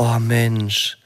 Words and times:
Oh 0.00 0.20
Mensch, 0.20 0.96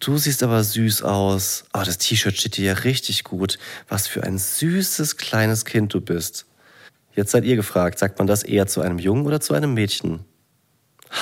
du 0.00 0.18
siehst 0.18 0.42
aber 0.42 0.62
süß 0.62 1.00
aus. 1.02 1.64
Oh, 1.72 1.80
das 1.82 1.96
T-Shirt 1.96 2.36
steht 2.36 2.58
dir 2.58 2.66
ja 2.66 2.72
richtig 2.74 3.24
gut. 3.24 3.58
Was 3.88 4.06
für 4.06 4.22
ein 4.22 4.36
süßes 4.36 5.16
kleines 5.16 5.64
Kind 5.64 5.94
du 5.94 6.02
bist. 6.02 6.44
Jetzt 7.14 7.30
seid 7.30 7.44
ihr 7.46 7.56
gefragt, 7.56 7.98
sagt 7.98 8.18
man 8.18 8.26
das 8.26 8.42
eher 8.42 8.66
zu 8.66 8.82
einem 8.82 8.98
Jungen 8.98 9.24
oder 9.24 9.40
zu 9.40 9.54
einem 9.54 9.72
Mädchen? 9.72 10.26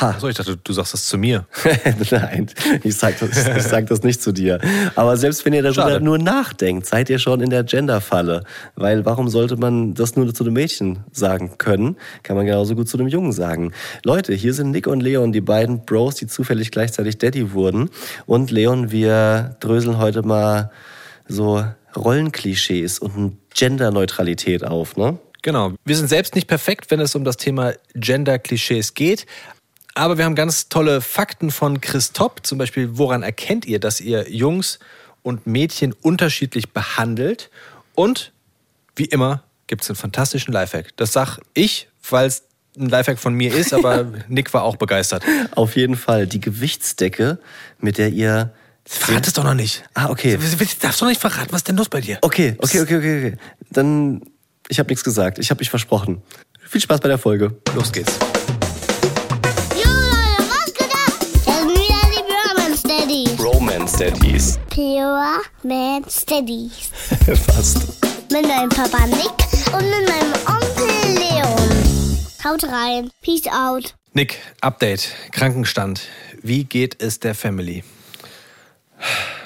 Ha. 0.01 0.11
Achso, 0.11 0.29
ich 0.29 0.37
dachte, 0.37 0.57
du 0.57 0.73
sagst 0.73 0.95
das 0.95 1.07
zu 1.07 1.19
mir. 1.19 1.47
Nein, 2.11 2.47
ich 2.83 2.97
sag, 2.97 3.19
das, 3.21 3.47
ich 3.47 3.63
sag 3.63 3.87
das 3.89 4.03
nicht 4.03 4.23
zu 4.23 4.33
dir. 4.33 4.59
Aber 4.95 5.17
selbst 5.19 5.45
wenn 5.45 5.53
ihr 5.53 5.63
darüber 5.63 5.83
Schade. 5.83 6.05
nur 6.05 6.19
nachdenkt, 6.19 6.87
seid 6.87 7.11
ihr 7.11 7.19
schon 7.19 7.41
in 7.41 7.51
der 7.51 7.65
Gender-Falle. 7.65 8.45
Weil 8.75 9.05
warum 9.05 9.29
sollte 9.29 9.57
man 9.57 9.93
das 9.93 10.17
nur 10.17 10.33
zu 10.33 10.45
einem 10.45 10.55
Mädchen 10.55 11.01
sagen 11.13 11.59
können? 11.59 11.97
Kann 12.23 12.37
man 12.37 12.47
genauso 12.47 12.75
gut 12.75 12.89
zu 12.89 12.97
einem 12.97 13.09
Jungen 13.09 13.33
sagen. 13.33 13.73
Leute, 14.03 14.33
hier 14.33 14.55
sind 14.55 14.71
Nick 14.71 14.87
und 14.87 15.01
Leon, 15.01 15.33
die 15.33 15.43
beiden 15.43 15.85
Bros, 15.85 16.15
die 16.15 16.27
zufällig 16.27 16.71
gleichzeitig 16.71 17.19
Daddy 17.19 17.53
wurden. 17.53 17.91
Und 18.25 18.51
Leon, 18.51 18.91
wir 18.91 19.57
dröseln 19.61 19.99
heute 19.99 20.23
mal 20.23 20.71
so 21.29 21.65
Rollenklischees 21.95 22.99
und 22.99 23.37
Genderneutralität 23.55 24.65
auf, 24.65 24.97
ne? 24.97 25.19
Genau. 25.43 25.73
Wir 25.85 25.97
sind 25.97 26.09
selbst 26.09 26.37
nicht 26.37 26.47
perfekt, 26.47 26.91
wenn 26.91 27.01
es 27.01 27.17
um 27.17 27.25
das 27.25 27.37
Thema 27.37 27.73
Gender-Klischees 27.95 28.95
geht. 28.95 29.27
Aber 29.95 30.19
wir 30.19 30.25
haben 30.25 30.35
ganz 30.35 30.69
tolle 30.69 31.01
Fakten 31.01 31.51
von 31.51 31.81
Chris 31.81 32.13
Topp. 32.13 32.41
Zum 32.45 32.59
Beispiel, 32.59 32.97
woran 32.97 33.23
erkennt 33.23 33.67
ihr, 33.67 33.79
dass 33.79 34.01
ihr 34.01 34.31
Jungs 34.31 34.79
und 35.23 35.47
Mädchen 35.47 35.93
unterschiedlich 35.93 36.73
behandelt? 36.73 37.51
Und 37.95 38.33
wie 38.97 39.05
immer 39.05 39.43
gibt 39.67 39.83
es 39.83 39.91
einen 39.91 39.97
fantastischen 39.97 40.53
Lifehack. 40.53 40.97
Das 40.97 41.13
sag 41.13 41.39
ich, 41.55 41.89
weil 42.09 42.27
es 42.27 42.45
ein 42.79 42.89
Lifehack 42.89 43.19
von 43.19 43.35
mir 43.35 43.55
ist, 43.55 43.75
aber 43.75 44.07
Nick 44.29 44.55
war 44.55 44.63
auch 44.63 44.77
begeistert. 44.77 45.25
Auf 45.53 45.77
jeden 45.77 45.97
Fall. 45.97 46.27
Die 46.27 46.41
Gewichtsdecke, 46.41 47.39
mit 47.79 47.99
der 47.99 48.09
ihr 48.09 48.53
Verrat 48.85 49.27
es 49.27 49.33
doch 49.35 49.45
noch 49.45 49.55
nicht. 49.55 49.85
Ah, 49.95 50.11
okay. 50.11 50.37
Du 50.37 50.65
darfst 50.81 51.01
doch 51.01 51.07
nicht 51.07 51.21
verraten. 51.21 51.53
Was 51.53 51.61
ist 51.61 51.69
denn 51.69 51.77
los 51.77 51.89
bei 51.89 52.01
dir? 52.01 52.19
Okay, 52.21 52.57
okay, 52.59 52.81
okay, 52.81 52.97
okay. 52.97 53.27
okay. 53.27 53.37
Dann, 53.71 54.23
ich 54.69 54.79
habe 54.79 54.89
nichts 54.89 55.05
gesagt. 55.05 55.39
Ich 55.39 55.51
habe 55.51 55.61
mich 55.61 55.71
versprochen. 55.71 56.23
Viel 56.69 56.81
Spaß 56.81 57.01
bei 57.01 57.09
der 57.09 57.19
Folge. 57.19 57.55
Los 57.75 57.93
geht's. 57.93 58.19
Daddies. 63.99 64.59
Pure 64.71 65.43
Man 65.63 66.05
Steadies. 66.09 66.91
Fast. 67.27 68.03
Mit 68.33 68.47
meinem 68.47 68.69
Papa 68.69 69.07
Nick 69.07 69.73
und 69.73 69.85
mit 69.85 70.09
meinem 70.09 70.33
Onkel 70.47 71.15
Leon. 71.15 72.19
Haut 72.45 72.65
rein. 72.65 73.11
Peace 73.23 73.47
out. 73.47 73.95
Nick, 74.15 74.39
Update. 74.61 75.13
Krankenstand. 75.31 76.03
Wie 76.43 76.65
geht 76.65 77.03
es 77.03 77.21
der 77.21 77.35
Family? 77.35 77.85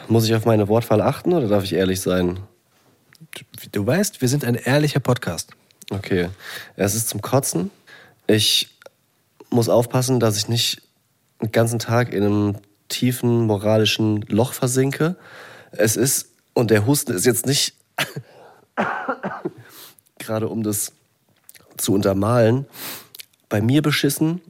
Muss 0.09 0.25
ich 0.25 0.35
auf 0.35 0.45
meine 0.45 0.69
Wortwahl 0.69 1.01
achten 1.01 1.33
oder 1.33 1.49
darf 1.49 1.65
ich 1.65 1.73
ehrlich 1.73 2.01
sein? 2.01 2.41
Du 3.73 3.87
weißt, 3.87 4.21
wir 4.21 4.29
sind 4.29 4.45
ein 4.45 4.55
ehrlicher 4.55 5.01
Podcast. 5.01 5.53
Okay. 5.91 6.31
Es 6.77 6.95
ist 6.95 7.09
zum 7.09 7.21
Kotzen. 7.21 7.71
Ich 8.27 8.69
muss 9.51 9.69
aufpassen, 9.69 10.21
dass 10.21 10.37
ich 10.37 10.49
nicht 10.49 10.83
den 11.43 11.53
ganzen 11.53 11.79
Tag 11.79 12.13
in 12.13 12.25
einem 12.25 12.57
tiefen 12.89 13.47
moralischen 13.47 14.23
Loch 14.23 14.53
versinke. 14.53 15.17
Es 15.73 15.97
ist, 15.97 16.31
und 16.55 16.71
der 16.71 16.87
Husten 16.87 17.13
ist 17.13 17.27
jetzt 17.27 17.47
nicht 17.47 17.75
gerade 20.19 20.49
um 20.49 20.63
das 20.63 20.93
zu 21.77 21.93
untermalen, 21.93 22.67
bei 23.49 23.61
mir 23.61 23.83
beschissen. 23.83 24.41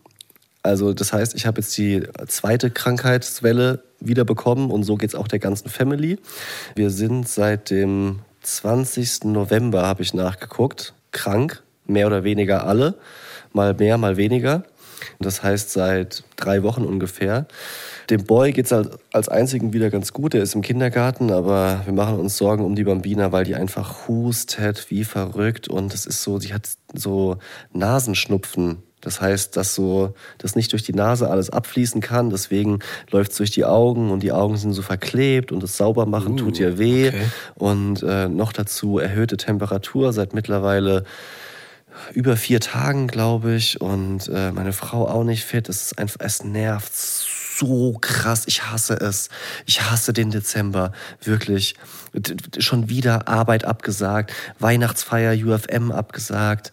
Also 0.63 0.93
das 0.93 1.13
heißt, 1.13 1.35
ich 1.35 1.47
habe 1.47 1.61
jetzt 1.61 1.77
die 1.77 2.03
zweite 2.27 2.71
Krankheitswelle 2.71 3.85
wieder 4.01 4.25
bekommen 4.25 4.71
und 4.71 4.83
so 4.83 4.97
geht 4.97 5.11
es 5.11 5.15
auch 5.15 5.29
der 5.29 5.39
ganzen 5.39 5.69
Family. 5.69 6.19
Wir 6.75 6.91
sind 6.91 7.29
seit 7.29 7.71
dem 7.71 8.21
20. 8.43 9.25
November, 9.25 9.83
habe 9.83 10.03
ich 10.03 10.15
nachgeguckt, 10.15 10.95
krank, 11.13 11.63
mehr 11.87 12.07
oder 12.07 12.25
weniger 12.25 12.67
alle, 12.67 12.95
mal 13.53 13.75
mehr, 13.75 13.99
mal 13.99 14.17
weniger. 14.17 14.65
Das 15.21 15.43
heißt 15.43 15.71
seit 15.71 16.25
drei 16.37 16.63
Wochen 16.63 16.85
ungefähr. 16.85 17.47
Dem 18.11 18.25
Boy 18.25 18.53
geht 18.53 18.71
es 18.71 18.89
als 19.13 19.29
einzigen 19.29 19.73
wieder 19.73 19.91
ganz 19.91 20.13
gut. 20.13 20.35
Er 20.35 20.43
ist 20.43 20.55
im 20.55 20.63
Kindergarten, 20.63 21.33
aber 21.33 21.83
wir 21.85 21.93
machen 21.93 22.21
uns 22.21 22.37
Sorgen 22.37 22.65
um 22.65 22.77
die 22.77 22.85
Bambina, 22.85 23.33
weil 23.33 23.45
die 23.45 23.57
einfach 23.57 24.07
hustet 24.07 24.91
wie 24.91 25.05
verrückt. 25.05 25.69
Und 25.69 25.93
es 25.93 26.07
ist 26.07 26.23
so, 26.23 26.39
sie 26.39 26.55
hat 26.55 26.69
so 26.95 27.39
Nasenschnupfen. 27.73 28.83
Das 29.01 29.21
heißt, 29.21 29.57
dass 29.57 29.75
so 29.75 30.15
das 30.39 30.57
nicht 30.57 30.73
durch 30.73 30.83
die 30.83 30.93
Nase 30.93 31.29
alles 31.31 31.51
abfließen 31.51 32.01
kann. 32.01 32.31
Deswegen 32.31 32.81
läuft 33.11 33.33
es 33.33 33.39
durch 33.39 33.51
die 33.51 33.65
Augen 33.65 34.11
und 34.11 34.23
die 34.23 34.33
Augen 34.33 34.57
sind 34.57 34.73
so 34.73 34.83
verklebt 34.83 35.53
und 35.53 35.63
das 35.63 35.77
Saubermachen 35.77 36.33
uh, 36.35 36.37
tut 36.37 36.59
ihr 36.59 36.79
weh. 36.79 37.09
Okay. 37.09 37.23
Und 37.55 38.03
äh, 38.03 38.29
noch 38.29 38.53
dazu 38.53 38.99
erhöhte 38.99 39.37
Temperatur 39.37 40.13
seit 40.13 40.33
mittlerweile 40.33 41.05
über 42.15 42.37
vier 42.37 42.61
Tagen, 42.61 43.07
glaube 43.07 43.55
ich. 43.55 43.81
Und 43.81 44.29
äh, 44.29 44.53
meine 44.53 44.73
Frau 44.73 45.09
auch 45.09 45.25
nicht 45.25 45.45
fit. 45.45 45.69
Es 45.69 45.83
ist 45.83 45.99
einfach, 45.99 46.17
es 46.21 46.45
nervt 46.45 46.95
so 46.95 47.46
krass. 48.01 48.45
Ich 48.47 48.65
hasse 48.65 48.95
es. 48.95 49.29
Ich 49.67 49.83
hasse 49.83 50.13
den 50.13 50.31
Dezember. 50.31 50.93
Wirklich. 51.23 51.75
Schon 52.59 52.89
wieder 52.89 53.29
Arbeit 53.29 53.65
abgesagt. 53.65 54.33
Weihnachtsfeier 54.59 55.35
UFM 55.35 55.93
abgesagt. 55.93 56.71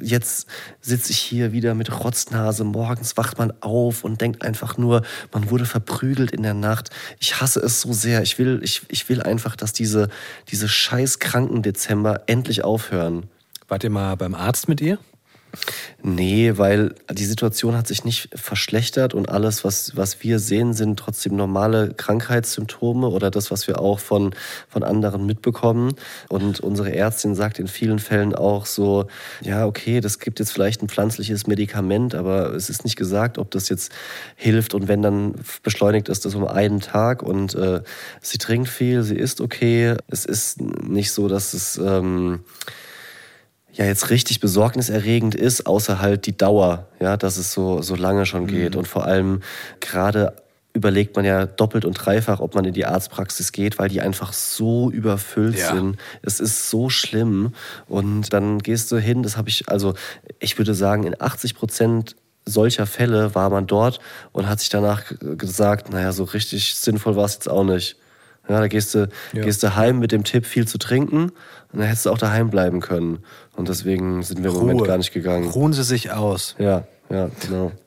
Jetzt 0.00 0.46
sitze 0.80 1.10
ich 1.10 1.18
hier 1.18 1.52
wieder 1.52 1.74
mit 1.74 2.04
Rotznase. 2.04 2.62
Morgens 2.64 3.16
wacht 3.16 3.38
man 3.38 3.52
auf 3.60 4.04
und 4.04 4.20
denkt 4.20 4.42
einfach 4.42 4.78
nur, 4.78 5.02
man 5.32 5.50
wurde 5.50 5.66
verprügelt 5.66 6.30
in 6.30 6.44
der 6.44 6.54
Nacht. 6.54 6.90
Ich 7.18 7.40
hasse 7.40 7.60
es 7.60 7.80
so 7.80 7.92
sehr. 7.92 8.22
Ich 8.22 8.38
will, 8.38 8.60
ich, 8.62 8.82
ich 8.88 9.08
will 9.08 9.20
einfach, 9.20 9.56
dass 9.56 9.72
diese, 9.72 10.08
diese 10.48 10.68
scheiß 10.68 11.18
kranken 11.18 11.62
Dezember 11.62 12.22
endlich 12.26 12.62
aufhören. 12.62 13.28
Wart 13.66 13.82
ihr 13.82 13.90
mal 13.90 14.16
beim 14.16 14.34
Arzt 14.34 14.68
mit 14.68 14.80
ihr? 14.80 14.98
Nee, 16.02 16.56
weil 16.56 16.94
die 17.12 17.24
Situation 17.24 17.76
hat 17.76 17.86
sich 17.86 18.04
nicht 18.04 18.30
verschlechtert 18.34 19.12
und 19.12 19.28
alles, 19.28 19.64
was, 19.64 19.96
was 19.96 20.22
wir 20.22 20.38
sehen, 20.38 20.72
sind 20.72 20.98
trotzdem 20.98 21.36
normale 21.36 21.92
Krankheitssymptome 21.94 23.08
oder 23.08 23.30
das, 23.30 23.50
was 23.50 23.68
wir 23.68 23.80
auch 23.80 23.98
von, 23.98 24.34
von 24.68 24.82
anderen 24.82 25.26
mitbekommen. 25.26 25.94
Und 26.28 26.60
unsere 26.60 26.94
Ärztin 26.94 27.34
sagt 27.34 27.58
in 27.58 27.68
vielen 27.68 27.98
Fällen 27.98 28.34
auch 28.34 28.64
so, 28.64 29.08
ja, 29.42 29.66
okay, 29.66 30.00
das 30.00 30.18
gibt 30.20 30.38
jetzt 30.38 30.52
vielleicht 30.52 30.82
ein 30.82 30.88
pflanzliches 30.88 31.46
Medikament, 31.46 32.14
aber 32.14 32.54
es 32.54 32.70
ist 32.70 32.84
nicht 32.84 32.96
gesagt, 32.96 33.36
ob 33.36 33.50
das 33.50 33.68
jetzt 33.68 33.92
hilft 34.36 34.72
und 34.74 34.88
wenn 34.88 35.02
dann 35.02 35.34
beschleunigt 35.62 36.08
ist 36.08 36.24
das 36.24 36.34
um 36.34 36.46
einen 36.46 36.80
Tag 36.80 37.22
und 37.22 37.54
äh, 37.54 37.82
sie 38.22 38.38
trinkt 38.38 38.68
viel, 38.68 39.02
sie 39.02 39.16
isst 39.16 39.40
okay. 39.40 39.96
Es 40.08 40.24
ist 40.24 40.60
nicht 40.60 41.12
so, 41.12 41.28
dass 41.28 41.52
es... 41.52 41.76
Ähm, 41.76 42.40
ja 43.72 43.84
jetzt 43.84 44.10
richtig 44.10 44.40
besorgniserregend 44.40 45.34
ist, 45.34 45.66
außer 45.66 46.00
halt 46.00 46.26
die 46.26 46.36
Dauer, 46.36 46.88
ja, 47.00 47.16
dass 47.16 47.36
es 47.36 47.52
so, 47.52 47.82
so 47.82 47.94
lange 47.94 48.26
schon 48.26 48.46
geht. 48.46 48.74
Mhm. 48.74 48.80
Und 48.80 48.88
vor 48.88 49.04
allem 49.04 49.40
gerade 49.80 50.34
überlegt 50.72 51.16
man 51.16 51.24
ja 51.24 51.46
doppelt 51.46 51.84
und 51.84 51.94
dreifach, 51.94 52.40
ob 52.40 52.54
man 52.54 52.64
in 52.64 52.74
die 52.74 52.86
Arztpraxis 52.86 53.52
geht, 53.52 53.78
weil 53.78 53.88
die 53.88 54.00
einfach 54.00 54.32
so 54.32 54.90
überfüllt 54.90 55.58
ja. 55.58 55.74
sind. 55.74 55.96
Es 56.22 56.38
ist 56.38 56.70
so 56.70 56.88
schlimm. 56.90 57.54
Und 57.88 58.32
dann 58.32 58.60
gehst 58.60 58.92
du 58.92 58.98
hin, 58.98 59.22
das 59.22 59.36
habe 59.36 59.48
ich, 59.48 59.68
also 59.68 59.94
ich 60.38 60.58
würde 60.58 60.74
sagen, 60.74 61.04
in 61.04 61.20
80 61.20 61.54
Prozent 61.56 62.16
solcher 62.46 62.86
Fälle 62.86 63.34
war 63.34 63.50
man 63.50 63.66
dort 63.66 64.00
und 64.32 64.48
hat 64.48 64.60
sich 64.60 64.68
danach 64.68 65.12
gesagt, 65.20 65.92
naja, 65.92 66.12
so 66.12 66.24
richtig 66.24 66.74
sinnvoll 66.74 67.16
war 67.16 67.24
es 67.24 67.34
jetzt 67.34 67.48
auch 67.48 67.64
nicht. 67.64 67.96
Ja, 68.48 68.60
da 68.60 68.68
gehst 68.68 68.94
du, 68.94 69.08
ja. 69.32 69.42
gehst 69.42 69.62
du 69.62 69.76
heim 69.76 69.98
mit 69.98 70.12
dem 70.12 70.24
Tipp, 70.24 70.44
viel 70.44 70.66
zu 70.66 70.78
trinken 70.78 71.30
und 71.72 71.78
dann 71.78 71.82
hättest 71.82 72.06
du 72.06 72.10
auch 72.10 72.18
daheim 72.18 72.50
bleiben 72.50 72.80
können. 72.80 73.20
Und 73.54 73.68
deswegen 73.68 74.22
sind 74.22 74.42
wir 74.42 74.50
im 74.50 74.56
Ruhe. 74.56 74.66
Moment 74.66 74.86
gar 74.86 74.98
nicht 74.98 75.12
gegangen. 75.12 75.48
Ruhen 75.48 75.72
Sie 75.72 75.84
sich 75.84 76.10
aus. 76.10 76.56
Ja, 76.58 76.84
ja, 77.10 77.30
genau. 77.40 77.72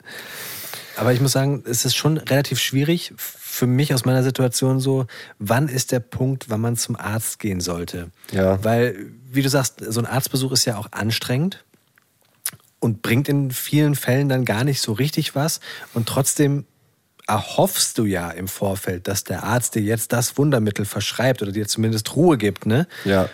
Aber 0.96 1.12
ich 1.12 1.22
muss 1.22 1.32
sagen, 1.32 1.64
es 1.66 1.86
ist 1.86 1.96
schon 1.96 2.18
relativ 2.18 2.60
schwierig 2.60 3.14
für 3.18 3.68
mich 3.68 3.94
aus 3.94 4.06
meiner 4.06 4.24
Situation 4.24 4.80
so, 4.80 5.06
wann 5.40 5.68
ist 5.68 5.92
der 5.92 6.00
Punkt, 6.00 6.50
wann 6.50 6.62
man 6.62 6.76
zum 6.76 6.96
Arzt 6.96 7.40
gehen 7.40 7.62
sollte? 7.62 8.10
Ja. 8.32 8.64
Weil, 8.64 9.12
wie 9.32 9.42
du 9.42 9.50
sagst, 9.50 9.84
so 9.86 10.00
ein 10.00 10.06
Arztbesuch 10.06 10.52
ist 10.52 10.66
ja 10.66 10.78
auch 10.78 10.88
anstrengend 10.92 11.64
und 12.80 13.02
bringt 13.02 13.30
in 13.30 13.52
vielen 13.52 13.96
Fällen 13.96 14.28
dann 14.28 14.46
gar 14.46 14.64
nicht 14.64 14.82
so 14.82 14.92
richtig 14.92 15.36
was. 15.36 15.60
Und 15.94 16.08
trotzdem 16.08 16.66
erhoffst 17.28 17.98
du 17.98 18.06
ja 18.06 18.32
im 18.32 18.48
Vorfeld, 18.48 19.08
dass 19.08 19.24
der 19.24 19.44
Arzt 19.44 19.76
dir 19.76 19.82
jetzt 19.82 20.14
das 20.14 20.38
Wundermittel 20.38 20.86
verschreibt 20.86 21.42
oder 21.42 21.52
dir 21.52 21.68
zumindest 21.68 22.16
Ruhe 22.16 22.38
gibt, 22.38 22.66
ne? 22.66 22.88
Ja. 23.06 23.30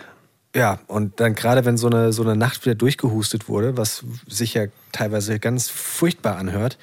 Ja, 0.54 0.80
und 0.88 1.20
dann 1.20 1.36
gerade 1.36 1.64
wenn 1.64 1.76
so 1.76 1.86
eine, 1.86 2.12
so 2.12 2.22
eine 2.22 2.34
Nacht 2.34 2.64
wieder 2.64 2.74
durchgehustet 2.74 3.48
wurde, 3.48 3.76
was 3.76 4.04
sich 4.26 4.54
ja 4.54 4.66
teilweise 4.90 5.38
ganz 5.38 5.68
furchtbar 5.68 6.36
anhört, 6.36 6.76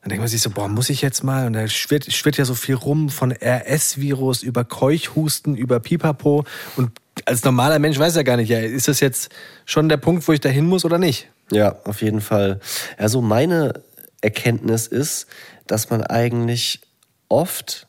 dann 0.00 0.08
denkt 0.08 0.22
man 0.22 0.28
sich 0.28 0.40
so, 0.40 0.50
boah, 0.50 0.66
muss 0.66 0.88
ich 0.88 1.02
jetzt 1.02 1.22
mal? 1.22 1.46
Und 1.46 1.52
da 1.52 1.68
schwirrt, 1.68 2.10
schwirrt 2.12 2.38
ja 2.38 2.44
so 2.44 2.54
viel 2.54 2.74
rum 2.74 3.10
von 3.10 3.30
RS-Virus 3.30 4.42
über 4.42 4.64
Keuchhusten, 4.64 5.56
über 5.56 5.78
Pipapo. 5.78 6.44
Und 6.76 6.90
als 7.24 7.44
normaler 7.44 7.78
Mensch 7.78 7.98
weiß 7.98 8.16
ja 8.16 8.22
gar 8.22 8.36
nicht, 8.36 8.48
ja, 8.48 8.60
ist 8.60 8.88
das 8.88 9.00
jetzt 9.00 9.28
schon 9.64 9.88
der 9.88 9.98
Punkt, 9.98 10.26
wo 10.26 10.32
ich 10.32 10.40
da 10.40 10.48
hin 10.48 10.66
muss 10.66 10.84
oder 10.84 10.98
nicht? 10.98 11.28
Ja, 11.52 11.76
auf 11.84 12.02
jeden 12.02 12.20
Fall. 12.20 12.60
Also 12.96 13.20
meine 13.20 13.74
Erkenntnis 14.22 14.86
ist, 14.86 15.26
dass 15.66 15.90
man 15.90 16.02
eigentlich 16.02 16.80
oft 17.28 17.86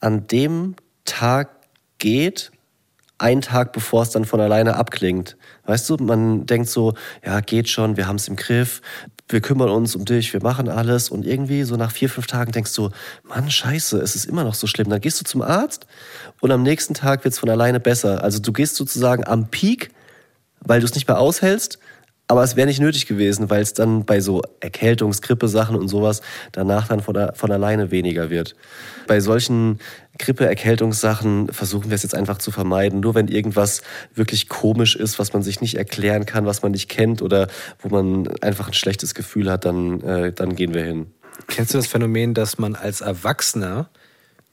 an 0.00 0.26
dem 0.26 0.76
Tag 1.04 1.50
geht, 1.98 2.50
ein 3.18 3.40
Tag 3.40 3.72
bevor 3.72 4.02
es 4.02 4.10
dann 4.10 4.24
von 4.24 4.40
alleine 4.40 4.76
abklingt. 4.76 5.36
Weißt 5.64 5.88
du, 5.88 5.96
man 5.96 6.46
denkt 6.46 6.68
so, 6.68 6.94
ja, 7.24 7.40
geht 7.40 7.68
schon, 7.68 7.96
wir 7.96 8.06
haben 8.06 8.16
es 8.16 8.28
im 8.28 8.36
Griff, 8.36 8.82
wir 9.28 9.40
kümmern 9.40 9.70
uns 9.70 9.96
um 9.96 10.04
dich, 10.04 10.32
wir 10.32 10.42
machen 10.42 10.68
alles. 10.68 11.08
Und 11.08 11.24
irgendwie 11.24 11.62
so 11.62 11.76
nach 11.76 11.90
vier, 11.90 12.08
fünf 12.10 12.26
Tagen 12.26 12.52
denkst 12.52 12.74
du, 12.74 12.90
Mann, 13.22 13.50
scheiße, 13.50 13.98
es 13.98 14.14
ist 14.14 14.26
immer 14.26 14.44
noch 14.44 14.54
so 14.54 14.66
schlimm. 14.66 14.90
Dann 14.90 15.00
gehst 15.00 15.20
du 15.20 15.24
zum 15.24 15.42
Arzt 15.42 15.86
und 16.40 16.50
am 16.50 16.62
nächsten 16.62 16.94
Tag 16.94 17.24
wird 17.24 17.32
es 17.32 17.38
von 17.38 17.48
alleine 17.48 17.80
besser. 17.80 18.22
Also 18.22 18.38
du 18.40 18.52
gehst 18.52 18.76
sozusagen 18.76 19.26
am 19.26 19.48
Peak, 19.48 19.90
weil 20.60 20.80
du 20.80 20.86
es 20.86 20.94
nicht 20.94 21.08
mehr 21.08 21.18
aushältst. 21.18 21.78
Aber 22.26 22.42
es 22.42 22.56
wäre 22.56 22.66
nicht 22.66 22.80
nötig 22.80 23.06
gewesen, 23.06 23.50
weil 23.50 23.60
es 23.60 23.74
dann 23.74 24.06
bei 24.06 24.20
so 24.20 24.42
Erkältungs-, 24.60 25.20
Grippesachen 25.20 25.76
und 25.76 25.88
sowas 25.88 26.22
danach 26.52 26.88
dann 26.88 27.00
von, 27.00 27.30
von 27.34 27.52
alleine 27.52 27.90
weniger 27.90 28.30
wird. 28.30 28.56
Bei 29.06 29.20
solchen 29.20 29.78
Grippe, 30.18 30.46
Erkältungssachen 30.46 31.52
versuchen 31.52 31.90
wir 31.90 31.96
es 31.96 32.02
jetzt 32.02 32.14
einfach 32.14 32.38
zu 32.38 32.50
vermeiden. 32.50 33.00
Nur 33.00 33.14
wenn 33.14 33.28
irgendwas 33.28 33.82
wirklich 34.14 34.48
komisch 34.48 34.96
ist, 34.96 35.18
was 35.18 35.34
man 35.34 35.42
sich 35.42 35.60
nicht 35.60 35.74
erklären 35.74 36.24
kann, 36.24 36.46
was 36.46 36.62
man 36.62 36.72
nicht 36.72 36.88
kennt 36.88 37.20
oder 37.20 37.48
wo 37.80 37.88
man 37.88 38.28
einfach 38.40 38.68
ein 38.68 38.74
schlechtes 38.74 39.14
Gefühl 39.14 39.50
hat, 39.50 39.66
dann, 39.66 40.00
äh, 40.00 40.32
dann 40.32 40.56
gehen 40.56 40.72
wir 40.72 40.84
hin. 40.84 41.08
Kennst 41.48 41.74
du 41.74 41.78
das 41.78 41.88
Phänomen, 41.88 42.32
dass 42.32 42.56
man 42.56 42.74
als 42.74 43.02
Erwachsener 43.02 43.90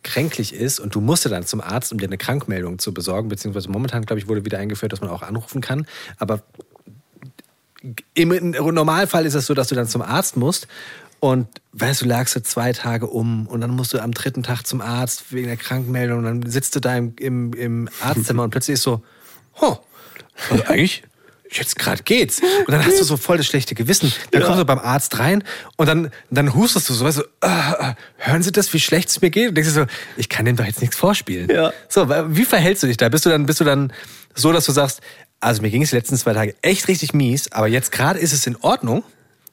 kränklich 0.03 0.53
ist 0.53 0.79
und 0.79 0.95
du 0.95 0.99
musst 0.99 1.25
dann 1.25 1.45
zum 1.45 1.61
Arzt, 1.61 1.91
um 1.91 1.99
dir 1.99 2.07
eine 2.07 2.17
Krankmeldung 2.17 2.79
zu 2.79 2.93
besorgen, 2.93 3.29
beziehungsweise 3.29 3.69
momentan, 3.69 4.03
glaube 4.03 4.19
ich, 4.19 4.27
wurde 4.27 4.43
wieder 4.45 4.57
eingeführt, 4.57 4.91
dass 4.91 5.01
man 5.01 5.09
auch 5.09 5.21
anrufen 5.21 5.61
kann. 5.61 5.85
Aber 6.17 6.41
im 8.13 8.51
Normalfall 8.51 9.25
ist 9.25 9.33
es 9.33 9.45
so, 9.45 9.53
dass 9.53 9.67
du 9.67 9.75
dann 9.75 9.87
zum 9.87 10.01
Arzt 10.01 10.37
musst 10.37 10.67
und 11.19 11.47
weißt 11.73 12.01
du, 12.01 12.05
lagst 12.05 12.35
du 12.35 12.41
zwei 12.41 12.73
Tage 12.73 13.07
um 13.07 13.47
und 13.47 13.61
dann 13.61 13.71
musst 13.71 13.93
du 13.93 13.99
am 13.99 14.11
dritten 14.11 14.43
Tag 14.43 14.65
zum 14.65 14.81
Arzt 14.81 15.31
wegen 15.31 15.47
der 15.47 15.57
Krankmeldung 15.57 16.19
und 16.19 16.23
dann 16.25 16.49
sitzt 16.49 16.75
du 16.75 16.79
da 16.79 16.95
im, 16.97 17.15
im, 17.19 17.53
im 17.53 17.89
Arztzimmer 18.01 18.43
und 18.43 18.49
plötzlich 18.49 18.75
ist 18.75 18.83
so, 18.83 19.03
oh, 19.59 19.77
also 20.49 20.63
eigentlich, 20.67 21.03
jetzt 21.51 21.77
gerade 21.77 22.01
geht's. 22.03 22.41
Und 22.41 22.71
dann 22.71 22.83
hast 22.83 22.99
du 22.99 23.03
so 23.03 23.17
voll 23.17 23.37
das 23.37 23.45
schlechte 23.45 23.75
Gewissen. 23.75 24.11
Dann 24.31 24.41
ja. 24.41 24.47
kommst 24.47 24.61
du 24.61 24.65
beim 24.65 24.79
Arzt 24.79 25.19
rein 25.19 25.43
und 25.77 25.87
dann, 25.87 26.11
dann 26.29 26.55
hustest 26.55 26.89
du 26.89 26.93
so, 26.93 27.05
weißt 27.05 27.19
du, 27.19 27.23
uh, 27.45 27.93
hören 28.17 28.41
Sie 28.41 28.51
das, 28.51 28.73
wie 28.73 28.79
schlecht 28.79 29.09
es 29.09 29.21
mir 29.21 29.29
geht? 29.29 29.49
Und 29.49 29.55
denkst 29.55 29.73
du 29.73 29.81
so, 29.81 29.85
ich 30.17 30.29
kann 30.29 30.45
dem 30.45 30.55
doch 30.55 30.65
jetzt 30.65 30.81
nichts 30.81 30.95
vorspielen. 30.95 31.49
Ja. 31.49 31.71
So, 31.89 32.09
wie 32.09 32.45
verhältst 32.45 32.83
du 32.83 32.87
dich 32.87 32.97
da? 32.97 33.09
Bist 33.09 33.25
du 33.25 33.29
dann, 33.29 33.45
bist 33.45 33.59
du 33.59 33.63
dann 33.63 33.93
so, 34.33 34.51
dass 34.51 34.65
du 34.65 34.71
sagst, 34.71 35.01
also 35.41 35.61
mir 35.61 35.69
ging 35.69 35.81
es 35.81 35.89
die 35.89 35.95
letzten 35.95 36.15
zwei 36.15 36.33
Tage 36.33 36.55
echt 36.61 36.87
richtig 36.87 37.13
mies, 37.13 37.51
aber 37.51 37.67
jetzt 37.67 37.91
gerade 37.91 38.19
ist 38.19 38.31
es 38.31 38.47
in 38.47 38.55
Ordnung. 38.57 39.03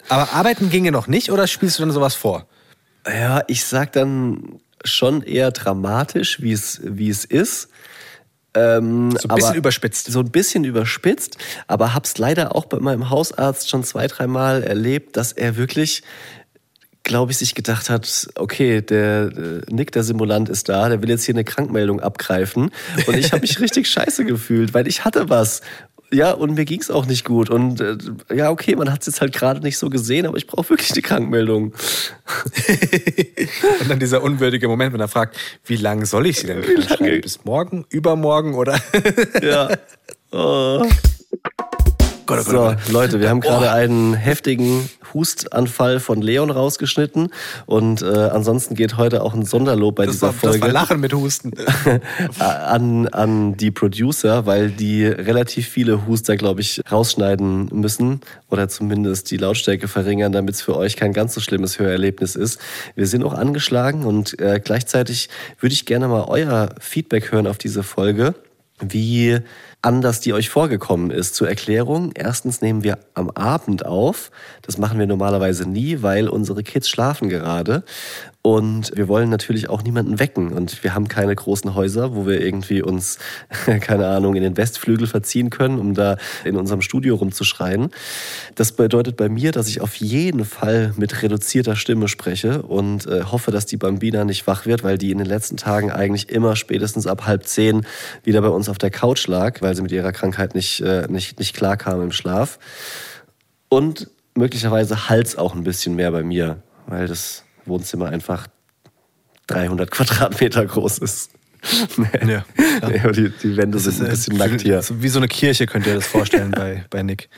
Aber 0.09 0.33
arbeiten 0.33 0.71
ginge 0.71 0.93
noch 0.93 1.07
nicht 1.07 1.33
oder 1.33 1.47
spielst 1.47 1.79
du 1.79 1.83
dann 1.83 1.93
sowas 1.93 2.15
vor? 2.15 2.47
Ja, 3.07 3.43
ich 3.47 3.65
sag 3.65 3.93
dann 3.93 4.61
schon 4.85 5.23
eher 5.23 5.51
dramatisch, 5.51 6.41
wie 6.41 6.53
es, 6.53 6.81
wie 6.83 7.11
es 7.11 7.25
ist. 7.25 7.69
Ähm, 8.55 9.15
so 9.19 9.29
ein 9.29 9.35
bisschen 9.35 9.55
überspitzt. 9.55 10.11
So 10.11 10.21
ein 10.21 10.31
bisschen 10.31 10.65
überspitzt, 10.65 11.37
aber 11.67 11.95
hab's 11.95 12.17
leider 12.19 12.55
auch 12.55 12.65
bei 12.65 12.79
meinem 12.79 13.11
Hausarzt 13.11 13.69
schon 13.69 13.85
zwei, 13.85 14.07
dreimal 14.07 14.63
erlebt, 14.63 15.17
dass 15.17 15.33
er 15.33 15.57
wirklich 15.57 16.03
glaube 17.09 17.33
ich, 17.33 17.39
sich 17.39 17.57
gedacht 17.57 17.91
hat, 17.91 18.29
okay, 18.37 18.81
der, 18.81 19.31
der 19.31 19.63
Nick, 19.69 19.91
der 19.91 20.05
Simulant, 20.05 20.49
ist 20.49 20.69
da, 20.69 20.89
der 20.89 21.03
will 21.03 21.09
jetzt 21.09 21.25
hier 21.25 21.35
eine 21.35 21.43
Krankmeldung 21.43 21.99
abgreifen. 21.99 22.71
Und 23.07 23.17
ich 23.17 23.33
habe 23.33 23.41
mich 23.41 23.59
richtig 23.61 23.89
scheiße 23.89 24.25
gefühlt, 24.25 24.75
weil 24.75 24.87
ich 24.87 25.05
hatte 25.05 25.29
was. 25.29 25.63
Ja, 26.11 26.31
und 26.33 26.55
mir 26.55 26.65
ging 26.65 26.81
es 26.81 26.91
auch 26.91 27.05
nicht 27.05 27.25
gut. 27.25 27.51
Und 27.51 27.81
äh, 27.81 27.97
ja, 28.33 28.51
okay, 28.51 28.77
man 28.77 28.93
hat 28.93 29.01
es 29.01 29.07
jetzt 29.07 29.21
halt 29.21 29.35
gerade 29.35 29.61
nicht 29.61 29.77
so 29.77 29.91
gesehen, 29.91 30.27
aber 30.27 30.39
ich 30.39 30.47
brauche 30.47 30.71
wirklich 30.71 30.93
die 30.93 31.03
Krankmeldung. 31.03 31.75
und 33.81 33.91
dann 33.91 33.99
dieser 33.99 34.23
unwürdige 34.23 34.69
Moment, 34.69 34.95
wenn 34.95 35.01
er 35.01 35.09
fragt, 35.09 35.37
wie 35.65 35.77
lange 35.77 36.07
soll 36.07 36.27
ich 36.27 36.39
sie 36.39 36.47
denn 36.47 36.63
schreiben? 36.83 37.21
Bis 37.21 37.45
morgen, 37.45 37.85
übermorgen 37.91 38.55
oder? 38.55 38.81
ja. 39.43 39.71
Oh. 40.31 40.87
Gott, 42.29 42.45
oh 42.47 42.53
Gott, 42.53 42.79
so, 42.85 42.93
Leute, 42.93 43.21
wir 43.21 43.31
haben 43.31 43.41
gerade 43.41 43.73
einen 43.73 44.13
heftigen 44.13 44.91
Hustanfall 45.15 45.99
von 45.99 46.21
Leon 46.21 46.51
rausgeschnitten 46.51 47.29
und 47.65 48.03
äh, 48.03 48.07
ansonsten 48.07 48.75
geht 48.75 48.99
heute 48.99 49.23
auch 49.23 49.33
ein 49.33 49.47
Sonderlob 49.47 49.95
bei 49.95 50.05
das 50.05 50.17
dieser 50.17 50.27
war, 50.27 50.33
Folge. 50.35 50.59
Das 50.59 50.67
war 50.67 50.73
Lachen 50.75 51.01
mit 51.01 51.15
Husten. 51.15 51.53
an, 52.39 53.09
an 53.09 53.57
die 53.57 53.71
Producer, 53.71 54.45
weil 54.45 54.71
die 54.71 55.07
relativ 55.07 55.69
viele 55.69 56.07
Huster, 56.07 56.37
glaube 56.37 56.61
ich, 56.61 56.83
rausschneiden 56.93 57.71
müssen 57.73 58.21
oder 58.51 58.69
zumindest 58.69 59.31
die 59.31 59.39
Lautstärke 59.39 59.89
verringern, 59.89 60.33
damit 60.33 60.57
es 60.57 60.61
für 60.61 60.77
euch 60.77 60.97
kein 60.97 61.15
ganz 61.15 61.33
so 61.33 61.41
schlimmes 61.41 61.79
Hörerlebnis 61.79 62.37
ist. 62.37 62.61
Wir 62.95 63.07
sind 63.07 63.25
auch 63.25 63.33
angeschlagen 63.33 64.05
und 64.05 64.39
äh, 64.39 64.61
gleichzeitig 64.63 65.31
würde 65.61 65.73
ich 65.73 65.87
gerne 65.87 66.09
mal 66.09 66.27
euer 66.29 66.75
Feedback 66.79 67.33
hören 67.33 67.47
auf 67.47 67.57
diese 67.57 67.83
Folge. 67.83 68.35
Wie 68.81 69.41
anders 69.83 70.21
die 70.21 70.33
euch 70.33 70.49
vorgekommen 70.49 71.11
ist. 71.11 71.35
Zur 71.35 71.49
Erklärung, 71.49 72.13
erstens 72.15 72.61
nehmen 72.61 72.83
wir 72.83 72.99
am 73.15 73.31
Abend 73.31 73.87
auf. 73.87 74.31
Das 74.63 74.77
machen 74.79 74.99
wir 74.99 75.07
normalerweise 75.07 75.69
nie, 75.69 76.03
weil 76.03 76.29
unsere 76.29 76.63
Kids 76.63 76.89
schlafen 76.89 77.29
gerade. 77.29 77.85
Und 78.41 78.93
wir 78.97 79.09
wollen 79.09 79.29
natürlich 79.29 79.69
auch 79.69 79.83
niemanden 79.83 80.19
wecken. 80.21 80.53
Und 80.53 80.83
wir 80.83 80.95
haben 80.95 81.09
keine 81.09 81.35
großen 81.35 81.75
Häuser, 81.75 82.15
wo 82.15 82.27
wir 82.27 82.41
irgendwie 82.41 82.81
uns, 82.83 83.19
keine 83.81 84.07
Ahnung, 84.07 84.37
in 84.37 84.43
den 84.43 84.57
Westflügel 84.57 85.07
verziehen 85.07 85.51
können, 85.51 85.79
um 85.79 85.93
da 85.95 86.17
in 86.45 86.57
unserem 86.57 86.81
Studio 86.81 87.17
rumzuschreien. 87.17 87.91
Das 88.55 88.73
bedeutet 88.73 89.17
bei 89.17 89.29
mir, 89.29 89.53
dass 89.53 89.69
ich 89.69 89.81
auf 89.81 89.97
jeden 89.97 90.45
Fall 90.45 90.95
mit 90.97 91.23
reduzierter 91.23 91.77
Stimme 91.77 92.09
spreche 92.09 92.63
und 92.63 93.07
äh, 93.07 93.25
hoffe, 93.25 93.51
dass 93.51 93.67
die 93.67 93.77
Bambina 93.77 94.25
nicht 94.25 94.47
wach 94.47 94.67
wird, 94.67 94.83
weil 94.83 94.99
die 94.99 95.11
in 95.11 95.19
den 95.19 95.27
letzten 95.27 95.57
Tagen 95.57 95.91
eigentlich 95.91 96.31
immer 96.31 96.57
spätestens 96.57 97.07
ab 97.07 97.27
halb 97.27 97.45
zehn 97.45 97.87
wieder 98.23 98.41
bei 98.41 98.49
uns 98.49 98.69
auf 98.69 98.79
der 98.79 98.91
Couch 98.91 99.27
lag, 99.27 99.61
weil 99.69 99.77
sie 99.77 99.83
mit 99.83 99.93
ihrer 99.93 100.13
Krankheit 100.13 100.55
nicht, 100.55 100.81
äh, 100.81 101.07
nicht, 101.11 101.39
nicht 101.39 101.55
klar 101.55 101.77
kam 101.77 102.01
im 102.01 102.11
Schlaf. 102.11 102.59
Und 103.69 104.09
möglicherweise 104.35 105.11
Hals 105.11 105.37
auch 105.37 105.55
ein 105.55 105.63
bisschen 105.63 105.95
mehr 105.95 106.11
bei 106.11 106.23
mir, 106.23 106.63
weil 106.87 107.07
das 107.07 107.45
Wohnzimmer 107.67 108.09
einfach 108.09 108.47
300 109.49 109.91
Quadratmeter 109.91 110.65
groß 110.65 110.99
ist. 110.99 111.33
nee. 111.97 112.07
ja, 112.33 112.45
ja. 112.89 113.11
die, 113.11 113.31
die, 113.31 113.57
Wände 113.59 113.79
sind 113.79 114.01
ein 114.01 114.07
äh, 114.07 114.11
bisschen 114.11 114.39
nackt 114.39 114.63
hier. 114.63 114.81
Wie 114.91 115.09
so 115.09 115.19
eine 115.19 115.29
Kirche 115.29 115.67
könnt 115.67 115.87
ihr 115.87 115.97
das 115.97 116.07
vorstellen 116.07 116.53
bei, 116.53 116.85
bei 116.91 117.03
Nick. 117.03 117.29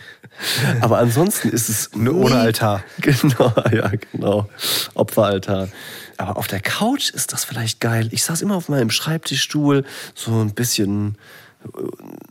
Aber 0.83 0.99
ansonsten 0.99 1.49
ist 1.49 1.69
es 1.69 1.91
nur 1.97 2.15
ohne 2.15 2.37
Altar. 2.37 2.85
Genau, 3.01 3.53
ja, 3.73 3.91
genau. 4.13 4.49
Opferaltar. 4.95 5.69
Aber 6.17 6.37
auf 6.37 6.47
der 6.47 6.61
Couch 6.61 7.11
ist 7.11 7.33
das 7.33 7.45
vielleicht 7.45 7.81
geil. 7.81 8.09
Ich 8.13 8.23
saß 8.23 8.43
immer 8.43 8.55
auf 8.55 8.69
meinem 8.69 8.91
Schreibtischstuhl, 8.91 9.85
so 10.15 10.41
ein 10.41 10.55
bisschen 10.55 11.17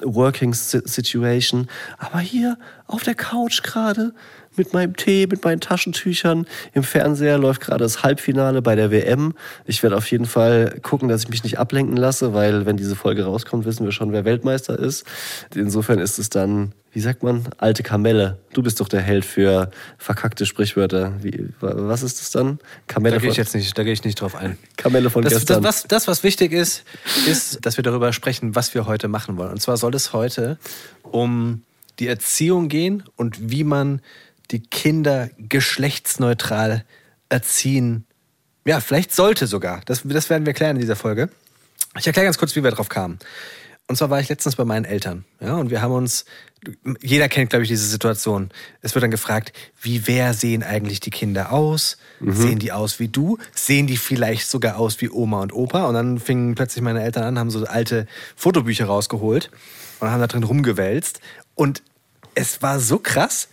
Working 0.01 0.53
Situation. 0.53 1.67
Aber 1.97 2.19
hier 2.19 2.57
auf 2.87 3.03
der 3.03 3.15
Couch 3.15 3.61
gerade 3.63 4.13
mit 4.59 4.73
meinem 4.73 4.95
Tee, 4.95 5.25
mit 5.25 5.43
meinen 5.43 5.61
Taschentüchern. 5.61 6.45
Im 6.73 6.83
Fernseher 6.83 7.39
läuft 7.39 7.61
gerade 7.61 7.83
das 7.83 8.03
Halbfinale 8.03 8.61
bei 8.61 8.75
der 8.75 8.91
WM. 8.91 9.33
Ich 9.65 9.81
werde 9.81 9.97
auf 9.97 10.11
jeden 10.11 10.25
Fall 10.25 10.77
gucken, 10.83 11.09
dass 11.09 11.23
ich 11.23 11.29
mich 11.29 11.43
nicht 11.43 11.57
ablenken 11.57 11.97
lasse, 11.97 12.35
weil 12.35 12.67
wenn 12.67 12.77
diese 12.77 12.95
Folge 12.95 13.23
rauskommt, 13.23 13.65
wissen 13.65 13.85
wir 13.85 13.91
schon, 13.91 14.11
wer 14.11 14.25
Weltmeister 14.25 14.77
ist. 14.77 15.05
Insofern 15.55 15.99
ist 15.99 16.19
es 16.19 16.29
dann, 16.29 16.73
wie 16.91 16.99
sagt 16.99 17.23
man, 17.23 17.47
alte 17.57 17.83
Kamelle. 17.83 18.37
Du 18.53 18.61
bist 18.61 18.81
doch 18.81 18.89
der 18.89 19.01
Held 19.01 19.23
für 19.23 19.71
verkackte 19.97 20.45
Sprichwörter. 20.45 21.13
Wie, 21.21 21.47
was 21.61 22.03
ist 22.03 22.19
das 22.19 22.31
dann? 22.31 22.59
Kamelle 22.87 23.15
da 23.15 23.21
gehe 23.21 23.31
ich 23.31 23.37
jetzt 23.37 23.55
nicht, 23.55 23.77
da 23.77 23.83
gehe 23.83 23.93
ich 23.93 24.03
nicht 24.03 24.19
drauf 24.19 24.35
ein. 24.35 24.57
Kamelle 24.75 25.09
von 25.09 25.23
das, 25.23 25.33
gestern. 25.33 25.63
Das 25.63 25.83
was, 25.83 25.87
das, 25.87 26.07
was 26.07 26.23
wichtig 26.23 26.51
ist, 26.51 26.83
ist, 27.27 27.65
dass 27.65 27.77
wir 27.77 27.83
darüber 27.83 28.11
sprechen, 28.11 28.55
was 28.55 28.73
wir 28.73 28.85
heute 28.85 29.07
machen 29.07 29.37
wollen. 29.37 29.51
Und 29.51 29.61
zwar 29.61 29.77
soll 29.77 29.95
es 29.95 30.11
heute 30.11 30.57
um 31.03 31.63
die 31.99 32.07
Erziehung 32.07 32.69
gehen 32.69 33.03
und 33.15 33.51
wie 33.51 33.63
man 33.63 34.01
die 34.51 34.61
Kinder 34.61 35.29
geschlechtsneutral 35.37 36.85
erziehen. 37.29 38.05
Ja, 38.65 38.79
vielleicht 38.79 39.13
sollte 39.13 39.47
sogar. 39.47 39.81
Das, 39.85 40.01
das 40.03 40.29
werden 40.29 40.45
wir 40.45 40.53
klären 40.53 40.75
in 40.75 40.81
dieser 40.81 40.95
Folge. 40.95 41.29
Ich 41.97 42.07
erkläre 42.07 42.25
ganz 42.25 42.37
kurz, 42.37 42.55
wie 42.55 42.63
wir 42.63 42.71
drauf 42.71 42.89
kamen. 42.89 43.19
Und 43.87 43.95
zwar 43.95 44.11
war 44.11 44.19
ich 44.19 44.29
letztens 44.29 44.55
bei 44.55 44.65
meinen 44.65 44.85
Eltern. 44.85 45.25
Ja, 45.39 45.55
und 45.55 45.71
wir 45.71 45.81
haben 45.81 45.93
uns, 45.93 46.25
jeder 47.01 47.27
kennt, 47.27 47.49
glaube 47.49 47.63
ich, 47.63 47.69
diese 47.69 47.87
Situation. 47.87 48.51
Es 48.81 48.93
wird 48.93 49.01
dann 49.01 49.09
gefragt, 49.09 49.51
wie 49.81 50.05
wer 50.05 50.35
sehen 50.35 50.61
eigentlich 50.61 50.99
die 50.99 51.09
Kinder 51.09 51.51
aus? 51.51 51.97
Mhm. 52.19 52.33
Sehen 52.33 52.59
die 52.59 52.71
aus 52.71 52.99
wie 52.99 53.07
du? 53.07 53.39
Sehen 53.55 53.87
die 53.87 53.97
vielleicht 53.97 54.47
sogar 54.47 54.77
aus 54.77 55.01
wie 55.01 55.09
Oma 55.09 55.41
und 55.41 55.53
Opa? 55.53 55.87
Und 55.87 55.95
dann 55.95 56.19
fingen 56.19 56.53
plötzlich 56.53 56.83
meine 56.83 57.01
Eltern 57.01 57.23
an, 57.23 57.39
haben 57.39 57.49
so 57.49 57.65
alte 57.65 58.05
Fotobücher 58.35 58.85
rausgeholt 58.85 59.49
und 59.99 60.11
haben 60.11 60.21
da 60.21 60.27
drin 60.27 60.43
rumgewälzt. 60.43 61.19
Und 61.55 61.81
es 62.35 62.61
war 62.61 62.79
so 62.79 62.99
krass, 62.99 63.47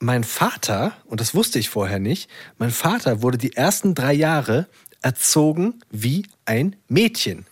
mein 0.00 0.24
Vater, 0.24 0.92
und 1.04 1.20
das 1.20 1.34
wusste 1.34 1.58
ich 1.58 1.68
vorher 1.68 1.98
nicht, 1.98 2.28
mein 2.58 2.70
Vater 2.70 3.22
wurde 3.22 3.38
die 3.38 3.54
ersten 3.54 3.94
drei 3.94 4.14
Jahre 4.14 4.66
erzogen 5.02 5.80
wie 5.90 6.26
ein 6.46 6.74
Mädchen. 6.88 7.46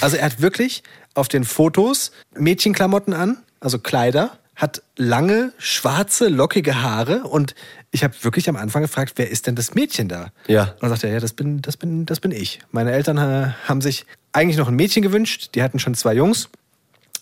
Also 0.00 0.16
er 0.16 0.26
hat 0.26 0.40
wirklich 0.40 0.82
auf 1.14 1.28
den 1.28 1.44
Fotos 1.44 2.12
Mädchenklamotten 2.36 3.14
an, 3.14 3.38
also 3.60 3.78
Kleider, 3.78 4.38
hat 4.54 4.82
lange, 4.96 5.52
schwarze, 5.58 6.28
lockige 6.28 6.82
Haare 6.82 7.24
und 7.24 7.54
ich 7.90 8.04
habe 8.04 8.14
wirklich 8.22 8.48
am 8.48 8.56
Anfang 8.56 8.82
gefragt, 8.82 9.14
wer 9.16 9.30
ist 9.30 9.46
denn 9.46 9.56
das 9.56 9.74
Mädchen 9.74 10.08
da? 10.08 10.28
Ja. 10.46 10.64
Und 10.64 10.82
dann 10.82 10.90
sagt 10.90 11.04
er, 11.04 11.12
ja, 11.12 11.20
das 11.20 11.32
bin, 11.32 11.62
das 11.62 11.76
bin, 11.76 12.06
das 12.06 12.20
bin 12.20 12.30
ich. 12.30 12.60
Meine 12.70 12.92
Eltern 12.92 13.18
äh, 13.18 13.52
haben 13.66 13.80
sich 13.80 14.06
eigentlich 14.32 14.56
noch 14.56 14.68
ein 14.68 14.76
Mädchen 14.76 15.02
gewünscht, 15.02 15.50
die 15.54 15.62
hatten 15.62 15.78
schon 15.78 15.94
zwei 15.94 16.14
Jungs. 16.14 16.48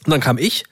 Und 0.04 0.10
dann 0.10 0.20
kam 0.20 0.38
ich 0.38 0.64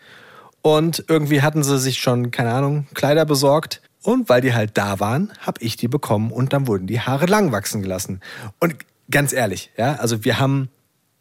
und 0.63 1.05
irgendwie 1.09 1.43
hatten 1.43 1.63
sie 1.63 1.79
sich 1.79 2.01
schon, 2.01 2.31
keine 2.31 2.53
Ahnung, 2.53 2.87
Kleider 2.95 3.25
besorgt. 3.25 3.81
Und 4.03 4.29
weil 4.29 4.41
die 4.41 4.55
halt 4.55 4.79
da 4.79 5.01
waren, 5.01 5.33
habe 5.41 5.61
ich 5.63 5.77
die 5.77 5.89
bekommen 5.89 6.31
und 6.31 6.53
dann 6.53 6.67
wurden 6.67 6.87
die 6.87 7.01
Haare 7.01 7.27
lang 7.27 7.53
wachsen 7.53 7.83
gelassen. 7.83 8.21
Und 8.59 8.77
ganz 9.11 9.33
ehrlich, 9.33 9.71
ja, 9.77 9.97
also 9.97 10.25
wir 10.25 10.39
haben 10.39 10.71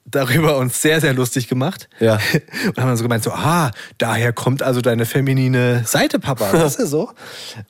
darüber 0.06 0.58
uns 0.58 0.82
sehr, 0.82 1.02
sehr 1.02 1.14
lustig 1.14 1.48
gemacht. 1.48 1.90
Ja. 2.00 2.16
Und 2.66 2.78
haben 2.78 2.88
dann 2.88 2.98
so 2.98 3.04
gemeint, 3.04 3.24
so, 3.24 3.32
ah, 3.32 3.72
daher 3.98 4.34
kommt 4.34 4.64
also 4.64 4.82
deine 4.82 5.06
feminine 5.06 5.84
Seite, 5.86 6.20
Papa. 6.20 6.52
Das 6.52 6.76
ist 6.78 6.90
so. 6.90 7.12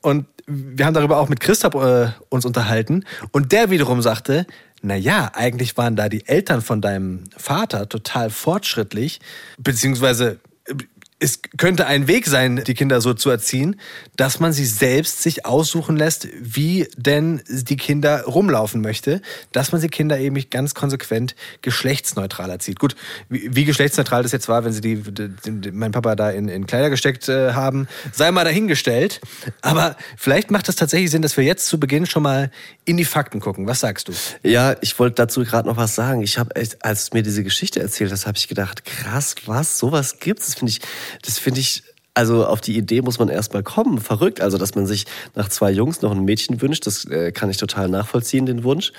Und 0.02 0.26
wir 0.46 0.86
haben 0.86 0.94
darüber 0.94 1.18
auch 1.18 1.28
mit 1.28 1.40
Christoph 1.40 1.74
äh, 1.74 2.12
uns 2.28 2.44
unterhalten. 2.44 3.04
Und 3.30 3.52
der 3.52 3.70
wiederum 3.70 4.02
sagte, 4.02 4.46
na 4.82 4.96
ja, 4.96 5.30
eigentlich 5.34 5.76
waren 5.76 5.96
da 5.96 6.08
die 6.08 6.26
Eltern 6.26 6.62
von 6.62 6.80
deinem 6.80 7.24
Vater 7.36 7.88
total 7.88 8.30
fortschrittlich, 8.30 9.20
beziehungsweise 9.58 10.40
äh, 10.66 10.74
es 11.22 11.40
könnte 11.58 11.86
ein 11.86 12.08
Weg 12.08 12.26
sein, 12.26 12.64
die 12.66 12.72
Kinder 12.72 13.02
so 13.02 13.12
zu 13.12 13.28
erziehen, 13.28 13.78
dass 14.16 14.40
man 14.40 14.54
sie 14.54 14.64
selbst 14.64 15.22
sich 15.22 15.44
aussuchen 15.44 15.96
lässt, 15.98 16.26
wie 16.40 16.88
denn 16.96 17.42
die 17.46 17.76
Kinder 17.76 18.24
rumlaufen 18.24 18.80
möchte, 18.80 19.20
dass 19.52 19.70
man 19.70 19.82
sie 19.82 19.88
Kinder 19.88 20.18
eben 20.18 20.34
ganz 20.48 20.74
konsequent 20.74 21.34
geschlechtsneutral 21.60 22.48
erzieht. 22.48 22.78
Gut, 22.78 22.96
wie, 23.28 23.54
wie 23.54 23.66
geschlechtsneutral 23.66 24.22
das 24.22 24.32
jetzt 24.32 24.48
war, 24.48 24.64
wenn 24.64 24.72
sie 24.72 24.80
die, 24.80 24.96
die, 24.96 25.28
die 25.44 25.70
mein 25.70 25.92
Papa 25.92 26.16
da 26.16 26.30
in, 26.30 26.48
in 26.48 26.66
Kleider 26.66 26.88
gesteckt 26.88 27.28
äh, 27.28 27.52
haben, 27.52 27.86
sei 28.12 28.30
mal 28.30 28.44
dahingestellt. 28.44 29.20
Aber 29.60 29.96
vielleicht 30.16 30.50
macht 30.50 30.70
es 30.70 30.76
tatsächlich 30.76 31.10
Sinn, 31.10 31.20
dass 31.20 31.36
wir 31.36 31.44
jetzt 31.44 31.66
zu 31.66 31.78
Beginn 31.78 32.06
schon 32.06 32.22
mal 32.22 32.50
in 32.86 32.96
die 32.96 33.04
Fakten 33.04 33.40
gucken. 33.40 33.66
Was 33.66 33.80
sagst 33.80 34.08
du? 34.08 34.12
Ja, 34.42 34.74
ich 34.80 34.98
wollte 34.98 35.16
dazu 35.16 35.44
gerade 35.44 35.68
noch 35.68 35.76
was 35.76 35.94
sagen. 35.94 36.22
Ich 36.22 36.38
habe 36.38 36.54
als 36.80 37.12
mir 37.12 37.22
diese 37.22 37.44
Geschichte 37.44 37.80
erzählt 37.80 38.10
hast, 38.10 38.26
habe 38.26 38.38
ich 38.38 38.48
gedacht, 38.48 38.86
krass, 38.86 39.34
was, 39.44 39.78
sowas 39.78 40.18
gibt's? 40.18 40.46
Das 40.46 40.54
finde 40.54 40.70
ich, 40.70 40.80
das 41.22 41.38
finde 41.38 41.60
ich, 41.60 41.82
also 42.14 42.44
auf 42.44 42.60
die 42.60 42.76
Idee 42.76 43.02
muss 43.02 43.18
man 43.18 43.28
erstmal 43.28 43.62
kommen. 43.62 43.98
Verrückt. 43.98 44.40
Also, 44.40 44.58
dass 44.58 44.74
man 44.74 44.86
sich 44.86 45.06
nach 45.34 45.48
zwei 45.48 45.70
Jungs 45.70 46.02
noch 46.02 46.10
ein 46.10 46.24
Mädchen 46.24 46.60
wünscht, 46.60 46.86
das 46.86 47.04
äh, 47.04 47.32
kann 47.32 47.50
ich 47.50 47.56
total 47.56 47.88
nachvollziehen, 47.88 48.46
den 48.46 48.64
Wunsch. 48.64 48.92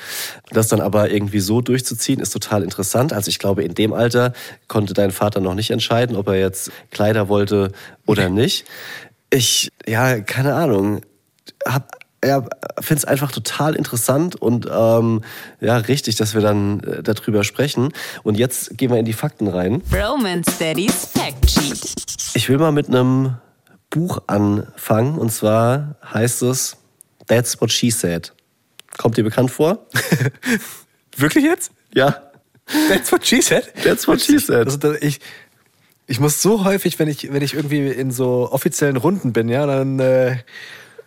Das 0.49 0.69
dann 0.69 0.81
aber 0.81 1.11
irgendwie 1.11 1.39
so 1.39 1.61
durchzuziehen, 1.61 2.19
ist 2.19 2.31
total 2.31 2.63
interessant. 2.63 3.13
Also, 3.13 3.29
ich 3.29 3.39
glaube, 3.39 3.63
in 3.63 3.75
dem 3.75 3.93
Alter 3.93 4.33
konnte 4.67 4.93
dein 4.93 5.11
Vater 5.11 5.41
noch 5.41 5.55
nicht 5.55 5.71
entscheiden, 5.71 6.15
ob 6.15 6.27
er 6.27 6.39
jetzt 6.39 6.71
Kleider 6.89 7.27
wollte 7.27 7.73
oder 8.05 8.29
nicht. 8.29 8.65
Ich, 9.29 9.69
ja, 9.85 10.19
keine 10.21 10.55
Ahnung. 10.55 11.01
Hab 11.65 12.00
ja, 12.23 12.43
finde 12.79 12.99
es 12.99 13.05
einfach 13.05 13.31
total 13.31 13.75
interessant 13.75 14.35
und 14.35 14.67
ähm, 14.71 15.21
ja, 15.59 15.77
richtig, 15.77 16.15
dass 16.15 16.33
wir 16.33 16.41
dann 16.41 16.81
äh, 16.81 17.03
darüber 17.03 17.43
sprechen. 17.43 17.93
Und 18.23 18.37
jetzt 18.37 18.77
gehen 18.77 18.91
wir 18.91 18.97
in 18.97 19.05
die 19.05 19.13
Fakten 19.13 19.47
rein. 19.47 19.81
Romance 19.91 20.57
Daddy's 20.59 21.07
Fact 21.13 21.49
Sheet. 21.49 21.95
Ich 22.33 22.47
will 22.49 22.57
mal 22.57 22.71
mit 22.71 22.87
einem 22.87 23.37
Buch 23.89 24.21
anfangen 24.27 25.17
und 25.17 25.31
zwar 25.31 25.95
heißt 26.13 26.43
es 26.43 26.77
That's 27.27 27.59
What 27.59 27.71
She 27.71 27.91
Said. 27.91 28.33
Kommt 28.97 29.17
dir 29.17 29.23
bekannt 29.23 29.51
vor? 29.51 29.87
Wirklich 31.17 31.43
jetzt? 31.43 31.71
ja, 31.93 32.31
That's 32.89 33.11
what 33.11 33.25
she 33.25 33.41
said? 33.41 33.71
That's 33.83 34.07
what 34.07 34.21
she 34.21 34.39
said. 34.39 34.67
Also, 34.67 34.93
ich, 35.01 35.19
ich 36.07 36.19
muss 36.19 36.41
so 36.41 36.63
häufig, 36.63 36.99
wenn 36.99 37.07
ich, 37.07 37.31
wenn 37.31 37.41
ich 37.41 37.53
irgendwie 37.53 37.87
in 37.87 38.11
so 38.11 38.49
offiziellen 38.51 38.97
Runden 38.97 39.33
bin, 39.33 39.49
ja, 39.49 39.65
dann 39.65 39.99
äh, 39.99 40.37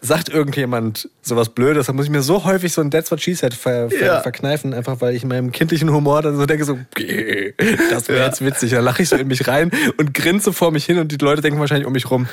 sagt 0.06 0.28
irgendjemand 0.28 1.08
sowas 1.23 1.49
Blödes, 1.49 1.87
dann 1.87 1.96
muss 1.96 2.04
ich 2.04 2.11
mir 2.11 2.20
so 2.20 2.44
häufig 2.44 2.73
so 2.75 2.82
ein 2.82 2.90
That's 2.90 3.11
what 3.11 3.23
she 3.23 3.32
said 3.34 3.54
ver, 3.54 3.88
ver, 3.88 4.04
Ja. 4.06 4.20
verkneifen, 4.20 4.75
einfach 4.75 5.00
weil 5.00 5.14
ich 5.14 5.23
in 5.23 5.30
meinem 5.30 5.50
kindlichen 5.50 5.90
Humor 5.90 6.20
dann 6.20 6.37
so 6.37 6.44
denke, 6.44 6.64
so, 6.66 6.76
okay, 6.92 7.54
das 7.90 8.08
wäre 8.08 8.18
Ja. 8.18 8.26
jetzt 8.26 8.44
witzig. 8.44 8.73
Dann 8.73 8.84
lache 8.84 9.02
ich 9.02 9.08
so 9.08 9.16
in 9.16 9.26
mich 9.28 9.49
rein 9.49 9.70
und 9.96 10.12
grinse 10.12 10.52
vor 10.52 10.73
mich 10.73 10.84
hin 10.84 10.99
und 10.99 11.11
die 11.11 11.16
Leute 11.16 11.40
denken 11.40 11.58
wahrscheinlich 11.58 11.87
um 11.87 11.92
mich 11.94 12.11
rum, 12.11 12.28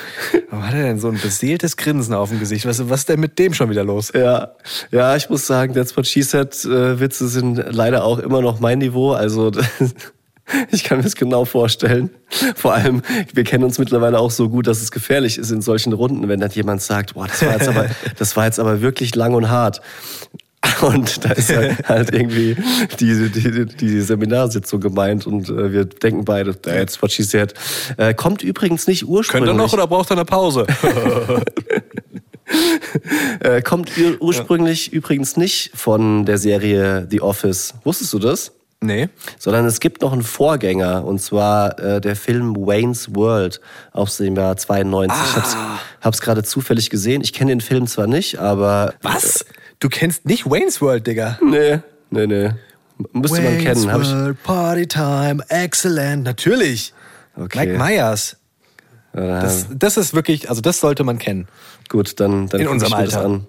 warum 0.50 0.68
hat 0.68 0.74
er 0.76 0.84
denn 0.84 1.00
so 1.00 1.08
ein 1.08 1.18
beseeltes 1.20 1.78
Grinsen 1.78 2.14
auf 2.14 2.30
dem 2.30 2.40
Gesicht? 2.40 2.66
Was, 2.66 2.90
was 2.90 3.00
ist 3.02 3.10
denn 3.10 3.20
mit 3.22 3.40
dem 3.40 3.54
schon 3.54 3.70
wieder 3.70 3.86
los? 3.86 4.12
Ja, 4.14 4.52
ja, 4.92 5.16
ich 5.16 5.30
muss 5.30 5.48
sagen, 5.48 5.74
That's 5.74 5.96
What 5.96 6.08
She 6.08 6.24
Said 6.24 6.54
äh, 6.66 7.00
Witze 7.00 7.30
sind 7.30 7.64
leider 7.70 8.04
auch 8.04 8.20
immer 8.20 8.42
noch 8.42 8.60
mein 8.60 8.80
Niveau. 8.80 9.14
Also 9.14 9.52
ich 10.72 10.84
kann 10.84 10.98
mir 10.98 11.04
das 11.04 11.16
genau 11.16 11.46
vorstellen. 11.46 12.10
Vor 12.56 12.74
allem, 12.74 13.02
wir 13.34 13.44
kennen 13.44 13.64
uns 13.64 13.78
mittlerweile 13.80 14.20
auch 14.20 14.32
so 14.32 14.50
gut, 14.50 14.68
dass 14.68 14.82
es 14.82 14.92
gefährlich 14.92 15.38
ist 15.38 15.52
in 15.52 15.62
solchen 15.62 15.94
Runden, 15.94 16.28
wenn 16.28 16.40
dann 16.40 16.52
jemand 16.52 16.82
sagt, 16.82 17.14
boah, 17.14 17.28
das 17.28 17.46
war 17.46 17.54
jetzt 17.54 17.68
aber, 17.68 17.86
das 18.18 18.36
war 18.36 18.46
jetzt 18.46 18.60
aber 18.60 18.82
wirklich 18.82 19.16
lang 19.16 19.34
und 19.34 19.50
hart. 19.50 19.82
Und 20.82 21.26
da 21.26 21.32
ist 21.32 21.56
halt, 21.56 21.90
halt 21.90 22.14
irgendwie 22.14 22.56
die, 23.00 23.30
die, 23.30 23.66
die 23.66 24.02
Seminarsitzung 24.02 24.80
gemeint 24.80 25.26
und 25.26 25.50
äh, 25.50 25.72
wir 25.74 25.86
denken 25.86 26.24
beide, 26.24 26.60
that's 26.60 27.02
what 27.02 27.12
she 27.12 27.24
said. 27.24 27.56
Äh, 27.98 28.14
kommt 28.14 28.44
übrigens 28.44 28.86
nicht 28.86 29.08
ursprünglich. 29.08 29.50
Könnt 29.50 29.60
ihr 29.60 29.64
noch 29.64 29.74
oder 29.74 29.88
braucht 29.88 30.12
ihr 30.12 30.18
eine 30.18 30.26
Pause? 30.26 30.68
Äh, 33.40 33.62
kommt 33.62 33.92
ur 33.98 34.22
ursprünglich 34.22 34.94
übrigens 34.94 35.38
nicht 35.38 35.72
von 35.74 36.26
der 36.26 36.38
Serie 36.38 37.08
The 37.10 37.22
Office. 37.22 37.74
Wusstest 37.84 38.14
du 38.14 38.20
das? 38.20 38.52
Nee. 38.82 39.10
Sondern 39.40 39.66
es 39.66 39.80
gibt 39.80 40.02
noch 40.02 40.12
einen 40.14 40.24
Vorgänger 40.24 41.06
und 41.06 41.22
zwar 41.22 41.80
äh, 41.80 42.02
der 42.02 42.16
Film 42.16 42.56
Wayne's 42.56 43.14
World 43.16 43.62
aus 43.94 44.18
dem 44.18 44.36
Jahr 44.36 44.58
92. 44.58 45.18
Ich 45.30 45.36
hab's, 45.36 45.58
hab's 46.02 46.22
gerade 46.22 46.44
zufällig 46.44 46.90
gesehen. 46.90 47.22
Ich 47.22 47.34
kenne 47.34 47.52
den 47.52 47.62
Film 47.62 47.88
zwar 47.88 48.08
nicht, 48.08 48.40
aber 48.40 48.94
Was? 49.02 49.46
Du 49.80 49.90
kennst 49.90 50.26
nicht 50.26 50.46
Wayne's 50.50 50.82
World, 50.82 51.08
Digga? 51.08 51.40
nee, 51.44 51.80
nee, 52.10 52.28
nee. 52.28 52.50
Müsste 53.14 53.42
man 53.42 53.58
kennen. 53.58 53.92
Hab 53.92 54.02
ich, 54.02 54.12
World, 54.12 54.44
Party 54.44 54.88
Time, 54.88 55.44
excellent. 55.50 56.24
Natürlich. 56.24 56.94
Okay. 57.36 57.66
Mike 57.66 57.78
Myers. 57.78 58.38
Das, 59.14 59.66
das 59.74 59.98
ist 59.98 60.14
wirklich, 60.14 60.50
also 60.50 60.62
das 60.62 60.80
sollte 60.80 61.04
man 61.04 61.18
kennen. 61.18 61.48
Gut, 61.90 62.20
dann, 62.20 62.48
dann 62.48 62.62
In 62.62 62.68
unserem 62.68 62.94
Alter. 62.94 63.26
an. 63.26 63.48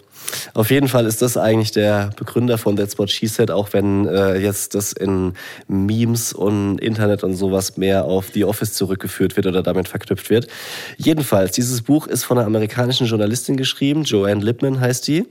Auf 0.54 0.70
jeden 0.70 0.88
Fall 0.88 1.06
ist 1.06 1.22
das 1.22 1.36
eigentlich 1.36 1.70
der 1.70 2.10
Begründer 2.16 2.58
von 2.58 2.76
That's 2.76 2.98
What 2.98 3.10
She 3.10 3.26
Said, 3.26 3.50
auch 3.50 3.72
wenn 3.72 4.06
äh, 4.06 4.38
jetzt 4.38 4.74
das 4.74 4.92
in 4.92 5.34
Memes 5.68 6.32
und 6.32 6.78
Internet 6.78 7.24
und 7.24 7.34
sowas 7.34 7.76
mehr 7.76 8.04
auf 8.04 8.30
The 8.32 8.44
Office 8.44 8.74
zurückgeführt 8.74 9.36
wird 9.36 9.46
oder 9.46 9.62
damit 9.62 9.88
verknüpft 9.88 10.30
wird. 10.30 10.48
Jedenfalls, 10.96 11.52
dieses 11.52 11.82
Buch 11.82 12.06
ist 12.06 12.24
von 12.24 12.38
einer 12.38 12.46
amerikanischen 12.46 13.06
Journalistin 13.06 13.56
geschrieben, 13.56 14.04
Joanne 14.04 14.44
Lipman 14.44 14.80
heißt 14.80 15.06
die. 15.08 15.26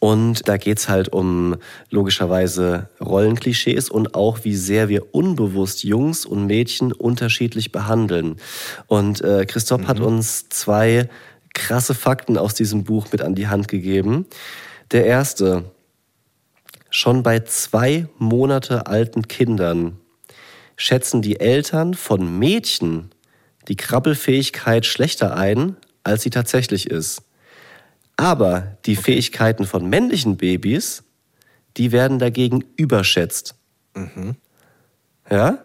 Und 0.00 0.48
da 0.48 0.56
geht's 0.56 0.88
halt 0.88 1.10
um 1.10 1.56
logischerweise 1.90 2.88
Rollenklischees 3.02 3.90
und 3.90 4.14
auch, 4.14 4.44
wie 4.44 4.56
sehr 4.56 4.88
wir 4.88 5.14
unbewusst 5.14 5.84
Jungs 5.84 6.24
und 6.24 6.46
Mädchen 6.46 6.92
unterschiedlich 6.92 7.70
behandeln. 7.70 8.36
Und 8.86 9.20
äh, 9.20 9.44
Christoph 9.44 9.86
hat 9.86 10.00
uns 10.00 10.48
zwei 10.48 11.10
krasse 11.54 11.94
Fakten 11.94 12.38
aus 12.38 12.54
diesem 12.54 12.84
Buch 12.84 13.08
mit 13.12 13.22
an 13.22 13.34
die 13.34 13.48
Hand 13.48 13.68
gegeben. 13.68 14.26
Der 14.90 15.06
erste, 15.06 15.64
schon 16.90 17.22
bei 17.22 17.40
zwei 17.40 18.08
Monate 18.18 18.86
alten 18.86 19.28
Kindern 19.28 19.98
schätzen 20.76 21.22
die 21.22 21.40
Eltern 21.40 21.94
von 21.94 22.38
Mädchen 22.38 23.10
die 23.68 23.76
Krabbelfähigkeit 23.76 24.86
schlechter 24.86 25.36
ein, 25.36 25.76
als 26.02 26.22
sie 26.22 26.30
tatsächlich 26.30 26.90
ist. 26.90 27.22
Aber 28.16 28.76
die 28.86 28.96
Fähigkeiten 28.96 29.66
von 29.66 29.88
männlichen 29.88 30.36
Babys, 30.36 31.04
die 31.76 31.92
werden 31.92 32.18
dagegen 32.18 32.64
überschätzt. 32.76 33.54
Ja? 35.30 35.64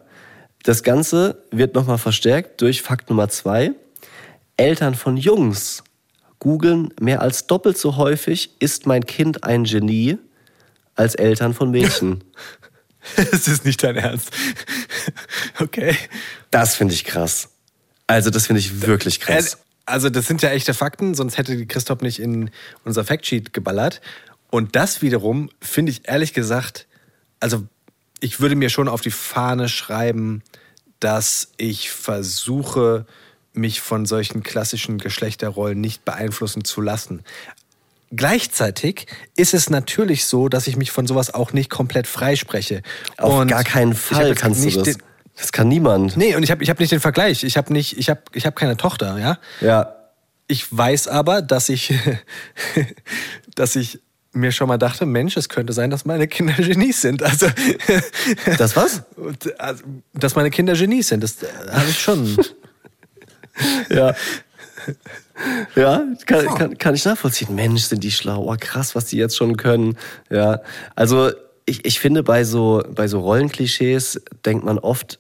Das 0.64 0.84
Ganze 0.84 1.44
wird 1.52 1.76
nochmal 1.76 1.98
verstärkt 1.98 2.62
durch 2.62 2.82
Fakt 2.82 3.10
Nummer 3.10 3.30
zwei. 3.30 3.74
Eltern 4.58 4.96
von 4.96 5.18
Jungs 5.18 5.84
googeln 6.40 6.94
mehr 7.00 7.22
als 7.22 7.48
doppelt 7.48 7.78
so 7.78 7.98
häufig, 7.98 8.52
ist 8.60 8.86
mein 8.86 9.06
Kind 9.06 9.44
ein 9.44 9.64
Genie, 9.64 10.18
als 10.96 11.16
Eltern 11.16 11.54
von 11.54 11.72
Mädchen. 11.72 12.24
Es 13.16 13.48
ist 13.48 13.66
nicht 13.66 13.84
dein 13.84 13.98
Ernst. 13.98 14.32
Okay. 15.60 15.96
Das 16.50 16.76
finde 16.76 16.96
ich 16.96 17.06
krass. 17.06 17.50
Also, 18.08 18.32
das 18.32 18.48
finde 18.48 18.60
ich 18.62 18.82
wirklich 18.82 19.20
krass. 19.20 19.60
Also, 19.86 20.10
das 20.10 20.26
sind 20.26 20.42
ja 20.42 20.50
echte 20.50 20.74
Fakten, 20.74 21.14
sonst 21.14 21.38
hätte 21.38 21.56
die 21.56 21.68
Christoph 21.68 22.02
nicht 22.02 22.20
in 22.20 22.50
unser 22.84 23.06
Factsheet 23.06 23.54
geballert. 23.54 24.02
Und 24.50 24.76
das 24.76 25.02
wiederum 25.02 25.50
finde 25.62 25.92
ich 25.92 26.08
ehrlich 26.08 26.34
gesagt, 26.34 26.88
also 27.40 27.68
ich 28.22 28.40
würde 28.40 28.56
mir 28.56 28.70
schon 28.70 28.88
auf 28.88 29.02
die 29.02 29.12
Fahne 29.12 29.70
schreiben, 29.70 30.42
dass 31.00 31.52
ich 31.58 31.92
versuche, 31.92 33.06
mich 33.58 33.82
von 33.82 34.06
solchen 34.06 34.44
klassischen 34.44 34.98
Geschlechterrollen 34.98 35.80
nicht 35.80 36.06
beeinflussen 36.06 36.64
zu 36.64 36.82
lassen. 36.82 37.24
Gleichzeitig 38.12 39.08
ist 39.36 39.54
es 39.54 39.70
natürlich 39.70 40.26
so, 40.26 40.48
dass 40.48 40.68
ich 40.68 40.78
mich 40.78 40.92
von 40.92 41.08
sowas 41.08 41.34
auch 41.34 41.54
nicht 41.54 41.70
komplett 41.70 42.08
freispreche. 42.08 42.82
Auf 43.18 43.34
Und 43.34 43.48
gar 43.48 43.64
keinen 43.64 43.96
Fall 43.96 44.36
kannst 44.36 44.64
du 44.64 44.84
das. 44.84 44.98
Das 45.38 45.52
kann 45.52 45.68
niemand. 45.68 46.16
Nee, 46.16 46.36
und 46.36 46.44
ich 46.44 46.52
habe 46.52 46.64
ich 46.64 46.70
hab 46.70 46.80
nicht 46.80 46.92
den 46.92 47.02
Vergleich. 47.02 47.44
Ich 47.44 47.58
habe 47.58 47.74
nicht, 47.74 47.98
ich 47.98 48.10
habe 48.10 48.22
ich 48.32 48.46
hab 48.46 48.56
keine 48.56 48.78
Tochter, 48.78 49.18
ja. 49.20 49.38
Ja. 49.60 49.96
Ich 50.48 50.66
weiß 50.76 51.10
aber, 51.10 51.42
dass 51.42 51.68
ich, 51.68 51.94
dass 53.56 53.76
ich 53.76 54.00
mir 54.32 54.52
schon 54.52 54.68
mal 54.68 54.78
dachte, 54.78 55.06
Mensch, 55.06 55.36
es 55.38 55.50
könnte 55.50 55.74
sein, 55.74 55.90
dass 55.90 56.06
meine 56.06 56.28
Kinder 56.28 56.54
Genies 56.54 57.02
sind. 57.02 57.24
Also, 57.24 57.48
Das 58.58 58.76
was? 58.76 59.04
Also, 59.58 59.84
dass 60.14 60.36
meine 60.36 60.52
Kinder 60.52 60.74
Genies 60.74 61.08
sind, 61.10 61.24
das 61.24 61.42
äh, 61.42 61.48
habe 61.72 61.90
ich 61.90 62.00
schon. 62.00 62.38
Ja. 63.90 64.16
Ja, 65.76 66.02
kann, 66.26 66.46
kann, 66.46 66.78
kann 66.78 66.96
ich 66.96 67.04
nachvollziehen. 67.04 67.56
Mensch, 67.56 67.84
sind 67.84 68.04
die 68.06 68.12
schlau. 68.12 68.50
Oh, 68.50 68.56
krass, 68.58 68.96
was 68.96 69.08
die 69.08 69.18
jetzt 69.18 69.36
schon 69.36 69.58
können. 69.58 69.98
Ja, 70.30 70.62
also 70.96 71.32
ich, 71.66 71.86
ich 71.86 72.00
finde, 72.00 72.24
bei 72.24 72.46
so, 72.46 72.84
bei 72.90 73.08
so 73.08 73.20
Rollenklischees 73.20 74.22
denkt 74.46 74.64
man 74.64 74.80
oft 74.80 75.20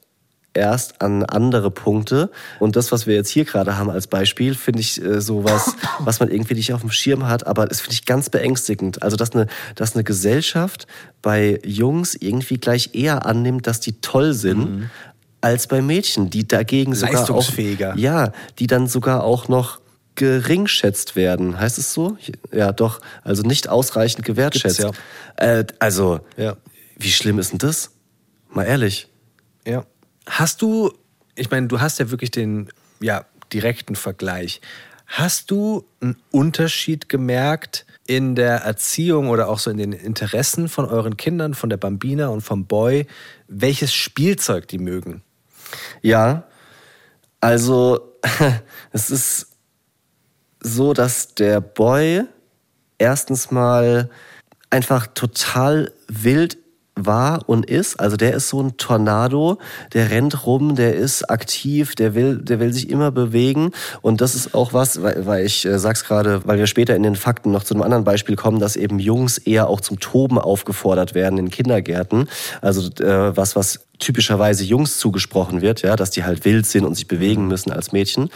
erst 0.55 1.01
an 1.01 1.23
andere 1.23 1.69
Punkte. 1.69 2.31
Und 2.59 2.75
das, 2.75 2.91
was 2.91 3.05
wir 3.05 3.15
jetzt 3.15 3.29
hier 3.29 3.45
gerade 3.45 3.77
haben 3.77 3.89
als 3.89 4.07
Beispiel, 4.07 4.55
finde 4.55 4.79
ich 4.79 5.03
äh, 5.03 5.21
sowas, 5.21 5.75
was 5.99 6.19
man 6.19 6.29
irgendwie 6.29 6.55
nicht 6.55 6.73
auf 6.73 6.81
dem 6.81 6.91
Schirm 6.91 7.27
hat. 7.27 7.45
Aber 7.45 7.65
das 7.67 7.81
finde 7.81 7.93
ich 7.93 8.05
ganz 8.05 8.29
beängstigend. 8.29 9.03
Also, 9.03 9.17
dass 9.17 9.31
eine, 9.31 9.47
dass 9.75 9.95
eine 9.95 10.03
Gesellschaft 10.03 10.87
bei 11.21 11.59
Jungs 11.63 12.15
irgendwie 12.15 12.57
gleich 12.57 12.91
eher 12.93 13.25
annimmt, 13.25 13.67
dass 13.67 13.81
die 13.81 13.99
toll 13.99 14.33
sind, 14.33 14.89
als 15.45 15.67
bei 15.67 15.79
Mädchen, 15.81 16.31
die 16.31 16.47
dagegen 16.47 16.95
sogar 16.95 17.13
auch, 17.15 17.19
Leistungsfähiger. 17.29 17.93
ja, 17.97 18.31
die 18.57 18.65
dann 18.65 18.87
sogar 18.87 19.23
auch 19.23 19.47
noch 19.47 19.79
geringschätzt 20.15 21.15
werden. 21.15 21.59
Heißt 21.59 21.77
es 21.77 21.93
so? 21.93 22.17
Ja, 22.51 22.71
doch. 22.71 22.99
Also 23.23 23.43
nicht 23.43 23.69
ausreichend 23.69 24.25
gewertschätzt. 24.25 24.79
Gibt's 24.79 24.97
Äh, 25.35 25.65
also, 25.79 26.21
Ja. 26.35 26.55
wie 26.97 27.11
schlimm 27.11 27.37
ist 27.37 27.51
denn 27.51 27.59
das? 27.59 27.91
Mal 28.49 28.63
ehrlich. 28.63 29.07
Ja. 29.67 29.85
Hast 30.25 30.63
du, 30.63 30.91
ich 31.35 31.51
meine, 31.51 31.67
du 31.67 31.79
hast 31.79 31.99
ja 31.99 32.09
wirklich 32.09 32.31
den 32.31 32.69
ja, 32.99 33.25
direkten 33.53 33.95
Vergleich. 33.95 34.61
Hast 35.05 35.51
du 35.51 35.85
einen 36.01 36.15
Unterschied 36.31 37.07
gemerkt 37.09 37.85
in 38.07 38.33
der 38.33 38.61
Erziehung 38.63 39.29
oder 39.29 39.47
auch 39.49 39.59
so 39.59 39.69
in 39.69 39.77
den 39.77 39.91
Interessen 39.93 40.69
von 40.69 40.85
euren 40.85 41.17
Kindern, 41.17 41.53
von 41.53 41.69
der 41.69 41.77
Bambina 41.77 42.29
und 42.29 42.41
vom 42.41 42.65
Boy, 42.65 43.05
welches 43.47 43.93
Spielzeug 43.93 44.67
die 44.67 44.79
mögen? 44.79 45.21
Ja, 46.01 46.43
also 47.41 47.99
es 48.91 49.09
ist 49.09 49.47
so, 50.59 50.93
dass 50.93 51.35
der 51.35 51.61
Boy 51.61 52.23
erstens 52.97 53.51
mal 53.51 54.09
einfach 54.69 55.07
total 55.07 55.91
wild 56.07 56.57
war 56.95 57.47
und 57.47 57.69
ist. 57.69 57.99
Also 57.99 58.15
der 58.15 58.33
ist 58.33 58.49
so 58.49 58.61
ein 58.61 58.77
Tornado, 58.77 59.57
der 59.93 60.11
rennt 60.11 60.45
rum, 60.45 60.75
der 60.75 60.95
ist 60.95 61.29
aktiv, 61.29 61.93
der 61.95 62.15
will, 62.15 62.37
der 62.37 62.59
will 62.59 62.71
sich 62.71 62.89
immer 62.89 63.11
bewegen. 63.11 63.71
Und 64.01 64.21
das 64.21 64.33
ist 64.33 64.55
auch 64.55 64.73
was, 64.73 65.01
weil, 65.01 65.25
weil 65.25 65.45
ich 65.45 65.65
äh, 65.65 65.77
sag's 65.77 66.05
gerade, 66.05 66.41
weil 66.45 66.57
wir 66.57 66.67
später 66.67 66.95
in 66.95 67.03
den 67.03 67.15
Fakten 67.15 67.51
noch 67.51 67.63
zu 67.63 67.73
einem 67.73 67.83
anderen 67.83 68.05
Beispiel 68.05 68.35
kommen, 68.35 68.59
dass 68.59 68.75
eben 68.75 68.99
Jungs 68.99 69.37
eher 69.37 69.67
auch 69.67 69.81
zum 69.81 69.99
Toben 69.99 70.39
aufgefordert 70.39 71.15
werden 71.15 71.37
in 71.37 71.49
Kindergärten. 71.49 72.29
Also 72.61 72.89
äh, 73.03 73.35
was, 73.35 73.55
was 73.55 73.81
typischerweise 73.99 74.63
Jungs 74.63 74.97
zugesprochen 74.97 75.61
wird, 75.61 75.81
ja, 75.81 75.95
dass 75.95 76.11
die 76.11 76.23
halt 76.23 76.45
wild 76.45 76.65
sind 76.65 76.85
und 76.85 76.95
sich 76.95 77.07
bewegen 77.07 77.47
müssen 77.47 77.71
als 77.71 77.91
Mädchen. 77.91 78.29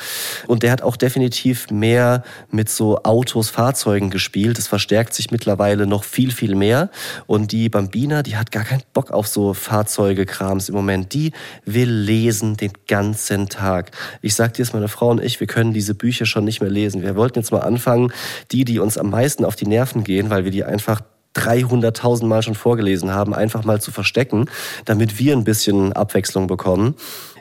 Und 0.48 0.64
der 0.64 0.72
hat 0.72 0.82
auch 0.82 0.96
definitiv 0.96 1.70
mehr 1.72 2.24
mit 2.52 2.70
so 2.70 3.04
Autos, 3.04 3.50
Fahrzeugen 3.50 4.10
gespielt. 4.10 4.58
Das 4.58 4.68
verstärkt 4.68 5.14
sich 5.14 5.32
mittlerweile 5.32 5.88
noch 5.88 6.04
viel, 6.04 6.32
viel 6.32 6.56
mehr. 6.56 6.90
Und 7.28 7.52
die 7.52 7.70
Bambina, 7.70 8.24
die 8.24 8.38
hat 8.38 8.52
gar 8.52 8.64
keinen 8.64 8.84
Bock 8.94 9.12
auf 9.12 9.28
so 9.28 9.54
Fahrzeuge, 9.54 10.26
Krams 10.26 10.70
im 10.70 10.76
Moment. 10.76 11.14
Die 11.14 11.32
will 11.66 11.90
lesen 11.92 12.58
den 12.58 12.72
ganzen 12.88 13.50
Tag. 13.50 13.92
Ich 14.22 14.36
sag 14.36 14.54
dir 14.54 14.64
jetzt, 14.64 14.74
meine 14.74 14.88
Frau 14.88 15.10
und 15.10 15.24
ich, 15.24 15.40
wir 15.40 15.48
können 15.48 15.74
diese 15.74 15.96
Bücher 15.96 16.26
schon 16.26 16.46
nicht 16.46 16.62
mehr 16.62 16.70
lesen. 16.70 17.02
Wir 17.02 17.16
wollten 17.16 17.40
jetzt 17.40 17.52
mal 17.52 17.60
anfangen, 17.60 18.12
die, 18.52 18.66
die 18.66 18.80
uns 18.80 18.98
am 18.98 19.10
meisten 19.10 19.46
auf 19.46 19.56
die 19.56 19.68
Nerven 19.68 20.04
gehen, 20.04 20.30
weil 20.30 20.44
wir 20.44 20.52
die 20.52 20.64
einfach 20.64 21.02
300.000 21.36 22.26
Mal 22.26 22.42
schon 22.42 22.56
vorgelesen 22.56 23.12
haben, 23.14 23.34
einfach 23.34 23.64
mal 23.64 23.80
zu 23.82 23.92
verstecken, 23.92 24.50
damit 24.86 25.20
wir 25.20 25.34
ein 25.36 25.44
bisschen 25.44 25.94
Abwechslung 25.94 26.48
bekommen. 26.48 26.96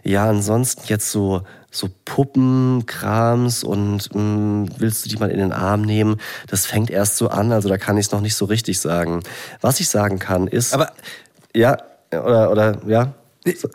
Ja, 0.05 0.29
ansonsten 0.29 0.83
jetzt 0.87 1.11
so, 1.11 1.43
so 1.71 1.89
Puppen, 2.05 2.85
Krams 2.87 3.65
und 3.65 4.15
mh, 4.15 4.69
willst 4.79 5.05
du 5.05 5.09
die 5.09 5.17
mal 5.17 5.31
in 5.31 5.39
den 5.39 5.53
Arm 5.53 5.83
nehmen? 5.83 6.17
Das 6.47 6.67
fängt 6.67 6.91
erst 6.91 7.17
so 7.17 7.29
an, 7.29 7.53
also 7.53 7.69
da 7.69 7.79
kann 7.79 7.97
ich 7.97 8.07
es 8.07 8.13
noch 8.13 8.21
nicht 8.21 8.37
so 8.37 8.45
richtig 8.45 8.79
sagen. 8.81 9.23
Was 9.61 9.81
ich 9.81 9.89
sagen 9.89 10.19
kann, 10.19 10.47
ist. 10.47 10.75
Aber 10.75 10.93
Ja, 11.55 11.79
oder, 12.13 12.51
oder, 12.51 12.81
ja, 12.87 13.15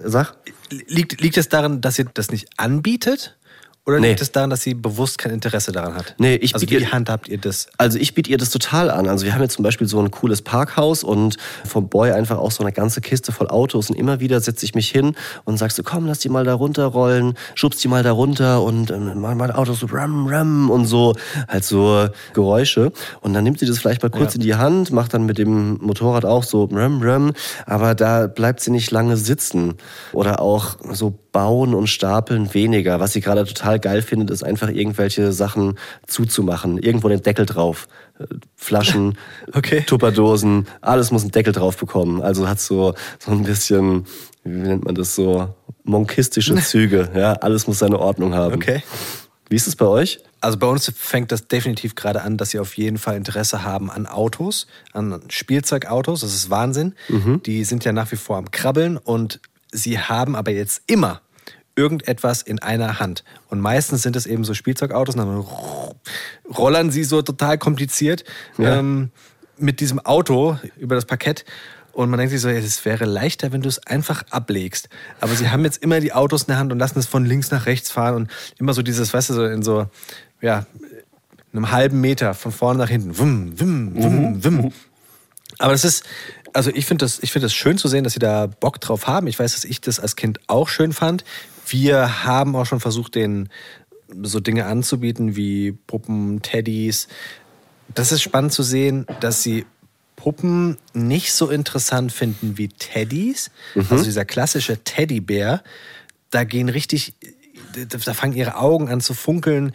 sag. 0.04 0.36
liegt, 0.70 1.22
liegt 1.22 1.38
es 1.38 1.50
daran, 1.50 1.82
dass 1.82 2.00
ihr 2.00 2.06
das 2.14 2.30
nicht 2.32 2.48
anbietet? 2.58 3.38
Oder 3.86 4.00
Nee. 4.00 4.10
liegt 4.10 4.22
es 4.22 4.32
daran, 4.32 4.50
dass 4.50 4.62
sie 4.62 4.76
bewusst 4.76 5.18
kein 5.18 5.34
Interesse 5.34 5.74
daran 5.74 5.96
hat? 5.96 6.16
Nee, 6.18 6.36
ich 6.36 6.54
also 6.54 6.66
biete 6.66 6.80
wie 6.80 6.86
ihr- 6.86 6.92
handhabt 6.94 7.28
ihr 7.28 7.38
das? 7.38 7.68
Also 7.78 8.00
ich 8.00 8.14
biete 8.14 8.32
ihr 8.32 8.38
das 8.38 8.50
total 8.50 8.90
an. 8.90 9.10
Also 9.10 9.26
wir 9.26 9.34
haben 9.34 9.42
jetzt 9.42 9.56
zum 9.56 9.64
Beispiel 9.64 9.88
so 9.88 10.00
ein 10.00 10.10
cooles 10.10 10.42
Parkhaus 10.42 11.04
und 11.04 11.36
vom 11.68 11.90
Boy 11.90 12.12
einfach 12.12 12.38
auch 12.38 12.52
so 12.52 12.64
eine 12.64 12.72
ganze 12.72 13.02
Kiste 13.02 13.34
voll 13.34 13.50
Autos 13.50 13.90
und 13.90 13.98
immer 13.98 14.22
wieder 14.22 14.40
setze 14.40 14.66
ich 14.66 14.74
mich 14.74 14.90
hin 14.90 15.16
und 15.44 15.58
sagst 15.58 15.76
so, 15.76 15.84
komm, 15.84 16.06
lass 16.06 16.20
die 16.20 16.30
mal 16.30 16.46
da 16.46 16.54
runterrollen, 16.54 17.34
schubst 17.56 17.84
die 17.84 17.90
mal 17.90 18.04
da 18.04 18.14
runter 18.14 18.64
und 18.64 18.90
ähm, 18.90 19.20
mach 19.20 19.36
mal 19.36 19.52
Autos 19.52 19.82
so 19.82 19.88
ram, 19.92 20.28
ram 20.28 20.70
und 20.70 20.86
so, 20.86 21.16
halt 21.50 21.66
so 21.66 22.08
Geräusche. 22.34 22.94
Und 23.20 23.34
dann 23.34 23.44
nimmt 23.44 23.60
sie 23.60 23.66
das 23.66 23.80
vielleicht 23.80 24.02
mal 24.02 24.10
kurz 24.10 24.34
Ja. 24.34 24.36
in 24.36 24.42
die 24.42 24.56
Hand, 24.56 24.92
macht 24.92 25.14
dann 25.14 25.26
mit 25.26 25.38
dem 25.38 25.74
Motorrad 25.82 26.24
auch 26.24 26.44
so 26.44 26.70
ram, 26.72 27.02
ram, 27.02 27.34
aber 27.66 27.96
da 27.96 28.28
bleibt 28.28 28.62
sie 28.62 28.72
nicht 28.72 28.92
lange 28.92 29.18
sitzen. 29.18 29.74
Oder 30.14 30.40
auch 30.40 30.78
so 30.94 31.20
bauen 31.34 31.74
und 31.74 31.88
stapeln 31.88 32.54
weniger. 32.54 33.02
Was 33.02 33.12
sie 33.12 33.20
gerade 33.20 33.44
total 33.44 33.80
geil 33.80 34.02
findet, 34.02 34.30
ist 34.30 34.44
einfach 34.44 34.70
irgendwelche 34.70 35.34
Sachen 35.34 35.78
zuzumachen. 36.08 36.78
Irgendwo 36.78 37.10
den 37.10 37.22
Deckel 37.22 37.46
drauf. 37.46 37.90
Äh, 38.18 38.26
Flaschen, 38.56 39.18
Okay. 39.54 39.82
Tupperdosen, 39.86 40.68
alles 40.80 41.12
muss 41.12 41.24
einen 41.24 41.32
Deckel 41.32 41.52
drauf 41.52 41.76
bekommen. 41.76 42.22
Also 42.22 42.48
hat 42.48 42.62
so, 42.62 42.94
so 43.20 43.32
ein 43.32 43.44
bisschen, 43.44 44.06
wie 44.46 44.52
nennt 44.52 44.86
man 44.86 44.96
das 44.96 45.16
so, 45.16 45.54
monkistische 45.84 46.56
Züge. 46.64 47.10
Ja, 47.14 47.34
alles 47.34 47.68
muss 47.68 47.80
seine 47.80 48.00
Ordnung 48.00 48.34
haben. 48.34 48.56
Okay. 48.56 48.82
Wie 49.50 49.56
ist 49.56 49.68
es 49.68 49.76
bei 49.76 49.88
euch? 49.88 50.20
Also 50.40 50.58
bei 50.58 50.68
uns 50.68 50.92
fängt 50.96 51.32
das 51.32 51.48
definitiv 51.48 51.96
gerade 51.96 52.22
an, 52.22 52.38
dass 52.38 52.52
sie 52.52 52.60
auf 52.60 52.78
jeden 52.78 52.98
Fall 52.98 53.18
Interesse 53.18 53.64
haben 53.64 53.90
an 53.90 54.06
Autos, 54.08 54.68
an 54.92 55.22
Spielzeugautos. 55.30 56.22
Das 56.22 56.34
ist 56.34 56.50
Wahnsinn. 56.50 56.96
Die 57.46 57.64
sind 57.64 57.86
ja 57.86 57.94
nach 57.94 58.12
wie 58.12 58.18
vor 58.18 58.38
am 58.38 58.52
Krabbeln 58.52 58.98
und 58.98 59.40
sie 59.74 60.00
haben 60.00 60.36
aber 60.36 60.52
jetzt 60.52 60.82
immer 60.88 61.22
irgendetwas 61.76 62.42
in 62.42 62.60
einer 62.60 63.00
Hand. 63.00 63.24
Und 63.50 63.60
meistens 63.60 64.04
sind 64.04 64.16
es 64.16 64.26
eben 64.26 64.44
so 64.44 64.54
Spielzeugautos 64.54 65.16
und 65.16 65.22
dann 65.26 65.44
rollern 66.56 66.92
sie 66.92 67.04
so 67.04 67.22
total 67.22 67.58
kompliziert 67.58 68.24
Ja. 68.58 68.80
ähm, 68.80 69.12
mit 69.58 69.80
diesem 69.80 70.00
Auto 70.00 70.58
über 70.78 70.96
das 70.96 71.06
Parkett. 71.06 71.46
Und 71.92 72.10
man 72.10 72.18
denkt 72.18 72.32
sich 72.32 72.42
so, 72.42 72.50
es 72.50 72.86
wäre 72.86 73.06
leichter, 73.06 73.52
wenn 73.52 73.62
du 73.62 73.70
es 73.70 73.86
einfach 73.86 74.24
ablegst. 74.32 74.90
Aber 75.22 75.36
sie 75.36 75.50
haben 75.50 75.64
jetzt 75.64 75.82
immer 75.84 76.00
die 76.00 76.12
Autos 76.14 76.44
in 76.44 76.48
der 76.48 76.58
Hand 76.58 76.72
und 76.72 76.80
lassen 76.80 76.98
es 76.98 77.06
von 77.06 77.24
links 77.26 77.52
nach 77.52 77.68
rechts 77.68 77.92
fahren 77.92 78.16
und 78.16 78.32
immer 78.58 78.74
so 78.74 78.82
dieses, 78.82 79.14
weißt 79.14 79.30
du, 79.30 79.34
so 79.36 79.46
in 79.46 79.62
so, 79.62 79.88
ja, 80.42 80.66
einem 81.54 81.72
halben 81.72 82.02
Meter 82.02 82.34
von 82.34 82.52
vorne 82.52 82.80
nach 82.80 82.90
hinten. 82.90 83.18
Wum, 83.20 83.60
wum, 83.60 83.92
wum, 83.96 84.44
wum. 84.44 84.74
Aber 85.60 85.72
das 85.72 85.86
ist, 85.86 86.04
also 86.54 86.72
ich 86.74 86.86
finde 86.86 87.06
das, 87.06 87.20
ich 87.22 87.32
finde 87.32 87.46
das 87.46 87.54
schön 87.54 87.78
zu 87.78 87.88
sehen, 87.88 88.04
dass 88.04 88.14
sie 88.14 88.20
da 88.20 88.48
Bock 88.48 88.80
drauf 88.80 89.08
haben. 89.08 89.28
Ich 89.28 89.38
weiß, 89.38 89.54
dass 89.54 89.66
ich 89.66 89.82
das 89.82 90.00
als 90.00 90.16
Kind 90.16 90.40
auch 90.48 90.70
schön 90.70 90.94
fand. 90.94 91.24
Wir 91.68 92.24
haben 92.24 92.56
auch 92.56 92.66
schon 92.66 92.80
versucht, 92.80 93.16
denen 93.16 93.50
so 94.22 94.40
Dinge 94.40 94.66
anzubieten 94.66 95.36
wie 95.36 95.72
Puppen, 95.72 96.42
Teddys. 96.42 97.08
Das 97.94 98.12
ist 98.12 98.22
spannend 98.22 98.54
zu 98.54 98.64
sehen, 98.64 99.06
dass 99.20 99.42
sie 99.42 99.66
Puppen 100.16 100.78
nicht 100.94 101.34
so 101.34 101.50
interessant 101.50 102.12
finden 102.12 102.58
wie 102.58 102.70
Teddys. 102.70 103.50
Also 103.90 104.04
dieser 104.04 104.26
klassische 104.26 104.78
Teddybär, 104.84 105.64
da 106.30 106.44
gehen 106.44 106.70
richtig, 106.70 107.14
da 107.90 108.14
fangen 108.14 108.34
ihre 108.34 108.56
Augen 108.56 108.90
an 108.90 109.02
zu 109.02 109.14
funkeln. 109.14 109.74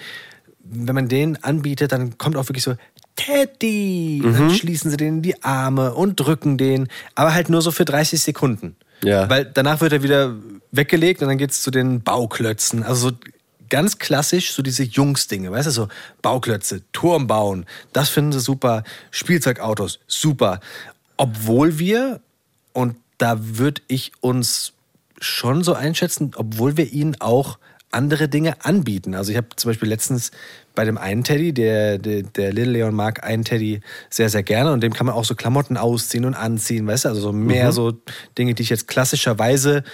Wenn 0.61 0.95
man 0.95 1.09
den 1.09 1.43
anbietet, 1.43 1.93
dann 1.93 2.19
kommt 2.19 2.37
auch 2.37 2.49
wirklich 2.49 2.65
so 2.65 2.77
Teddy. 3.19 4.21
Dann 4.23 4.51
schließen 4.51 4.91
sie 4.91 4.97
den 4.97 5.17
in 5.17 5.23
die 5.23 5.43
Arme 5.43 5.93
und 5.93 6.21
drücken 6.21 6.57
den, 6.57 6.89
aber 7.15 7.35
halt 7.35 7.49
nur 7.49 7.61
so 7.63 7.71
für 7.73 7.85
30 7.85 8.21
Sekunden. 8.23 8.77
Ja. 9.03 9.29
Weil 9.29 9.45
danach 9.45 9.81
wird 9.81 9.93
er 9.93 10.03
wieder 10.03 10.35
weggelegt 10.71 11.21
und 11.21 11.29
dann 11.29 11.39
geht's 11.39 11.63
zu 11.63 11.71
den 11.71 12.03
Bauklötzen. 12.03 12.83
Also 12.83 13.11
so 13.11 13.17
ganz 13.69 13.99
klassisch 13.99 14.53
so 14.53 14.63
diese 14.63 14.85
Jungs-Dinge, 14.85 15.51
weißt 15.51 15.67
du, 15.67 15.71
so 15.73 15.89
Bauklötze, 16.23 16.83
Turm 16.93 17.27
bauen, 17.27 17.67
das 17.93 18.09
finden 18.09 18.33
sie 18.33 18.41
super, 18.41 18.83
Spielzeugautos, 19.11 19.99
super. 20.07 20.61
Obwohl 21.17 21.79
wir, 21.79 22.21
und 22.73 22.97
da 23.19 23.37
würde 23.41 23.83
ich 23.89 24.13
uns 24.21 24.73
schon 25.21 25.65
so 25.65 25.75
einschätzen, 25.75 26.33
obwohl 26.37 26.77
wir 26.77 26.93
ihnen 26.93 27.21
auch 27.21 27.59
andere 27.91 28.29
Dinge 28.29 28.65
anbieten. 28.65 29.15
Also 29.15 29.31
ich 29.31 29.37
habe 29.37 29.49
zum 29.57 29.71
Beispiel 29.71 29.89
letztens 29.89 30.31
bei 30.75 30.85
dem 30.85 30.99
einen 30.99 31.25
Teddy, 31.25 31.53
der, 31.53 31.99
der, 31.99 32.23
der 32.23 32.53
Little 32.53 32.73
Leon 32.73 32.95
mag 32.95 33.25
einen 33.25 33.45
Teddy 33.45 33.81
sehr, 34.11 34.29
sehr 34.29 34.43
gerne 34.43 34.73
und 34.73 34.83
dem 34.83 34.93
kann 34.93 35.07
man 35.07 35.15
auch 35.15 35.25
so 35.25 35.35
Klamotten 35.35 35.77
ausziehen 35.77 36.25
und 36.25 36.35
anziehen, 36.35 36.87
weißt 36.87 37.07
du, 37.07 37.09
also 37.09 37.21
so 37.21 37.33
mehr 37.33 37.73
so 37.73 37.95
Dinge, 38.37 38.55
die 38.55 38.63
ich 38.63 38.71
jetzt 38.71 38.89
klassischerweise 38.89 39.85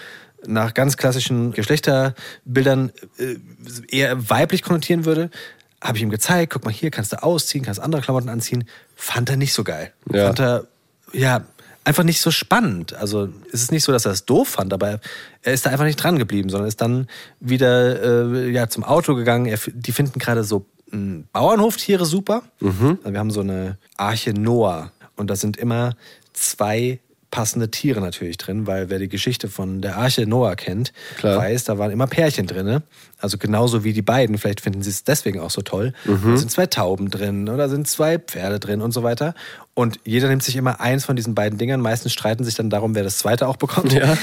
nach 0.46 0.74
ganz 0.74 0.96
klassischen 0.96 1.52
Geschlechterbildern 1.52 2.92
äh, 3.18 3.37
eher 3.88 4.28
weiblich 4.28 4.62
konnotieren 4.62 5.04
würde. 5.04 5.30
habe 5.80 5.96
ich 5.96 6.02
ihm 6.02 6.11
gezeigt, 6.11 6.52
guck 6.52 6.64
mal 6.64 6.72
hier, 6.72 6.90
kannst 6.90 7.12
du 7.12 7.22
ausziehen, 7.22 7.64
kannst 7.64 7.80
andere 7.80 8.02
Klamotten 8.02 8.28
anziehen. 8.28 8.64
Fand 8.94 9.30
er 9.30 9.37
nicht 9.37 9.52
so 9.52 9.64
geil. 9.64 9.92
Ja. 10.12 10.26
Fand 10.26 10.40
er, 10.40 10.66
ja, 11.12 11.44
einfach 11.85 12.03
nicht 12.05 12.20
so 12.20 12.31
spannend. 12.31 12.94
Also 12.94 13.29
es 13.53 13.62
ist 13.62 13.73
nicht 13.73 13.85
so, 13.85 13.92
dass 13.92 14.07
er 14.07 14.12
es 14.12 14.25
doof 14.25 14.49
fand, 14.49 14.73
aber 14.73 15.01
er 15.42 15.53
ist 15.53 15.66
da 15.66 15.70
einfach 15.70 15.85
nicht 15.85 16.03
dran 16.03 16.18
geblieben, 16.18 16.49
sondern 16.49 16.68
ist 16.68 16.81
dann 16.81 17.07
wieder 17.40 18.33
äh, 18.33 18.51
ja, 18.51 18.68
zum 18.68 18.85
Auto 18.85 19.14
gegangen. 19.14 19.47
Er, 19.47 19.59
die 19.73 19.92
finden 19.92 20.18
gerade 20.18 20.44
so 20.44 20.66
mh, 20.90 21.25
Bauernhoftiere 21.33 22.07
super. 22.07 22.42
Also 23.05 23.12
wir 23.12 23.18
haben 23.18 23.31
so 23.31 23.40
eine 23.40 23.79
Arche 23.97 24.33
Noah 24.33 24.92
und 25.16 25.29
da 25.29 25.37
sind 25.37 25.57
immer 25.57 25.94
zwei 26.33 27.01
passende 27.35 27.68
Tiere 27.68 28.01
natürlich 28.01 28.37
drin, 28.38 28.68
weil 28.68 28.90
wer 28.90 29.01
die 29.01 29.09
Geschichte 29.09 29.49
von 29.49 29.81
der 29.83 29.97
Arche 29.97 30.25
Noah 30.25 30.55
kennt, 30.55 30.92
Klar. 31.16 31.38
weiß, 31.38 31.64
da 31.64 31.79
waren 31.79 31.90
immer 31.90 32.07
Pärchen 32.07 32.47
drin. 32.47 32.81
Also 33.18 33.38
genauso 33.38 33.83
wie 33.83 33.92
die 33.92 34.03
beiden. 34.03 34.38
Vielleicht 34.38 34.61
finden 34.61 34.83
sie 34.83 34.90
es 34.90 35.03
deswegen 35.03 35.40
auch 35.40 35.51
so 35.51 35.62
toll. 35.62 35.94
Da 36.05 36.37
sind 36.37 36.51
zwei 36.51 36.66
Tauben 36.66 37.11
drin 37.11 37.49
oder 37.49 37.68
sind 37.68 37.88
zwei 37.88 38.18
Pferde 38.18 38.61
drin 38.61 38.81
und 38.83 38.92
so 38.92 39.03
weiter. 39.03 39.35
Und 39.73 39.99
jeder 40.05 40.29
nimmt 40.29 40.44
sich 40.44 40.55
immer 40.55 40.81
eins 40.81 41.05
von 41.07 41.16
diesen 41.16 41.35
beiden 41.35 41.59
Dingern. 41.59 41.81
Meistens 41.81 42.12
streiten 42.12 42.44
sich 42.44 42.55
dann 42.55 42.70
darum, 42.70 42.94
wer 42.94 43.03
das 43.03 43.18
zweite 43.18 43.49
auch 43.49 43.57
bekommt. 43.57 43.92
Ja. 43.92 44.16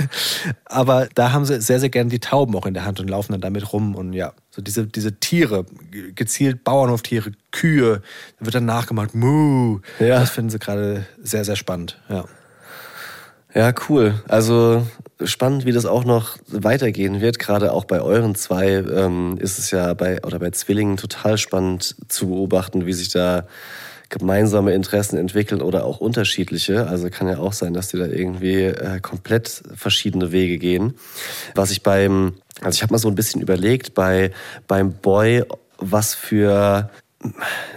Aber 0.64 1.08
da 1.14 1.32
haben 1.32 1.44
sie 1.44 1.60
sehr, 1.60 1.80
sehr 1.80 1.90
gerne 1.90 2.10
die 2.10 2.18
Tauben 2.18 2.54
auch 2.56 2.66
in 2.66 2.74
der 2.74 2.84
Hand 2.84 2.98
und 3.00 3.08
laufen 3.08 3.32
dann 3.32 3.40
damit 3.40 3.72
rum. 3.72 3.94
Und 3.94 4.12
ja, 4.12 4.32
so 4.50 4.62
diese, 4.62 4.86
diese 4.86 5.18
Tiere, 5.20 5.66
ge- 5.90 6.12
gezielt 6.14 6.64
Bauernhoftiere, 6.64 7.32
Kühe, 7.52 8.02
da 8.38 8.44
wird 8.46 8.54
dann 8.54 8.64
nachgemacht, 8.66 9.14
Muh. 9.14 9.80
Ja. 10.00 10.20
Das 10.20 10.30
finden 10.30 10.50
sie 10.50 10.58
gerade 10.58 11.06
sehr, 11.22 11.44
sehr 11.44 11.56
spannend. 11.56 12.00
Ja. 12.08 12.24
Ja, 13.56 13.72
cool. 13.88 14.12
Also 14.28 14.86
spannend, 15.24 15.64
wie 15.64 15.72
das 15.72 15.86
auch 15.86 16.04
noch 16.04 16.36
weitergehen 16.46 17.22
wird. 17.22 17.38
Gerade 17.38 17.72
auch 17.72 17.86
bei 17.86 18.02
euren 18.02 18.34
zwei 18.34 18.68
ähm, 18.72 19.38
ist 19.40 19.58
es 19.58 19.70
ja 19.70 19.94
bei 19.94 20.22
oder 20.24 20.38
bei 20.38 20.50
Zwillingen 20.50 20.98
total 20.98 21.38
spannend 21.38 21.96
zu 22.08 22.28
beobachten, 22.28 22.84
wie 22.84 22.92
sich 22.92 23.08
da 23.08 23.46
gemeinsame 24.10 24.74
Interessen 24.74 25.16
entwickeln 25.16 25.62
oder 25.62 25.86
auch 25.86 26.00
unterschiedliche. 26.00 26.86
Also 26.86 27.08
kann 27.08 27.28
ja 27.28 27.38
auch 27.38 27.54
sein, 27.54 27.72
dass 27.72 27.88
die 27.88 27.96
da 27.96 28.04
irgendwie 28.04 28.64
äh, 28.64 29.00
komplett 29.00 29.62
verschiedene 29.74 30.32
Wege 30.32 30.58
gehen. 30.58 30.92
Was 31.54 31.70
ich 31.70 31.82
beim, 31.82 32.34
also 32.60 32.76
ich 32.76 32.82
habe 32.82 32.92
mal 32.92 32.98
so 32.98 33.08
ein 33.08 33.14
bisschen 33.14 33.40
überlegt 33.40 33.94
bei 33.94 34.32
beim 34.68 34.92
Boy, 34.92 35.44
was 35.78 36.14
für 36.14 36.90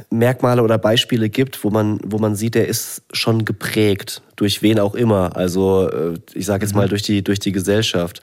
Merkmale 0.09 0.63
oder 0.63 0.77
Beispiele 0.77 1.29
gibt, 1.29 1.63
wo 1.63 1.69
man, 1.69 1.99
wo 2.03 2.17
man 2.17 2.35
sieht, 2.35 2.55
der 2.55 2.67
ist 2.67 3.03
schon 3.11 3.45
geprägt, 3.45 4.21
durch 4.35 4.61
wen 4.61 4.79
auch 4.79 4.95
immer. 4.95 5.35
Also 5.35 5.89
äh, 5.89 6.19
ich 6.33 6.45
sage 6.45 6.65
jetzt 6.65 6.75
mal 6.75 6.87
durch 6.87 7.01
die, 7.01 7.23
durch 7.23 7.39
die 7.39 7.51
Gesellschaft. 7.51 8.21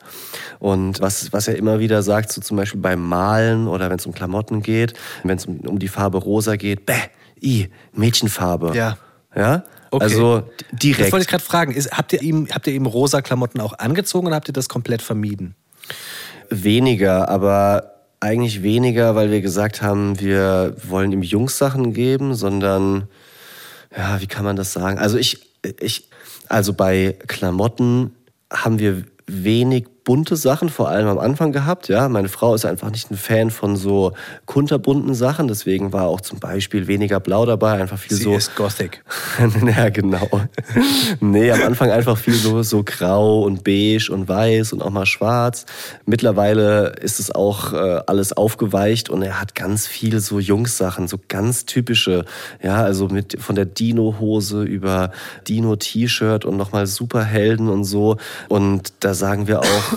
Und 0.59 1.01
was, 1.01 1.33
was 1.33 1.49
er 1.49 1.57
immer 1.57 1.79
wieder 1.79 2.03
sagt, 2.03 2.33
so 2.33 2.41
zum 2.41 2.57
Beispiel 2.57 2.81
beim 2.81 3.01
Malen 3.01 3.69
oder 3.69 3.91
wenn 3.91 3.99
es 3.99 4.07
um 4.07 4.13
Klamotten 4.13 4.63
geht, 4.63 4.95
wenn 5.25 5.37
es 5.37 5.47
um, 5.47 5.61
um 5.61 5.79
die 5.79 5.89
Farbe 5.89 6.19
rosa 6.19 6.57
geht, 6.57 6.87
bäh, 6.87 6.95
i, 7.43 7.69
Mädchenfarbe. 7.93 8.77
Ja. 8.77 8.97
Ja? 9.35 9.65
Okay. 9.91 10.05
Also 10.05 10.41
Das 10.41 10.79
direkt. 10.79 11.13
wollte 11.13 11.25
ich 11.25 11.29
gerade 11.29 11.45
fragen. 11.45 11.73
Ist, 11.73 11.93
habt, 11.93 12.13
ihr 12.13 12.23
ihm, 12.23 12.49
habt 12.51 12.67
ihr 12.67 12.73
ihm 12.73 12.87
rosa 12.87 13.23
Klamotten 13.23 13.61
auch 13.61 13.79
angezogen 13.79 14.27
oder 14.27 14.37
habt 14.37 14.49
ihr 14.49 14.55
das 14.55 14.69
komplett 14.69 15.03
vermieden? 15.03 15.55
Weniger, 16.51 17.29
aber 17.29 17.96
eigentlich 18.21 18.63
weniger, 18.63 19.15
weil 19.15 19.31
wir 19.31 19.41
gesagt 19.41 19.83
haben, 19.83 20.19
wir 20.21 20.77
wollen 20.83 21.13
ihm 21.13 21.23
Jungs-Sachen 21.23 21.93
geben, 21.93 22.35
sondern, 22.35 23.09
ja, 23.97 24.21
wie 24.21 24.27
kann 24.27 24.45
man 24.45 24.57
das 24.57 24.73
sagen? 24.73 24.99
Also 24.99 25.19
ich, 25.19 25.41
ich, 25.81 26.09
also 26.49 26.73
bei 26.73 27.17
Klamotten 27.27 28.15
haben 28.53 28.79
wir 28.79 29.05
wenig 29.27 29.87
bunte 30.07 30.37
Sachen, 30.37 30.69
vor 30.69 30.89
allem 30.89 31.09
am 31.09 31.19
Anfang 31.19 31.51
gehabt. 31.51 31.89
Ja, 31.89 32.09
meine 32.09 32.29
Frau 32.29 32.55
ist 32.55 32.65
einfach 32.65 32.93
nicht 32.93 33.11
ein 33.11 33.17
Fan 33.17 33.51
von 33.51 33.75
so 33.75 34.13
kunterbunten 34.47 35.15
Sachen, 35.15 35.49
deswegen 35.49 35.93
war 35.93 36.07
auch 36.07 36.21
zum 36.21 36.39
Beispiel 36.39 36.87
weniger 36.87 37.19
Blau 37.19 37.45
dabei, 37.45 37.73
einfach 37.73 37.99
viel 37.99 38.17
Sie 38.17 38.23
so. 38.23 38.37
ist 38.37 38.55
Gothic. 38.55 39.03
ja, 39.77 39.89
genau. 39.89 40.29
nee, 41.21 41.51
am 41.51 41.61
Anfang 41.61 41.91
einfach 41.91 42.17
viel 42.17 42.35
so, 42.35 42.63
so 42.63 42.85
grau 42.85 43.43
und 43.43 43.65
beige 43.65 44.09
und 44.13 44.29
weiß 44.29 44.73
und 44.73 44.81
auch 44.81 44.91
mal 44.91 45.07
schwarz. 45.07 45.67
Mittlerweile 46.07 46.95
ist 47.01 47.19
es 47.19 47.35
auch 47.35 47.73
äh, 47.73 48.01
alles 48.07 48.33
aufgeweicht 48.33 49.11
und 49.11 49.23
er 49.23 49.41
hat 49.41 49.57
ganz 49.57 49.89
viel 49.89 50.21
so 50.21 50.39
Jungs-Sachen, 50.39 51.09
so 51.09 51.19
ganz 51.27 51.67
typische. 51.67 52.25
Ja, 52.63 52.77
also 52.77 53.09
mit 53.09 53.43
von 53.43 53.57
der 53.57 53.65
Dino-Hose 53.65 54.63
über 54.63 55.11
Dino-T-Shirt 55.49 56.45
und 56.45 56.57
nochmal 56.57 56.87
Superhelden 56.87 57.69
und 57.69 57.83
so. 57.83 58.19
Und 58.49 58.93
da 59.01 59.13
sagen 59.13 59.49
wir 59.49 59.63
auch, 59.63 59.96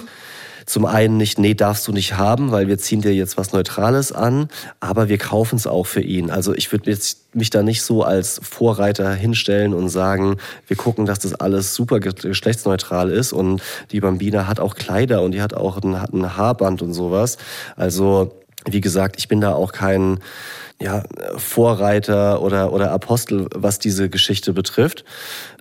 zum 0.69 0.85
einen 0.85 1.17
nicht, 1.17 1.39
nee, 1.39 1.55
darfst 1.55 1.87
du 1.87 1.91
nicht 1.91 2.15
haben, 2.15 2.51
weil 2.51 2.67
wir 2.67 2.77
ziehen 2.77 3.01
dir 3.01 3.11
jetzt 3.11 3.37
was 3.37 3.53
Neutrales 3.53 4.11
an, 4.11 4.49
aber 4.79 5.09
wir 5.09 5.17
kaufen 5.17 5.55
es 5.55 5.65
auch 5.65 5.87
für 5.87 6.01
ihn. 6.01 6.29
Also 6.29 6.53
ich 6.53 6.71
würde 6.71 6.91
jetzt 6.91 7.35
mich 7.35 7.49
da 7.49 7.63
nicht 7.63 7.81
so 7.81 8.03
als 8.03 8.39
Vorreiter 8.43 9.11
hinstellen 9.15 9.73
und 9.73 9.89
sagen, 9.89 10.37
wir 10.67 10.77
gucken, 10.77 11.07
dass 11.07 11.17
das 11.17 11.33
alles 11.33 11.73
super 11.73 11.99
ge- 11.99 12.13
geschlechtsneutral 12.13 13.09
ist 13.09 13.33
und 13.33 13.63
die 13.91 13.99
Bambina 13.99 14.45
hat 14.45 14.59
auch 14.59 14.75
Kleider 14.75 15.23
und 15.23 15.31
die 15.31 15.41
hat 15.41 15.55
auch 15.55 15.81
ein, 15.81 15.99
hat 15.99 16.13
ein 16.13 16.37
Haarband 16.37 16.83
und 16.83 16.93
sowas. 16.93 17.39
Also 17.75 18.35
wie 18.69 18.81
gesagt, 18.81 19.15
ich 19.17 19.27
bin 19.27 19.41
da 19.41 19.55
auch 19.55 19.71
kein 19.71 20.19
ja, 20.79 21.01
Vorreiter 21.35 22.43
oder, 22.43 22.71
oder 22.73 22.91
Apostel, 22.91 23.47
was 23.55 23.79
diese 23.79 24.07
Geschichte 24.07 24.53
betrifft. 24.53 25.03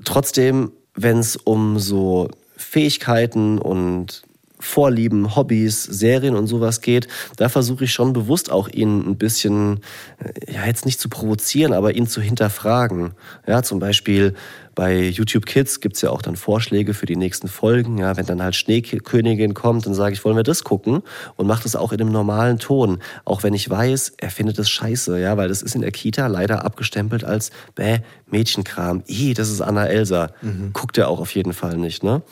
Trotzdem, 0.05 0.71
wenn 0.95 1.19
es 1.19 1.37
um 1.37 1.79
so 1.79 2.29
Fähigkeiten 2.59 3.59
und 3.59 4.23
Vorlieben, 4.61 5.37
Hobbys, 5.37 5.85
Serien 5.85 6.35
und 6.35 6.47
sowas 6.47 6.81
geht, 6.81 7.09
da 7.37 7.49
versuche 7.49 7.85
ich 7.85 7.93
schon 7.93 8.13
bewusst 8.13 8.51
auch 8.51 8.69
ihn 8.69 9.09
ein 9.09 9.17
bisschen, 9.17 9.81
äh, 10.19 10.53
ja 10.53 10.67
jetzt 10.67 10.85
nicht 10.87 11.01
zu 11.01 11.09
provozieren, 11.09 11.73
aber 11.73 11.95
ihn 11.95 12.07
zu 12.07 12.21
hinterfragen. 12.21 13.13
Ja, 13.47 13.63
zum 13.63 13.79
Beispiel 13.79 14.35
bei 14.79 15.09
YouTube 15.09 15.45
Kids 15.45 15.81
gibt's 15.81 16.03
ja 16.03 16.11
auch 16.11 16.23
dann 16.23 16.37
Vorschläge 16.37 16.95
für 16.95 17.05
die 17.05 17.17
nächsten 17.17 17.49
Folgen. 17.49 17.99
Ja, 17.99 18.17
wenn 18.17 18.27
dann 18.27 18.41
halt 18.41 18.55
Schneekönigin 18.55 19.53
kommt, 19.53 19.87
dann 19.87 19.93
sage 19.93 20.15
ich, 20.15 20.25
wollen 20.25 20.37
wir 20.37 20.45
das 20.45 20.63
gucken? 20.63 21.03
Und 21.35 21.49
mache 21.49 21.65
das 21.65 21.75
auch 21.75 21.91
in 21.91 22.01
einem 22.01 22.13
normalen 22.13 22.61
Ton. 22.61 23.01
Auch 23.25 23.43
wenn 23.43 23.55
ich 23.55 23.69
weiß, 23.69 24.13
er 24.19 24.31
findet 24.31 24.57
das 24.57 24.71
scheiße, 24.71 25.19
ja, 25.19 25.37
weil 25.37 25.49
das 25.49 25.63
ist 25.63 25.75
in 25.75 25.81
der 25.81 25.91
Kita 25.91 26.29
leider 26.29 26.65
abgestempelt 26.65 27.25
als 27.25 27.51
bäh, 27.75 27.99
Mädchenkram. 28.31 29.03
Ih, 29.09 29.35
das 29.35 29.51
ist 29.51 29.61
Anna 29.61 29.87
Elsa. 29.87 30.31
Guckt 30.75 30.97
er 30.97 31.09
auch 31.09 31.19
auf 31.19 31.35
jeden 31.35 31.55
Fall 31.55 31.77
nicht, 31.77 32.05
ne? 32.05 32.23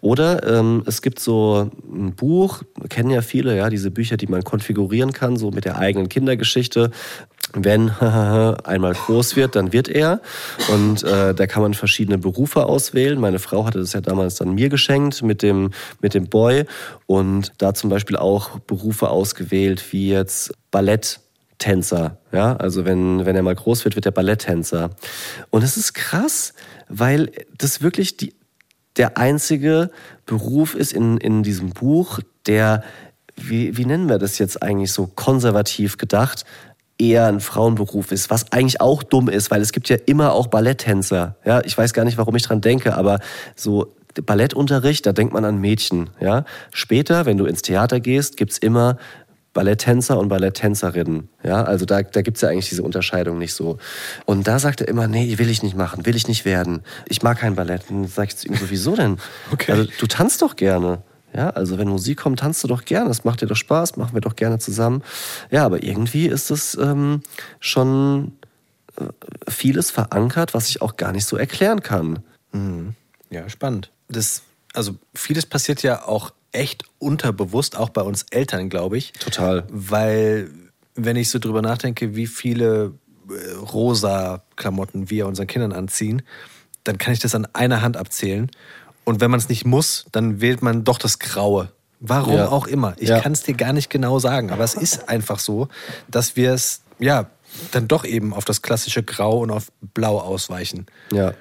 Oder 0.00 0.46
ähm, 0.46 0.84
es 0.86 1.02
gibt 1.02 1.18
so 1.18 1.72
ein 1.92 2.14
Buch, 2.14 2.62
kennen 2.88 3.10
ja 3.10 3.20
viele, 3.20 3.56
ja, 3.56 3.68
diese 3.68 3.90
Bücher, 3.90 4.16
die 4.16 4.28
man 4.28 4.44
konfigurieren 4.44 5.12
kann, 5.12 5.36
so 5.36 5.50
mit 5.50 5.64
der 5.64 5.76
eigenen 5.76 6.08
Kindergeschichte. 6.08 6.92
Wenn 7.52 7.90
einmal 8.64 8.94
groß 8.94 9.36
wird, 9.36 9.56
dann 9.56 9.72
wird 9.72 9.88
er. 9.88 10.20
Und 10.72 11.02
äh, 11.02 11.34
da 11.34 11.46
kann 11.46 11.62
man 11.62 11.74
verschiedene 11.74 12.18
Berufe 12.18 12.66
auswählen. 12.66 13.18
Meine 13.18 13.38
Frau 13.38 13.64
hatte 13.66 13.78
das 13.78 13.92
ja 13.92 14.00
damals 14.00 14.36
dann 14.36 14.54
mir 14.54 14.68
geschenkt 14.68 15.22
mit 15.22 15.42
dem, 15.42 15.70
mit 16.00 16.14
dem 16.14 16.28
Boy. 16.28 16.64
Und 17.06 17.52
da 17.58 17.74
zum 17.74 17.90
Beispiel 17.90 18.16
auch 18.16 18.60
Berufe 18.60 19.08
ausgewählt, 19.08 19.92
wie 19.92 20.10
jetzt 20.10 20.52
Balletttänzer. 20.70 22.18
Ja, 22.32 22.56
also 22.56 22.84
wenn, 22.84 23.26
wenn 23.26 23.36
er 23.36 23.42
mal 23.42 23.54
groß 23.54 23.84
wird, 23.84 23.96
wird 23.96 24.06
er 24.06 24.12
Balletttänzer. 24.12 24.90
Und 25.50 25.64
es 25.64 25.76
ist 25.76 25.94
krass, 25.94 26.54
weil 26.88 27.30
das 27.58 27.82
wirklich 27.82 28.16
die, 28.16 28.34
der 28.96 29.16
einzige 29.16 29.90
Beruf 30.26 30.74
ist 30.74 30.92
in, 30.92 31.16
in 31.16 31.42
diesem 31.42 31.70
Buch, 31.70 32.20
der, 32.46 32.82
wie, 33.36 33.76
wie 33.76 33.84
nennen 33.84 34.08
wir 34.08 34.18
das 34.18 34.38
jetzt 34.38 34.62
eigentlich 34.62 34.92
so 34.92 35.06
konservativ 35.06 35.96
gedacht, 35.96 36.44
eher 37.00 37.26
ein 37.26 37.40
Frauenberuf 37.40 38.12
ist, 38.12 38.30
was 38.30 38.52
eigentlich 38.52 38.80
auch 38.80 39.02
dumm 39.02 39.28
ist, 39.28 39.50
weil 39.50 39.62
es 39.62 39.72
gibt 39.72 39.88
ja 39.88 39.96
immer 40.06 40.32
auch 40.32 40.46
Balletttänzer. 40.46 41.36
Ja, 41.44 41.62
ich 41.64 41.76
weiß 41.76 41.92
gar 41.92 42.04
nicht, 42.04 42.18
warum 42.18 42.36
ich 42.36 42.42
dran 42.42 42.60
denke, 42.60 42.94
aber 42.94 43.18
so 43.56 43.94
Ballettunterricht, 44.14 45.06
da 45.06 45.12
denkt 45.12 45.32
man 45.32 45.44
an 45.44 45.58
Mädchen. 45.58 46.10
Ja, 46.20 46.44
später, 46.72 47.26
wenn 47.26 47.38
du 47.38 47.46
ins 47.46 47.62
Theater 47.62 48.00
gehst, 48.00 48.36
gibt's 48.36 48.58
immer 48.58 48.98
Balletttänzer 49.52 50.18
und 50.18 50.28
Balletttänzerinnen. 50.28 51.28
Ja, 51.42 51.64
also 51.64 51.84
da, 51.84 52.02
da 52.02 52.22
gibt's 52.22 52.40
ja 52.40 52.48
eigentlich 52.48 52.68
diese 52.68 52.82
Unterscheidung 52.82 53.38
nicht 53.38 53.54
so. 53.54 53.78
Und 54.24 54.46
da 54.46 54.58
sagt 54.58 54.80
er 54.80 54.88
immer, 54.88 55.08
nee, 55.08 55.38
will 55.38 55.50
ich 55.50 55.62
nicht 55.62 55.76
machen, 55.76 56.06
will 56.06 56.14
ich 56.14 56.28
nicht 56.28 56.44
werden. 56.44 56.82
Ich 57.08 57.22
mag 57.22 57.38
kein 57.38 57.56
Ballett. 57.56 57.82
Und 57.90 58.02
dann 58.02 58.08
sag 58.08 58.28
ich 58.28 58.36
zu 58.36 58.46
ihm 58.46 58.54
so, 58.54 58.70
wieso 58.70 58.94
denn? 58.94 59.18
Okay. 59.52 59.72
Also, 59.72 59.90
du 59.98 60.06
tanzt 60.06 60.42
doch 60.42 60.54
gerne. 60.54 61.02
Ja, 61.32 61.50
also 61.50 61.78
wenn 61.78 61.88
Musik 61.88 62.18
kommt, 62.18 62.40
tanzt 62.40 62.62
du 62.64 62.68
doch 62.68 62.84
gerne. 62.84 63.08
Das 63.08 63.24
macht 63.24 63.40
dir 63.40 63.46
doch 63.46 63.56
Spaß, 63.56 63.96
machen 63.96 64.14
wir 64.14 64.20
doch 64.20 64.36
gerne 64.36 64.58
zusammen. 64.58 65.02
Ja, 65.50 65.64
aber 65.64 65.82
irgendwie 65.82 66.26
ist 66.26 66.50
es 66.50 66.76
ähm, 66.76 67.22
schon 67.60 68.32
äh, 68.96 69.04
vieles 69.48 69.90
verankert, 69.90 70.54
was 70.54 70.68
ich 70.68 70.82
auch 70.82 70.96
gar 70.96 71.12
nicht 71.12 71.26
so 71.26 71.36
erklären 71.36 71.82
kann. 71.82 72.20
Ja, 73.30 73.48
spannend. 73.48 73.90
Das, 74.08 74.42
also 74.74 74.96
vieles 75.14 75.46
passiert 75.46 75.82
ja 75.82 76.04
auch 76.04 76.32
echt 76.52 76.84
unterbewusst, 76.98 77.76
auch 77.76 77.90
bei 77.90 78.02
uns 78.02 78.26
Eltern, 78.30 78.68
glaube 78.68 78.98
ich. 78.98 79.12
Total. 79.12 79.64
Weil, 79.70 80.50
wenn 80.96 81.16
ich 81.16 81.30
so 81.30 81.38
drüber 81.38 81.62
nachdenke, 81.62 82.16
wie 82.16 82.26
viele 82.26 82.94
äh, 83.28 83.52
rosa 83.52 84.42
Klamotten 84.56 85.10
wir 85.10 85.26
unseren 85.26 85.46
Kindern 85.46 85.72
anziehen, 85.72 86.22
dann 86.84 86.98
kann 86.98 87.12
ich 87.12 87.20
das 87.20 87.34
an 87.34 87.46
einer 87.52 87.82
Hand 87.82 87.96
abzählen. 87.96 88.50
Und 89.10 89.20
wenn 89.20 89.30
man 89.30 89.40
es 89.40 89.48
nicht 89.48 89.64
muss, 89.66 90.06
dann 90.12 90.40
wählt 90.40 90.62
man 90.62 90.84
doch 90.84 90.96
das 90.98 91.18
Graue. 91.18 91.72
Warum 91.98 92.34
Ja. 92.36 92.48
auch 92.48 92.66
immer. 92.68 92.94
Ich 92.98 93.08
Ja. 93.08 93.20
kann 93.20 93.32
es 93.32 93.42
dir 93.42 93.54
gar 93.54 93.72
nicht 93.72 93.90
genau 93.90 94.20
sagen, 94.20 94.50
aber 94.52 94.62
es 94.64 94.74
ist 94.74 95.08
einfach 95.08 95.40
so, 95.40 95.68
dass 96.08 96.36
wir 96.36 96.52
es, 96.54 96.82
ja, 97.00 97.26
dann 97.72 97.88
doch 97.88 98.04
eben 98.04 98.32
auf 98.32 98.44
das 98.44 98.62
klassische 98.62 99.02
Grau 99.02 99.40
und 99.40 99.50
auf 99.50 99.72
Blau 99.94 100.18
ausweichen. 100.20 100.86
Ja. 101.12 101.34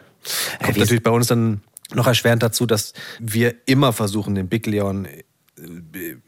Kommt 0.64 0.78
natürlich 0.78 1.04
bei 1.04 1.12
uns 1.12 1.28
dann 1.28 1.62
noch 1.94 2.08
erschwerend 2.08 2.42
dazu, 2.42 2.66
dass 2.66 2.94
wir 3.20 3.54
immer 3.68 3.94
versuchen, 3.94 4.34
den 4.36 4.50
Big 4.50 4.66
Leon 4.66 5.06
äh, 5.06 5.24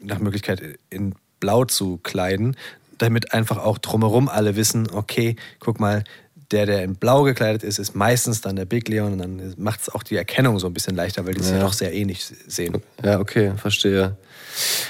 nach 0.00 0.20
Möglichkeit 0.20 0.78
in 0.90 1.14
Blau 1.40 1.64
zu 1.64 1.98
kleiden, 1.98 2.56
damit 2.98 3.32
einfach 3.34 3.58
auch 3.58 3.78
drumherum 3.78 4.28
alle 4.28 4.54
wissen, 4.54 4.88
okay, 4.92 5.34
guck 5.58 5.80
mal, 5.80 6.04
der, 6.52 6.66
der 6.66 6.84
in 6.84 6.94
Blau 6.94 7.22
gekleidet 7.22 7.62
ist, 7.62 7.78
ist 7.78 7.94
meistens 7.94 8.40
dann 8.40 8.56
der 8.56 8.64
Big 8.64 8.88
Leon 8.88 9.12
und 9.12 9.18
dann 9.18 9.54
macht 9.56 9.80
es 9.82 9.88
auch 9.88 10.02
die 10.02 10.16
Erkennung 10.16 10.58
so 10.58 10.66
ein 10.66 10.74
bisschen 10.74 10.94
leichter, 10.94 11.26
weil 11.26 11.34
die 11.34 11.40
es 11.40 11.50
ja. 11.50 11.56
Ja. 11.56 11.62
doch 11.62 11.72
sehr 11.72 11.92
ähnlich 11.92 12.24
sehen. 12.24 12.82
Ja, 13.02 13.18
okay, 13.18 13.52
verstehe. 13.56 14.16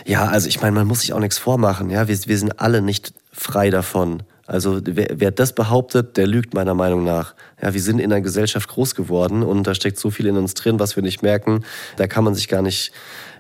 Ja, 0.05 0.27
also 0.27 0.49
ich 0.49 0.61
meine, 0.61 0.73
man 0.73 0.87
muss 0.87 1.01
sich 1.01 1.13
auch 1.13 1.21
nichts 1.21 1.39
vormachen. 1.39 1.91
Ja, 1.91 2.09
wir, 2.09 2.19
wir 2.27 2.39
sind 2.39 2.61
alle 2.61 2.83
nicht 2.83 3.15
frei 3.33 3.71
davon. 3.71 4.25
Also 4.47 4.81
wer, 4.85 5.09
wer 5.15 5.31
das 5.31 5.55
behauptet, 5.55 6.17
der 6.17 6.27
lügt 6.27 6.53
meiner 6.53 6.75
Meinung 6.75 7.05
nach. 7.05 7.35
Ja, 7.63 7.73
wir 7.73 7.81
sind 7.81 8.01
in 8.01 8.13
einer 8.13 8.21
Gesellschaft 8.21 8.69
groß 8.69 8.95
geworden 8.95 9.43
und 9.43 9.67
da 9.67 9.75
steckt 9.75 9.99
so 9.99 10.11
viel 10.11 10.27
in 10.27 10.37
uns 10.37 10.55
drin, 10.55 10.81
was 10.81 10.97
wir 10.97 11.03
nicht 11.03 11.23
merken. 11.23 11.65
Da 11.97 12.09
kann 12.09 12.25
man 12.25 12.35
sich 12.35 12.49
gar 12.49 12.61
nicht 12.61 12.93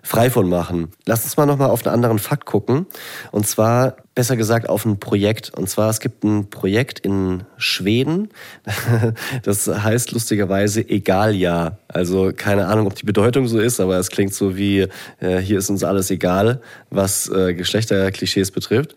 frei 0.02 0.30
von 0.30 0.48
machen. 0.48 0.92
Lass 1.06 1.24
uns 1.24 1.36
mal 1.36 1.46
noch 1.46 1.58
mal 1.58 1.70
auf 1.70 1.86
einen 1.86 1.94
anderen 1.94 2.18
Fakt 2.18 2.44
gucken. 2.44 2.86
Und 3.30 3.46
zwar, 3.46 3.96
besser 4.14 4.36
gesagt, 4.36 4.68
auf 4.68 4.84
ein 4.84 4.98
Projekt. 4.98 5.52
Und 5.56 5.68
zwar, 5.68 5.90
es 5.90 6.00
gibt 6.00 6.24
ein 6.24 6.50
Projekt 6.50 7.00
in 7.00 7.44
Schweden. 7.56 8.28
Das 9.42 9.66
heißt 9.66 10.12
lustigerweise 10.12 10.88
Egalia. 10.88 11.78
Also 11.88 12.32
keine 12.34 12.66
Ahnung, 12.66 12.86
ob 12.86 12.94
die 12.94 13.04
Bedeutung 13.04 13.48
so 13.48 13.58
ist, 13.58 13.80
aber 13.80 13.98
es 13.98 14.10
klingt 14.10 14.34
so 14.34 14.56
wie, 14.56 14.86
äh, 15.20 15.38
hier 15.38 15.58
ist 15.58 15.70
uns 15.70 15.84
alles 15.84 16.10
egal, 16.10 16.60
was 16.90 17.28
äh, 17.28 17.54
Geschlechterklischees 17.54 18.50
betrifft. 18.50 18.94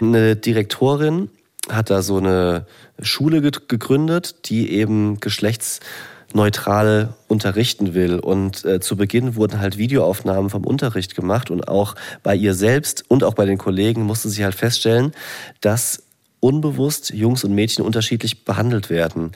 Eine 0.00 0.36
Direktorin 0.36 1.30
hat 1.68 1.90
da 1.90 2.02
so 2.02 2.16
eine 2.16 2.66
Schule 3.00 3.42
ge- 3.42 3.52
gegründet, 3.68 4.48
die 4.48 4.70
eben 4.72 5.20
geschlechtsneutral 5.20 7.14
unterrichten 7.26 7.94
will. 7.94 8.18
Und 8.18 8.64
äh, 8.64 8.80
zu 8.80 8.96
Beginn 8.96 9.36
wurden 9.36 9.60
halt 9.60 9.76
Videoaufnahmen 9.76 10.50
vom 10.50 10.64
Unterricht 10.64 11.14
gemacht 11.14 11.50
und 11.50 11.68
auch 11.68 11.94
bei 12.22 12.34
ihr 12.34 12.54
selbst 12.54 13.04
und 13.08 13.22
auch 13.24 13.34
bei 13.34 13.44
den 13.44 13.58
Kollegen 13.58 14.04
musste 14.04 14.28
sie 14.28 14.44
halt 14.44 14.54
feststellen, 14.54 15.12
dass 15.60 16.04
unbewusst 16.40 17.10
Jungs 17.10 17.44
und 17.44 17.54
Mädchen 17.54 17.84
unterschiedlich 17.84 18.44
behandelt 18.44 18.88
werden. 18.90 19.32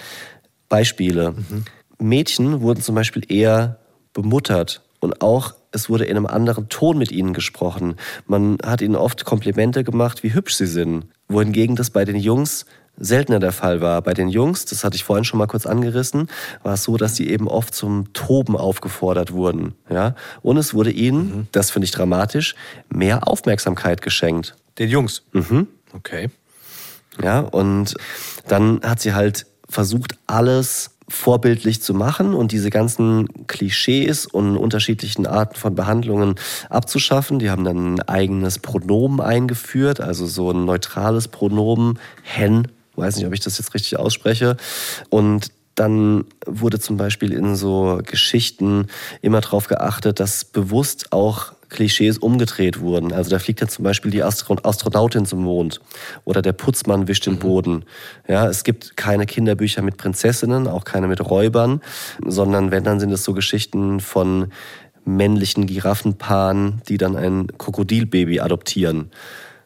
Beispiele. 0.69 1.35
Mädchen 1.99 2.61
wurden 2.63 2.81
zum 2.81 2.95
Beispiel 2.95 3.25
eher 3.31 3.79
bemuttert 4.15 4.83
und 5.01 5.21
auch 5.21 5.55
es 5.75 5.89
wurde 5.89 6.05
in 6.05 6.17
einem 6.17 6.27
anderen 6.27 6.69
Ton 6.69 6.99
mit 6.99 7.11
ihnen 7.11 7.33
gesprochen. 7.33 7.97
Man 8.27 8.59
hat 8.63 8.83
ihnen 8.83 8.95
oft 8.95 9.25
Komplimente 9.25 9.85
gemacht, 9.85 10.23
wie 10.23 10.35
hübsch 10.35 10.55
sie 10.55 10.67
sind. 10.67 11.07
Wohingegen 11.33 11.77
das 11.77 11.90
bei 11.90 12.05
den 12.05 12.16
Jungs 12.16 12.66
seltener 12.97 13.40
der 13.40 13.53
Fall 13.53 13.81
war. 13.81 14.03
Bei 14.03 14.14
den 14.14 14.29
Jungs, 14.29 14.64
das 14.64 14.85
hatte 14.85 14.97
ich 14.97 15.05
vorhin 15.05 15.25
schon 15.25 15.38
mal 15.38 15.47
kurz 15.47 15.66
angerissen, 15.66 16.29
war 16.62 16.75
es 16.75 16.85
so, 16.85 16.97
dass 16.97 17.16
sie 17.16 17.29
eben 17.29 17.49
oft 17.49 17.75
zum 17.75 18.12
Toben 18.12 18.57
aufgefordert 18.57 19.33
wurden. 19.33 19.75
Ja? 19.90 20.14
Und 20.42 20.57
es 20.57 20.75
wurde 20.75 20.90
ihnen, 20.90 21.49
das 21.53 21.71
finde 21.71 21.85
ich 21.85 21.90
dramatisch, 21.90 22.55
mehr 22.88 23.27
Aufmerksamkeit 23.27 24.03
geschenkt. 24.03 24.55
Den 24.79 24.88
Jungs. 24.88 25.23
Mhm. 25.33 25.68
Okay. 25.95 26.31
Ja, 27.23 27.40
und 27.40 27.95
dann 28.49 28.81
hat 28.83 29.01
sie 29.01 29.12
halt 29.12 29.47
versucht, 29.68 30.16
alles 30.27 30.91
vorbildlich 31.09 31.83
zu 31.83 31.95
machen 31.95 32.35
und 32.35 32.53
diese 32.53 32.71
ganzen 32.71 33.47
Klischees 33.47 34.27
und 34.27 34.57
unterschiedlichen 34.57 35.27
Arten 35.27 35.57
von 35.57 35.75
Behandlungen 35.75 36.37
abzuschaffen. 36.71 37.38
Die 37.38 37.51
haben 37.51 37.65
dann 37.65 37.95
ein 37.95 38.01
eigenes 38.03 38.59
Pronomen 38.59 39.21
eingeführt, 39.21 40.01
also 40.01 40.27
so 40.27 40.51
ein 40.51 40.65
neutrales 40.65 41.29
Pronomen, 41.29 41.99
hen, 42.23 42.69
weiß 42.97 43.17
nicht, 43.17 43.27
ob 43.27 43.33
ich 43.33 43.41
das 43.41 43.59
jetzt 43.59 43.75
richtig 43.75 43.99
ausspreche. 43.99 44.57
Und 45.11 45.53
dann 45.75 46.25
wurde 46.47 46.79
zum 46.79 46.97
Beispiel 46.97 47.33
in 47.33 47.57
so 47.57 48.01
Geschichten 48.05 48.88
immer 49.23 49.41
darauf 49.41 49.69
geachtet, 49.69 50.21
dass 50.21 50.45
bewusst 50.45 51.12
auch 51.12 51.53
Klischees 51.73 52.19
umgedreht 52.19 52.81
wurden. 52.81 53.13
Also 53.13 53.31
da 53.31 53.39
fliegt 53.39 53.61
dann 53.61 53.69
zum 53.69 53.83
Beispiel 53.83 54.11
die 54.11 54.23
Astro 54.23 54.57
Astronautin 54.63 55.27
zum 55.27 55.43
Mond 55.43 55.81
oder 56.25 56.43
der 56.43 56.53
Putzmann 56.53 57.09
wischt 57.09 57.27
den 57.27 57.39
Boden. 57.39 57.85
Ja, 58.29 58.47
es 58.47 58.63
gibt 58.63 58.97
keine 58.97 59.27
Kinderbücher 59.27 59.83
mit 59.83 59.97
Prinzessinnen, 59.97 60.69
auch 60.69 60.85
keine 60.85 61.09
mit 61.09 61.21
Räubern, 61.21 61.81
sondern 62.25 62.71
wenn, 62.71 62.85
dann 62.85 63.01
sind 63.01 63.11
es 63.11 63.25
so 63.25 63.33
Geschichten 63.33 64.01
von 64.01 64.53
männlichen 65.05 65.67
Giraffenpaaren, 65.67 66.83
die 66.89 66.99
dann 66.99 67.17
ein 67.17 67.49
Krokodilbaby 67.59 68.41
adoptieren. 68.41 69.11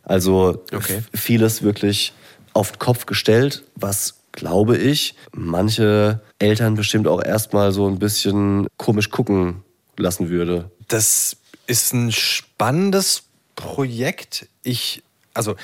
Also 0.02 0.64
Okay. 0.72 1.02
vieles 1.12 1.62
wirklich 1.62 2.12
auf 2.54 2.72
den 2.72 2.78
Kopf 2.78 3.04
gestellt, 3.06 3.64
was 3.74 4.20
glaube 4.32 4.76
ich, 4.76 5.14
manche 5.32 6.20
Eltern 6.38 6.74
bestimmt 6.74 7.08
auch 7.08 7.22
erstmal 7.22 7.72
so 7.72 7.88
ein 7.88 7.98
bisschen 7.98 8.66
komisch 8.76 9.10
gucken 9.10 9.62
lassen 9.96 10.28
würde. 10.28 10.70
Das 10.88 11.36
ist 11.66 11.92
ein 11.92 12.12
spannendes 12.12 13.24
Projekt. 13.54 14.48
Ich, 14.62 15.02
also, 15.34 15.56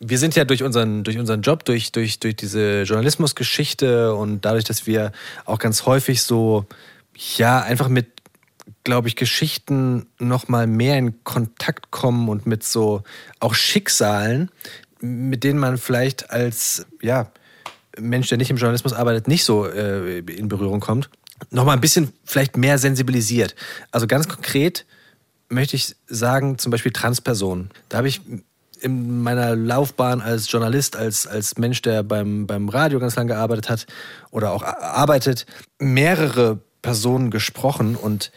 wir 0.00 0.18
sind 0.18 0.36
ja 0.36 0.44
durch 0.44 0.62
unseren, 0.62 1.04
durch 1.04 1.18
unseren 1.18 1.42
Job, 1.42 1.64
durch, 1.64 1.92
durch, 1.92 2.20
durch 2.20 2.36
diese 2.36 2.82
Journalismusgeschichte 2.82 4.14
und 4.14 4.44
dadurch, 4.44 4.64
dass 4.64 4.86
wir 4.86 5.12
auch 5.44 5.58
ganz 5.58 5.86
häufig 5.86 6.22
so, 6.22 6.66
ja, 7.36 7.60
einfach 7.62 7.88
mit, 7.88 8.06
glaube 8.82 9.08
ich, 9.08 9.16
Geschichten 9.16 10.06
nochmal 10.18 10.66
mehr 10.66 10.98
in 10.98 11.22
Kontakt 11.24 11.90
kommen 11.90 12.28
und 12.28 12.46
mit 12.46 12.64
so 12.64 13.02
auch 13.40 13.54
Schicksalen, 13.54 14.50
mit 15.00 15.44
denen 15.44 15.58
man 15.58 15.78
vielleicht 15.78 16.30
als, 16.30 16.86
ja, 17.02 17.30
Mensch, 17.98 18.28
der 18.28 18.38
nicht 18.38 18.50
im 18.50 18.56
Journalismus 18.56 18.92
arbeitet, 18.92 19.28
nicht 19.28 19.44
so 19.44 19.66
äh, 19.66 20.18
in 20.18 20.48
Berührung 20.48 20.80
kommt, 20.80 21.08
noch 21.50 21.64
mal 21.64 21.72
ein 21.72 21.80
bisschen 21.80 22.12
vielleicht 22.24 22.56
mehr 22.56 22.78
sensibilisiert. 22.78 23.54
Also 23.90 24.06
ganz 24.06 24.28
konkret 24.28 24.84
möchte 25.48 25.76
ich 25.76 25.94
sagen, 26.06 26.58
zum 26.58 26.70
Beispiel 26.70 26.92
Transpersonen. 26.92 27.70
Da 27.88 27.98
habe 27.98 28.08
ich 28.08 28.20
in 28.80 29.22
meiner 29.22 29.56
Laufbahn 29.56 30.20
als 30.20 30.50
Journalist, 30.50 30.96
als, 30.96 31.26
als 31.26 31.56
Mensch, 31.56 31.80
der 31.82 32.02
beim, 32.02 32.46
beim 32.46 32.68
Radio 32.68 33.00
ganz 33.00 33.16
lange 33.16 33.28
gearbeitet 33.28 33.70
hat 33.70 33.86
oder 34.30 34.52
auch 34.52 34.62
arbeitet, 34.62 35.46
mehrere 35.78 36.58
Personen 36.82 37.30
gesprochen 37.30 37.96
und 37.96 38.30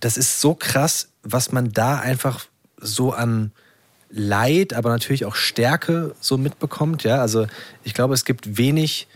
das 0.00 0.18
ist 0.18 0.40
so 0.40 0.54
krass, 0.54 1.08
was 1.22 1.52
man 1.52 1.72
da 1.72 1.98
einfach 1.98 2.46
so 2.78 3.12
an 3.12 3.52
Leid, 4.10 4.74
aber 4.74 4.90
natürlich 4.90 5.24
auch 5.24 5.34
Stärke 5.34 6.14
so 6.20 6.38
mitbekommt. 6.38 7.02
Ja, 7.02 7.20
also 7.20 7.46
ich 7.82 7.94
glaube, 7.94 8.14
es 8.14 8.24
gibt 8.24 8.56
wenig 8.56 9.08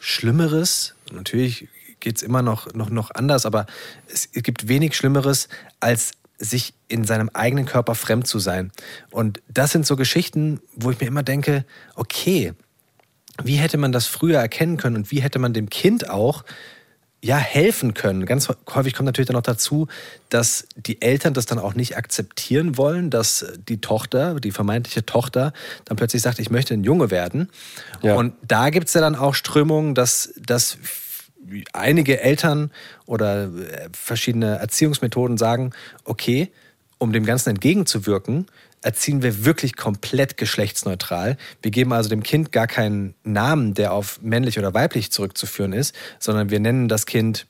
Schlimmeres. 0.00 0.94
Natürlich 1.12 1.68
geht 2.00 2.16
es 2.16 2.22
immer 2.22 2.42
noch, 2.42 2.72
noch, 2.74 2.90
noch 2.90 3.10
anders, 3.12 3.46
aber 3.46 3.66
es 4.12 4.30
gibt 4.32 4.68
wenig 4.68 4.96
Schlimmeres, 4.96 5.48
als 5.80 6.12
sich 6.38 6.74
in 6.88 7.04
seinem 7.04 7.30
eigenen 7.32 7.66
Körper 7.66 7.94
fremd 7.94 8.26
zu 8.26 8.38
sein. 8.38 8.72
Und 9.10 9.40
das 9.48 9.72
sind 9.72 9.86
so 9.86 9.96
Geschichten, 9.96 10.60
wo 10.74 10.90
ich 10.90 11.00
mir 11.00 11.06
immer 11.06 11.22
denke, 11.22 11.64
okay, 11.94 12.52
wie 13.42 13.56
hätte 13.56 13.78
man 13.78 13.92
das 13.92 14.06
früher 14.06 14.38
erkennen 14.38 14.76
können 14.76 14.96
und 14.96 15.10
wie 15.10 15.22
hätte 15.22 15.38
man 15.38 15.52
dem 15.52 15.70
Kind 15.70 16.10
auch 16.10 16.44
ja, 17.24 17.38
helfen 17.38 17.94
können. 17.94 18.26
Ganz 18.26 18.50
häufig 18.74 18.92
kommt 18.92 19.06
natürlich 19.06 19.28
dann 19.28 19.36
noch 19.36 19.42
dazu, 19.42 19.88
dass 20.28 20.68
die 20.76 21.00
Eltern 21.00 21.32
das 21.32 21.46
dann 21.46 21.58
auch 21.58 21.74
nicht 21.74 21.96
akzeptieren 21.96 22.76
wollen, 22.76 23.08
dass 23.08 23.46
die 23.66 23.80
Tochter, 23.80 24.38
die 24.40 24.50
vermeintliche 24.50 25.06
Tochter, 25.06 25.54
dann 25.86 25.96
plötzlich 25.96 26.20
sagt, 26.20 26.38
ich 26.38 26.50
möchte 26.50 26.74
ein 26.74 26.84
Junge 26.84 27.10
werden. 27.10 27.48
Ja. 28.02 28.16
Und 28.16 28.34
da 28.46 28.68
gibt 28.68 28.88
es 28.88 28.94
ja 28.94 29.00
dann 29.00 29.14
auch 29.14 29.34
Strömungen, 29.34 29.94
dass, 29.94 30.34
dass 30.36 30.76
einige 31.72 32.20
Eltern 32.20 32.70
oder 33.06 33.44
äh, 33.44 33.88
verschiedene 33.92 34.58
Erziehungsmethoden 34.58 35.36
sagen, 35.36 35.72
okay, 36.04 36.50
um 36.98 37.12
dem 37.12 37.26
Ganzen 37.26 37.50
entgegenzuwirken, 37.50 38.46
erziehen 38.84 39.22
wir 39.22 39.44
wirklich 39.44 39.76
komplett 39.76 40.36
geschlechtsneutral. 40.36 41.36
Wir 41.62 41.70
geben 41.70 41.92
also 41.92 42.10
dem 42.10 42.22
Kind 42.22 42.52
gar 42.52 42.66
keinen 42.66 43.14
Namen, 43.24 43.74
der 43.74 43.92
auf 43.92 44.20
männlich 44.22 44.58
oder 44.58 44.74
weiblich 44.74 45.10
zurückzuführen 45.10 45.72
ist, 45.72 45.94
sondern 46.18 46.50
wir 46.50 46.60
nennen 46.60 46.88
das 46.88 47.06
Kind, 47.06 47.46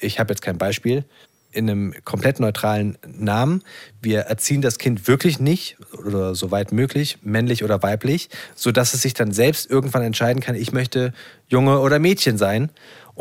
ich 0.00 0.18
habe 0.18 0.32
jetzt 0.32 0.40
kein 0.40 0.58
Beispiel, 0.58 1.04
in 1.52 1.68
einem 1.68 1.94
komplett 2.04 2.40
neutralen 2.40 2.96
Namen. 3.06 3.62
Wir 4.00 4.20
erziehen 4.20 4.62
das 4.62 4.78
Kind 4.78 5.06
wirklich 5.06 5.38
nicht 5.38 5.76
oder 6.06 6.34
soweit 6.34 6.72
möglich, 6.72 7.18
männlich 7.22 7.62
oder 7.62 7.82
weiblich, 7.82 8.30
sodass 8.54 8.94
es 8.94 9.02
sich 9.02 9.14
dann 9.14 9.32
selbst 9.32 9.70
irgendwann 9.70 10.02
entscheiden 10.02 10.40
kann, 10.40 10.54
ich 10.54 10.72
möchte 10.72 11.12
Junge 11.48 11.80
oder 11.80 11.98
Mädchen 11.98 12.38
sein. 12.38 12.70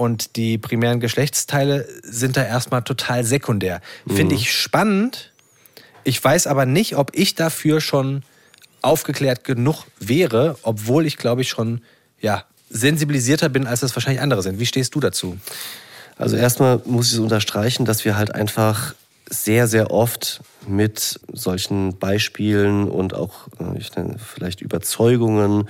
Und 0.01 0.35
die 0.35 0.57
primären 0.57 0.99
Geschlechtsteile 0.99 1.87
sind 2.01 2.35
da 2.35 2.43
erstmal 2.43 2.81
total 2.81 3.23
sekundär. 3.23 3.81
Finde 4.07 4.33
ich 4.33 4.51
spannend. 4.51 5.31
Ich 6.03 6.23
weiß 6.23 6.47
aber 6.47 6.65
nicht, 6.65 6.95
ob 6.95 7.11
ich 7.13 7.35
dafür 7.35 7.81
schon 7.81 8.23
aufgeklärt 8.81 9.43
genug 9.43 9.83
wäre, 9.99 10.57
obwohl 10.63 11.05
ich, 11.05 11.17
glaube 11.17 11.43
ich, 11.43 11.49
schon 11.49 11.81
ja, 12.19 12.45
sensibilisierter 12.71 13.47
bin, 13.49 13.67
als 13.67 13.81
das 13.81 13.95
wahrscheinlich 13.95 14.23
andere 14.23 14.41
sind. 14.41 14.59
Wie 14.59 14.65
stehst 14.65 14.95
du 14.95 14.99
dazu? 14.99 15.37
Also 16.17 16.35
erstmal 16.35 16.81
muss 16.85 17.09
ich 17.09 17.13
es 17.13 17.19
unterstreichen, 17.19 17.85
dass 17.85 18.03
wir 18.03 18.17
halt 18.17 18.33
einfach 18.33 18.95
sehr, 19.29 19.67
sehr 19.67 19.91
oft 19.91 20.41
mit 20.65 21.19
solchen 21.31 21.99
Beispielen 21.99 22.89
und 22.89 23.13
auch 23.13 23.49
äh, 23.59 23.77
ich 23.77 23.95
nenne, 23.95 24.15
vielleicht 24.17 24.61
Überzeugungen 24.61 25.69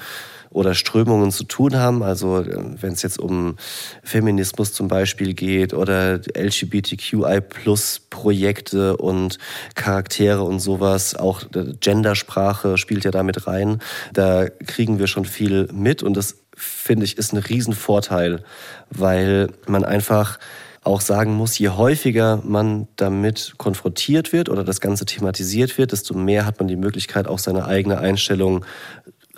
oder 0.52 0.76
Strömungen 0.76 1.32
zu 1.32 1.46
tun 1.46 1.78
haben. 1.78 2.04
Also 2.04 2.46
wenn 2.46 2.94
es 2.94 3.02
jetzt 3.02 3.18
um 3.20 3.56
Feminismus 4.04 4.74
zum 4.74 4.88
Beispiel 4.88 5.34
geht 5.34 5.74
oder 5.74 6.22
LGBTQI-Plus-Projekte 6.38 8.98
und 8.98 9.40
Charaktere 9.76 10.44
und 10.44 10.60
sowas, 10.60 11.16
auch 11.16 11.42
Gendersprache 11.80 12.78
spielt 12.78 13.06
ja 13.06 13.12
damit 13.12 13.48
rein. 13.48 13.80
Da 14.14 14.48
kriegen 14.48 15.00
wir 15.00 15.08
schon 15.08 15.26
viel 15.26 15.68
mit 15.72 16.04
und 16.04 16.16
das 16.16 16.36
finde 16.56 17.06
ich 17.06 17.18
ist 17.18 17.34
ein 17.34 17.38
Riesenvorteil, 17.38 18.44
weil 18.90 19.50
man 19.68 19.84
einfach 19.84 20.38
auch 20.84 21.02
sagen 21.02 21.34
muss, 21.34 21.60
je 21.60 21.70
häufiger 21.70 22.42
man 22.44 22.88
damit 22.96 23.54
konfrontiert 23.58 24.34
wird 24.34 24.50
oder 24.50 24.64
das 24.64 24.82
Ganze 24.82 25.06
thematisiert 25.06 25.78
wird, 25.78 25.92
desto 25.92 26.16
mehr 26.16 26.46
hat 26.46 26.60
man 26.60 26.68
die 26.68 26.76
Möglichkeit, 26.76 27.28
auch 27.28 27.40
seine 27.40 27.66
eigene 27.66 28.00
Einstellung 28.00 28.66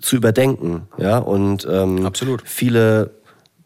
zu 0.03 0.17
überdenken. 0.17 0.87
Ja? 0.97 1.17
Und 1.17 1.67
ähm, 1.69 2.05
Absolut. 2.05 2.43
viele 2.45 3.11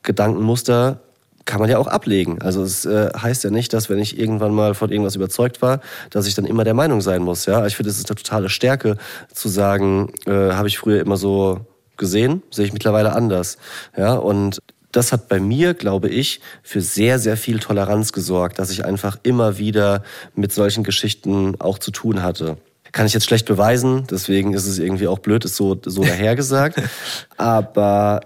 Gedankenmuster 0.04 1.00
kann 1.46 1.60
man 1.60 1.70
ja 1.70 1.78
auch 1.78 1.88
ablegen. 1.88 2.42
Also 2.42 2.62
es 2.62 2.86
äh, 2.86 3.10
heißt 3.18 3.44
ja 3.44 3.50
nicht, 3.50 3.74
dass 3.74 3.90
wenn 3.90 4.00
ich 4.00 4.20
irgendwann 4.20 4.54
mal 4.54 4.76
von 4.76 4.92
irgendwas 4.92 5.16
überzeugt 5.16 5.62
war, 5.62 5.80
dass 6.12 6.28
ich 6.28 6.36
dann 6.36 6.46
immer 6.46 6.64
der 6.64 6.74
Meinung 6.74 7.02
sein 7.02 7.24
muss. 7.24 7.46
Ja, 7.46 7.66
ich 7.66 7.76
finde, 7.76 7.90
es 7.90 7.98
ist 7.98 8.10
eine 8.10 8.18
totale 8.18 8.50
Stärke 8.50 8.98
zu 9.34 9.50
sagen, 9.50 10.12
äh, 10.26 10.52
habe 10.52 10.68
ich 10.68 10.78
früher 10.78 11.02
immer 11.02 11.18
so 11.18 11.62
gesehen, 11.96 12.44
sehe 12.52 12.66
ich 12.66 12.74
mittlerweile 12.74 13.14
anders. 13.14 13.58
Ja, 13.98 14.14
und 14.16 14.62
das 14.92 15.12
hat 15.12 15.30
bei 15.30 15.40
mir, 15.40 15.74
glaube 15.74 16.10
ich, 16.10 16.42
für 16.64 16.82
sehr, 16.82 17.18
sehr 17.18 17.38
viel 17.38 17.60
Toleranz 17.60 18.12
gesorgt, 18.12 18.60
dass 18.60 18.70
ich 18.70 18.86
einfach 18.86 19.18
immer 19.24 19.58
wieder 19.58 20.04
mit 20.36 20.52
solchen 20.52 20.84
Geschichten 20.84 21.56
auch 21.60 21.80
zu 21.80 21.92
tun 21.92 22.22
hatte. 22.22 22.58
Kann 22.92 23.06
ich 23.06 23.14
jetzt 23.14 23.26
schlecht 23.26 23.46
beweisen, 23.46 24.06
deswegen 24.10 24.54
ist 24.54 24.66
es 24.66 24.80
irgendwie 24.80 25.08
auch 25.08 25.20
blöd, 25.20 25.46
ist 25.46 25.56
so, 25.56 25.78
so 25.84 26.04
dahergesagt. 26.04 26.82
Aber 27.38 28.22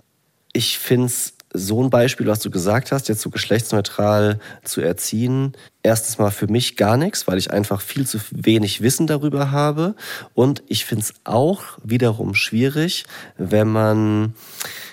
ich 0.54 0.78
finde 0.78 1.08
es 1.08 1.34
so 1.54 1.84
ein 1.84 1.90
Beispiel, 1.90 2.28
was 2.28 2.40
du 2.40 2.50
gesagt 2.50 2.92
hast, 2.92 3.10
jetzt 3.10 3.22
so 3.22 3.30
geschlechtsneutral 3.30 4.40
zu 4.64 4.82
erziehen, 4.82 5.54
erstens 5.84 6.18
mal 6.18 6.32
für 6.32 6.48
mich 6.48 6.78
gar 6.78 6.98
nichts, 6.98 7.28
weil 7.28 7.38
ich 7.38 7.52
einfach 7.52 7.82
viel 7.82 8.08
zu 8.08 8.20
wenig 8.32 8.82
Wissen 8.82 9.08
darüber 9.08 9.52
habe. 9.52 9.96
Und 10.34 10.64
ich 10.68 10.86
finde 10.86 11.04
es 11.04 11.14
auch 11.24 11.64
wiederum 11.84 12.36
schwierig, 12.36 13.06
wenn 13.38 13.68
man 13.68 14.34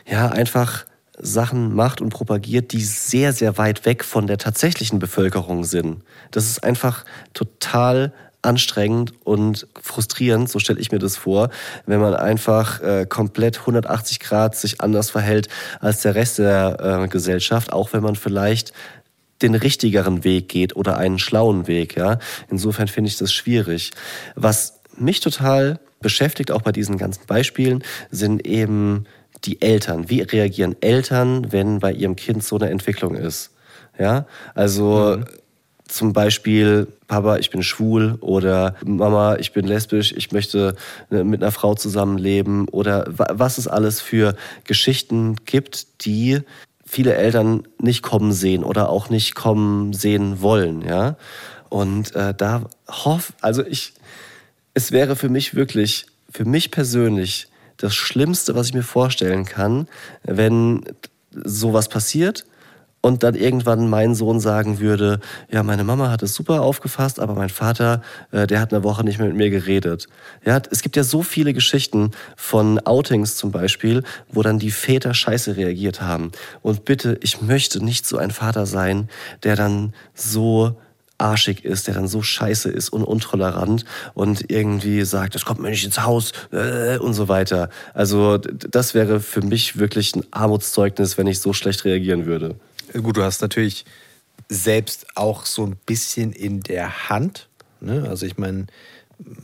ja 0.04 0.28
einfach 0.28 0.84
Sachen 1.20 1.74
macht 1.74 2.00
und 2.00 2.10
propagiert, 2.10 2.72
die 2.72 2.82
sehr, 2.82 3.32
sehr 3.32 3.58
weit 3.58 3.84
weg 3.86 4.04
von 4.04 4.26
der 4.26 4.38
tatsächlichen 4.38 4.98
Bevölkerung 4.98 5.64
sind. 5.64 6.02
Das 6.30 6.46
ist 6.46 6.62
einfach 6.62 7.04
total 7.34 8.12
anstrengend 8.42 9.12
und 9.24 9.66
frustrierend, 9.80 10.48
so 10.48 10.58
stelle 10.58 10.80
ich 10.80 10.92
mir 10.92 10.98
das 10.98 11.16
vor, 11.16 11.50
wenn 11.86 12.00
man 12.00 12.14
einfach 12.14 12.80
äh, 12.80 13.06
komplett 13.06 13.60
180 13.60 14.20
Grad 14.20 14.56
sich 14.56 14.80
anders 14.80 15.10
verhält 15.10 15.48
als 15.80 16.02
der 16.02 16.14
Rest 16.14 16.38
der 16.38 17.02
äh, 17.04 17.08
Gesellschaft, 17.08 17.72
auch 17.72 17.92
wenn 17.92 18.02
man 18.02 18.16
vielleicht 18.16 18.72
den 19.42 19.54
richtigeren 19.54 20.24
Weg 20.24 20.48
geht 20.48 20.76
oder 20.76 20.98
einen 20.98 21.18
schlauen 21.18 21.66
Weg. 21.66 21.96
Ja? 21.96 22.18
Insofern 22.48 22.88
finde 22.88 23.08
ich 23.08 23.18
das 23.18 23.32
schwierig. 23.32 23.92
Was 24.34 24.80
mich 24.96 25.20
total 25.20 25.80
beschäftigt, 26.00 26.50
auch 26.50 26.62
bei 26.62 26.72
diesen 26.72 26.98
ganzen 26.98 27.26
Beispielen, 27.26 27.84
sind 28.10 28.46
eben 28.46 29.04
die 29.44 29.62
Eltern. 29.62 30.10
Wie 30.10 30.22
reagieren 30.22 30.76
Eltern, 30.80 31.52
wenn 31.52 31.78
bei 31.78 31.92
ihrem 31.92 32.16
Kind 32.16 32.42
so 32.42 32.56
eine 32.56 32.70
Entwicklung 32.70 33.14
ist? 33.14 33.50
Ja, 33.98 34.26
also 34.54 35.16
mhm. 35.18 35.24
Zum 35.88 36.12
Beispiel, 36.12 36.86
Papa, 37.06 37.38
ich 37.38 37.50
bin 37.50 37.62
schwul 37.62 38.18
oder 38.20 38.76
Mama, 38.84 39.36
ich 39.36 39.52
bin 39.52 39.66
lesbisch, 39.66 40.12
ich 40.12 40.32
möchte 40.32 40.76
äh, 41.10 41.24
mit 41.24 41.42
einer 41.42 41.50
Frau 41.52 41.74
zusammenleben 41.74 42.68
oder 42.68 43.04
was 43.08 43.58
es 43.58 43.66
alles 43.66 44.00
für 44.00 44.36
Geschichten 44.64 45.36
gibt, 45.46 46.04
die 46.04 46.40
viele 46.86 47.14
Eltern 47.14 47.64
nicht 47.80 48.02
kommen 48.02 48.32
sehen 48.32 48.64
oder 48.64 48.90
auch 48.90 49.10
nicht 49.10 49.34
kommen 49.34 49.92
sehen 49.92 50.40
wollen, 50.40 50.82
ja. 50.82 51.16
Und 51.68 52.14
äh, 52.14 52.32
da 52.34 52.64
hoff, 52.88 53.32
also 53.40 53.64
ich, 53.64 53.92
es 54.72 54.92
wäre 54.92 55.16
für 55.16 55.28
mich 55.28 55.54
wirklich, 55.54 56.06
für 56.30 56.44
mich 56.46 56.70
persönlich 56.70 57.48
das 57.76 57.94
Schlimmste, 57.94 58.54
was 58.54 58.68
ich 58.68 58.74
mir 58.74 58.82
vorstellen 58.82 59.44
kann, 59.44 59.86
wenn 60.22 60.84
sowas 61.32 61.88
passiert 61.88 62.44
und 63.00 63.22
dann 63.22 63.34
irgendwann 63.34 63.88
mein 63.88 64.14
Sohn 64.14 64.40
sagen 64.40 64.80
würde, 64.80 65.20
ja, 65.50 65.62
meine 65.62 65.84
Mama 65.84 66.10
hat 66.10 66.22
es 66.22 66.34
super 66.34 66.62
aufgefasst, 66.62 67.20
aber 67.20 67.34
mein 67.34 67.48
Vater, 67.48 68.02
äh, 68.32 68.46
der 68.46 68.60
hat 68.60 68.72
eine 68.72 68.82
Woche 68.82 69.04
nicht 69.04 69.18
mehr 69.18 69.28
mit 69.28 69.36
mir 69.36 69.50
geredet. 69.50 70.08
Ja, 70.44 70.60
es 70.70 70.82
gibt 70.82 70.96
ja 70.96 71.04
so 71.04 71.22
viele 71.22 71.52
Geschichten 71.52 72.10
von 72.36 72.78
Outings 72.80 73.36
zum 73.36 73.52
Beispiel, 73.52 74.02
wo 74.30 74.42
dann 74.42 74.58
die 74.58 74.70
Väter 74.70 75.14
scheiße 75.14 75.56
reagiert 75.56 76.00
haben. 76.00 76.32
Und 76.62 76.84
bitte, 76.84 77.18
ich 77.22 77.40
möchte 77.40 77.84
nicht 77.84 78.06
so 78.06 78.18
ein 78.18 78.30
Vater 78.30 78.66
sein, 78.66 79.08
der 79.42 79.56
dann 79.56 79.94
so 80.14 80.76
arschig 81.18 81.64
ist, 81.64 81.88
der 81.88 81.94
dann 81.94 82.08
so 82.08 82.22
scheiße 82.22 82.70
ist 82.70 82.90
und 82.90 83.02
untolerant 83.02 83.84
und 84.14 84.50
irgendwie 84.50 85.04
sagt, 85.04 85.34
es 85.34 85.44
kommt 85.44 85.60
mir 85.60 85.70
nicht 85.70 85.84
ins 85.84 86.02
Haus 86.02 86.32
äh, 86.52 86.96
und 86.98 87.12
so 87.12 87.28
weiter. 87.28 87.70
Also 87.92 88.38
das 88.38 88.94
wäre 88.94 89.20
für 89.20 89.42
mich 89.42 89.78
wirklich 89.78 90.14
ein 90.14 90.24
Armutszeugnis, 90.30 91.18
wenn 91.18 91.26
ich 91.26 91.40
so 91.40 91.52
schlecht 91.52 91.84
reagieren 91.84 92.26
würde. 92.26 92.54
Gut, 92.92 93.16
du 93.16 93.22
hast 93.22 93.42
natürlich 93.42 93.84
selbst 94.48 95.06
auch 95.14 95.46
so 95.46 95.64
ein 95.66 95.76
bisschen 95.86 96.32
in 96.32 96.60
der 96.60 97.08
Hand. 97.08 97.48
Ne? 97.80 98.06
Also 98.08 98.26
ich 98.26 98.38
meine, 98.38 98.66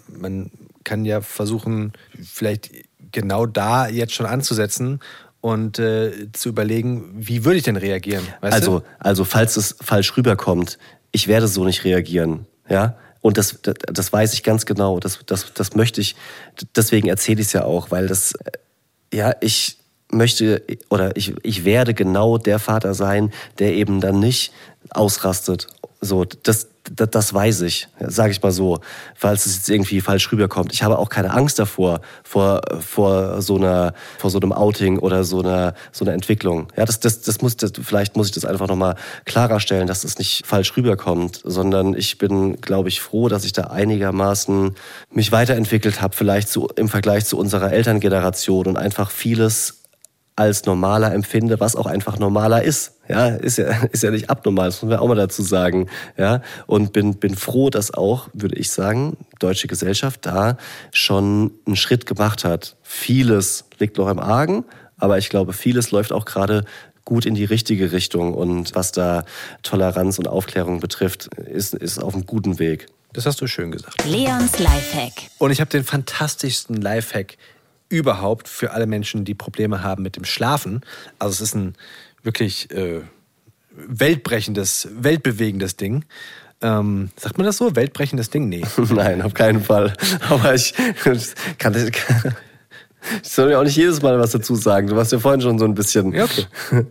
man 0.08 0.50
kann 0.84 1.04
ja 1.04 1.20
versuchen, 1.20 1.92
vielleicht 2.22 2.70
genau 3.12 3.46
da 3.46 3.88
jetzt 3.88 4.14
schon 4.14 4.26
anzusetzen 4.26 5.00
und 5.40 5.78
äh, 5.78 6.32
zu 6.32 6.48
überlegen, 6.48 7.12
wie 7.14 7.44
würde 7.44 7.58
ich 7.58 7.64
denn 7.64 7.76
reagieren? 7.76 8.24
also, 8.40 8.80
du? 8.80 8.86
also 8.98 9.24
falls 9.24 9.56
es 9.56 9.76
falsch 9.80 10.16
rüberkommt, 10.16 10.78
ich 11.12 11.28
werde 11.28 11.48
so 11.48 11.64
nicht 11.64 11.84
reagieren. 11.84 12.46
Ja, 12.68 12.96
und 13.20 13.38
das, 13.38 13.60
das, 13.62 13.74
das 13.86 14.12
weiß 14.12 14.34
ich 14.34 14.42
ganz 14.42 14.66
genau. 14.66 15.00
Das, 15.00 15.20
das, 15.26 15.52
das 15.54 15.74
möchte 15.74 16.00
ich, 16.00 16.16
deswegen 16.76 17.08
erzähle 17.08 17.40
ich 17.40 17.48
es 17.48 17.52
ja 17.52 17.64
auch, 17.64 17.90
weil 17.90 18.06
das, 18.06 18.32
äh, 18.32 19.16
ja, 19.16 19.34
ich 19.40 19.78
möchte 20.16 20.62
oder 20.90 21.16
ich, 21.16 21.34
ich 21.42 21.64
werde 21.64 21.94
genau 21.94 22.38
der 22.38 22.58
Vater 22.58 22.94
sein, 22.94 23.32
der 23.58 23.74
eben 23.74 24.00
dann 24.00 24.20
nicht 24.20 24.52
ausrastet. 24.90 25.66
So, 26.00 26.24
das, 26.24 26.68
das, 26.94 27.08
das 27.10 27.32
weiß 27.32 27.62
ich, 27.62 27.88
sage 27.98 28.32
ich 28.32 28.42
mal 28.42 28.52
so, 28.52 28.80
falls 29.14 29.46
es 29.46 29.56
jetzt 29.56 29.70
irgendwie 29.70 30.02
falsch 30.02 30.30
rüberkommt. 30.30 30.72
Ich 30.72 30.82
habe 30.82 30.98
auch 30.98 31.08
keine 31.08 31.32
Angst 31.32 31.58
davor, 31.58 32.00
vor, 32.22 32.60
vor, 32.80 33.40
so, 33.40 33.56
einer, 33.56 33.94
vor 34.18 34.28
so 34.30 34.38
einem 34.38 34.52
Outing 34.52 34.98
oder 34.98 35.24
so 35.24 35.40
einer, 35.40 35.74
so 35.92 36.04
einer 36.04 36.12
Entwicklung. 36.12 36.68
Ja, 36.76 36.84
das, 36.84 37.00
das, 37.00 37.22
das 37.22 37.40
muss, 37.40 37.56
das, 37.56 37.72
vielleicht 37.82 38.16
muss 38.16 38.26
ich 38.26 38.34
das 38.34 38.44
einfach 38.44 38.68
nochmal 38.68 38.96
klarer 39.24 39.60
stellen, 39.60 39.86
dass 39.86 40.04
es 40.04 40.18
nicht 40.18 40.46
falsch 40.46 40.76
rüberkommt, 40.76 41.40
sondern 41.42 41.94
ich 41.94 42.18
bin, 42.18 42.60
glaube 42.60 42.90
ich, 42.90 43.00
froh, 43.00 43.28
dass 43.28 43.46
ich 43.46 43.52
da 43.52 43.64
einigermaßen 43.64 44.74
mich 45.10 45.32
weiterentwickelt 45.32 46.02
habe, 46.02 46.14
vielleicht 46.14 46.48
zu, 46.48 46.68
im 46.76 46.90
Vergleich 46.90 47.24
zu 47.24 47.38
unserer 47.38 47.72
Elterngeneration 47.72 48.66
und 48.66 48.76
einfach 48.76 49.10
vieles 49.10 49.83
als 50.36 50.64
normaler 50.64 51.12
empfinde, 51.12 51.60
was 51.60 51.76
auch 51.76 51.86
einfach 51.86 52.18
normaler 52.18 52.62
ist. 52.62 52.94
Ja, 53.08 53.28
ist 53.28 53.58
ja, 53.58 53.68
ist 53.92 54.02
ja 54.02 54.10
nicht 54.10 54.30
abnormal, 54.30 54.66
das 54.66 54.82
muss 54.82 54.90
man 54.90 54.98
auch 54.98 55.08
mal 55.08 55.14
dazu 55.14 55.42
sagen. 55.42 55.88
Ja, 56.16 56.42
und 56.66 56.92
bin, 56.92 57.14
bin 57.14 57.36
froh, 57.36 57.70
dass 57.70 57.94
auch, 57.94 58.28
würde 58.32 58.56
ich 58.56 58.70
sagen, 58.70 59.16
deutsche 59.38 59.68
Gesellschaft 59.68 60.26
da 60.26 60.56
schon 60.92 61.52
einen 61.66 61.76
Schritt 61.76 62.06
gemacht 62.06 62.44
hat. 62.44 62.76
Vieles 62.82 63.64
liegt 63.78 63.98
noch 63.98 64.08
im 64.08 64.18
Argen, 64.18 64.64
aber 64.98 65.18
ich 65.18 65.28
glaube, 65.28 65.52
vieles 65.52 65.90
läuft 65.90 66.12
auch 66.12 66.24
gerade 66.24 66.64
gut 67.04 67.26
in 67.26 67.34
die 67.34 67.44
richtige 67.44 67.92
Richtung. 67.92 68.34
Und 68.34 68.74
was 68.74 68.92
da 68.92 69.24
Toleranz 69.62 70.18
und 70.18 70.26
Aufklärung 70.26 70.80
betrifft, 70.80 71.28
ist, 71.34 71.74
ist 71.74 71.98
auf 72.02 72.14
einem 72.14 72.26
guten 72.26 72.58
Weg. 72.58 72.86
Das 73.12 73.26
hast 73.26 73.40
du 73.40 73.46
schön 73.46 73.70
gesagt. 73.70 74.04
Leons 74.06 74.58
Lifehack. 74.58 75.12
Und 75.38 75.52
ich 75.52 75.60
habe 75.60 75.70
den 75.70 75.84
fantastischsten 75.84 76.80
Lifehack 76.80 77.36
überhaupt 77.88 78.48
für 78.48 78.72
alle 78.72 78.86
Menschen, 78.86 79.24
die 79.24 79.34
Probleme 79.34 79.82
haben 79.82 80.02
mit 80.02 80.16
dem 80.16 80.24
Schlafen. 80.24 80.80
Also 81.18 81.34
es 81.34 81.40
ist 81.40 81.54
ein 81.54 81.74
wirklich 82.22 82.70
äh, 82.70 83.02
weltbrechendes, 83.70 84.88
weltbewegendes 84.92 85.76
Ding. 85.76 86.04
Ähm, 86.62 87.10
sagt 87.16 87.36
man 87.38 87.46
das 87.46 87.58
so? 87.58 87.76
Weltbrechendes 87.76 88.30
Ding? 88.30 88.48
Nee. 88.48 88.64
Nein, 88.90 89.22
auf 89.22 89.34
keinen 89.34 89.62
Fall. 89.62 89.92
Aber 90.28 90.54
ich 90.54 90.74
kann, 91.58 91.74
ich 93.22 93.28
soll 93.28 93.50
ja 93.50 93.58
auch 93.58 93.64
nicht 93.64 93.76
jedes 93.76 94.00
Mal 94.02 94.18
was 94.18 94.32
dazu 94.32 94.54
sagen. 94.54 94.86
Du 94.86 94.96
warst 94.96 95.12
ja 95.12 95.18
vorhin 95.18 95.40
schon 95.40 95.58
so 95.58 95.64
ein 95.64 95.74
bisschen. 95.74 96.12
Ja, 96.12 96.24
okay. 96.24 96.46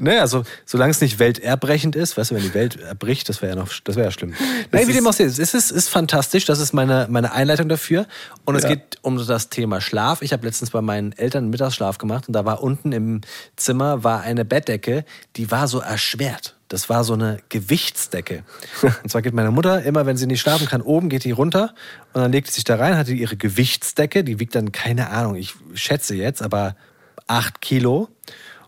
Naja, 0.00 0.22
also, 0.22 0.44
solange 0.64 0.92
es 0.92 1.00
nicht 1.02 1.18
welterbrechend 1.18 1.94
ist, 1.94 2.16
weißt 2.16 2.30
du, 2.30 2.34
wenn 2.34 2.42
die 2.42 2.54
Welt 2.54 2.80
erbricht, 2.80 3.28
das 3.28 3.42
wäre 3.42 3.54
ja 3.54 3.60
noch, 3.60 3.70
das 3.84 3.96
wäre 3.96 4.06
ja 4.06 4.10
schlimm. 4.10 4.32
Nein, 4.72 4.88
wie 4.88 4.94
dem 4.94 5.06
auch 5.06 5.12
sei, 5.12 5.24
es 5.24 5.38
ist, 5.38 5.70
ist 5.70 5.88
fantastisch, 5.88 6.46
das 6.46 6.58
ist 6.58 6.72
meine, 6.72 7.06
meine 7.10 7.32
Einleitung 7.32 7.68
dafür. 7.68 8.06
Und 8.46 8.56
es 8.56 8.62
ja. 8.62 8.70
geht 8.70 8.96
um 9.02 9.18
das 9.24 9.50
Thema 9.50 9.82
Schlaf. 9.82 10.22
Ich 10.22 10.32
habe 10.32 10.46
letztens 10.46 10.70
bei 10.70 10.80
meinen 10.80 11.12
Eltern 11.12 11.44
einen 11.44 11.50
Mittagsschlaf 11.50 11.98
gemacht 11.98 12.28
und 12.28 12.32
da 12.32 12.46
war 12.46 12.62
unten 12.62 12.92
im 12.92 13.20
Zimmer 13.56 14.02
war 14.02 14.22
eine 14.22 14.46
Bettdecke, 14.46 15.04
die 15.36 15.50
war 15.50 15.68
so 15.68 15.80
erschwert. 15.80 16.56
Das 16.68 16.88
war 16.88 17.04
so 17.04 17.12
eine 17.14 17.38
Gewichtsdecke. 17.48 18.44
Und 19.02 19.10
zwar 19.10 19.22
geht 19.22 19.34
meine 19.34 19.50
Mutter 19.50 19.82
immer, 19.82 20.06
wenn 20.06 20.16
sie 20.16 20.28
nicht 20.28 20.40
schlafen 20.40 20.68
kann, 20.68 20.82
oben 20.82 21.08
geht 21.08 21.24
die 21.24 21.32
runter 21.32 21.74
und 22.12 22.22
dann 22.22 22.30
legt 22.30 22.46
sie 22.46 22.54
sich 22.54 22.64
da 22.64 22.76
rein, 22.76 22.96
hat 22.96 23.08
die 23.08 23.20
ihre 23.20 23.36
Gewichtsdecke, 23.36 24.22
die 24.22 24.38
wiegt 24.38 24.54
dann, 24.54 24.70
keine 24.70 25.10
Ahnung, 25.10 25.34
ich 25.34 25.56
schätze 25.74 26.14
jetzt, 26.14 26.42
aber 26.42 26.76
acht 27.26 27.60
Kilo. 27.60 28.08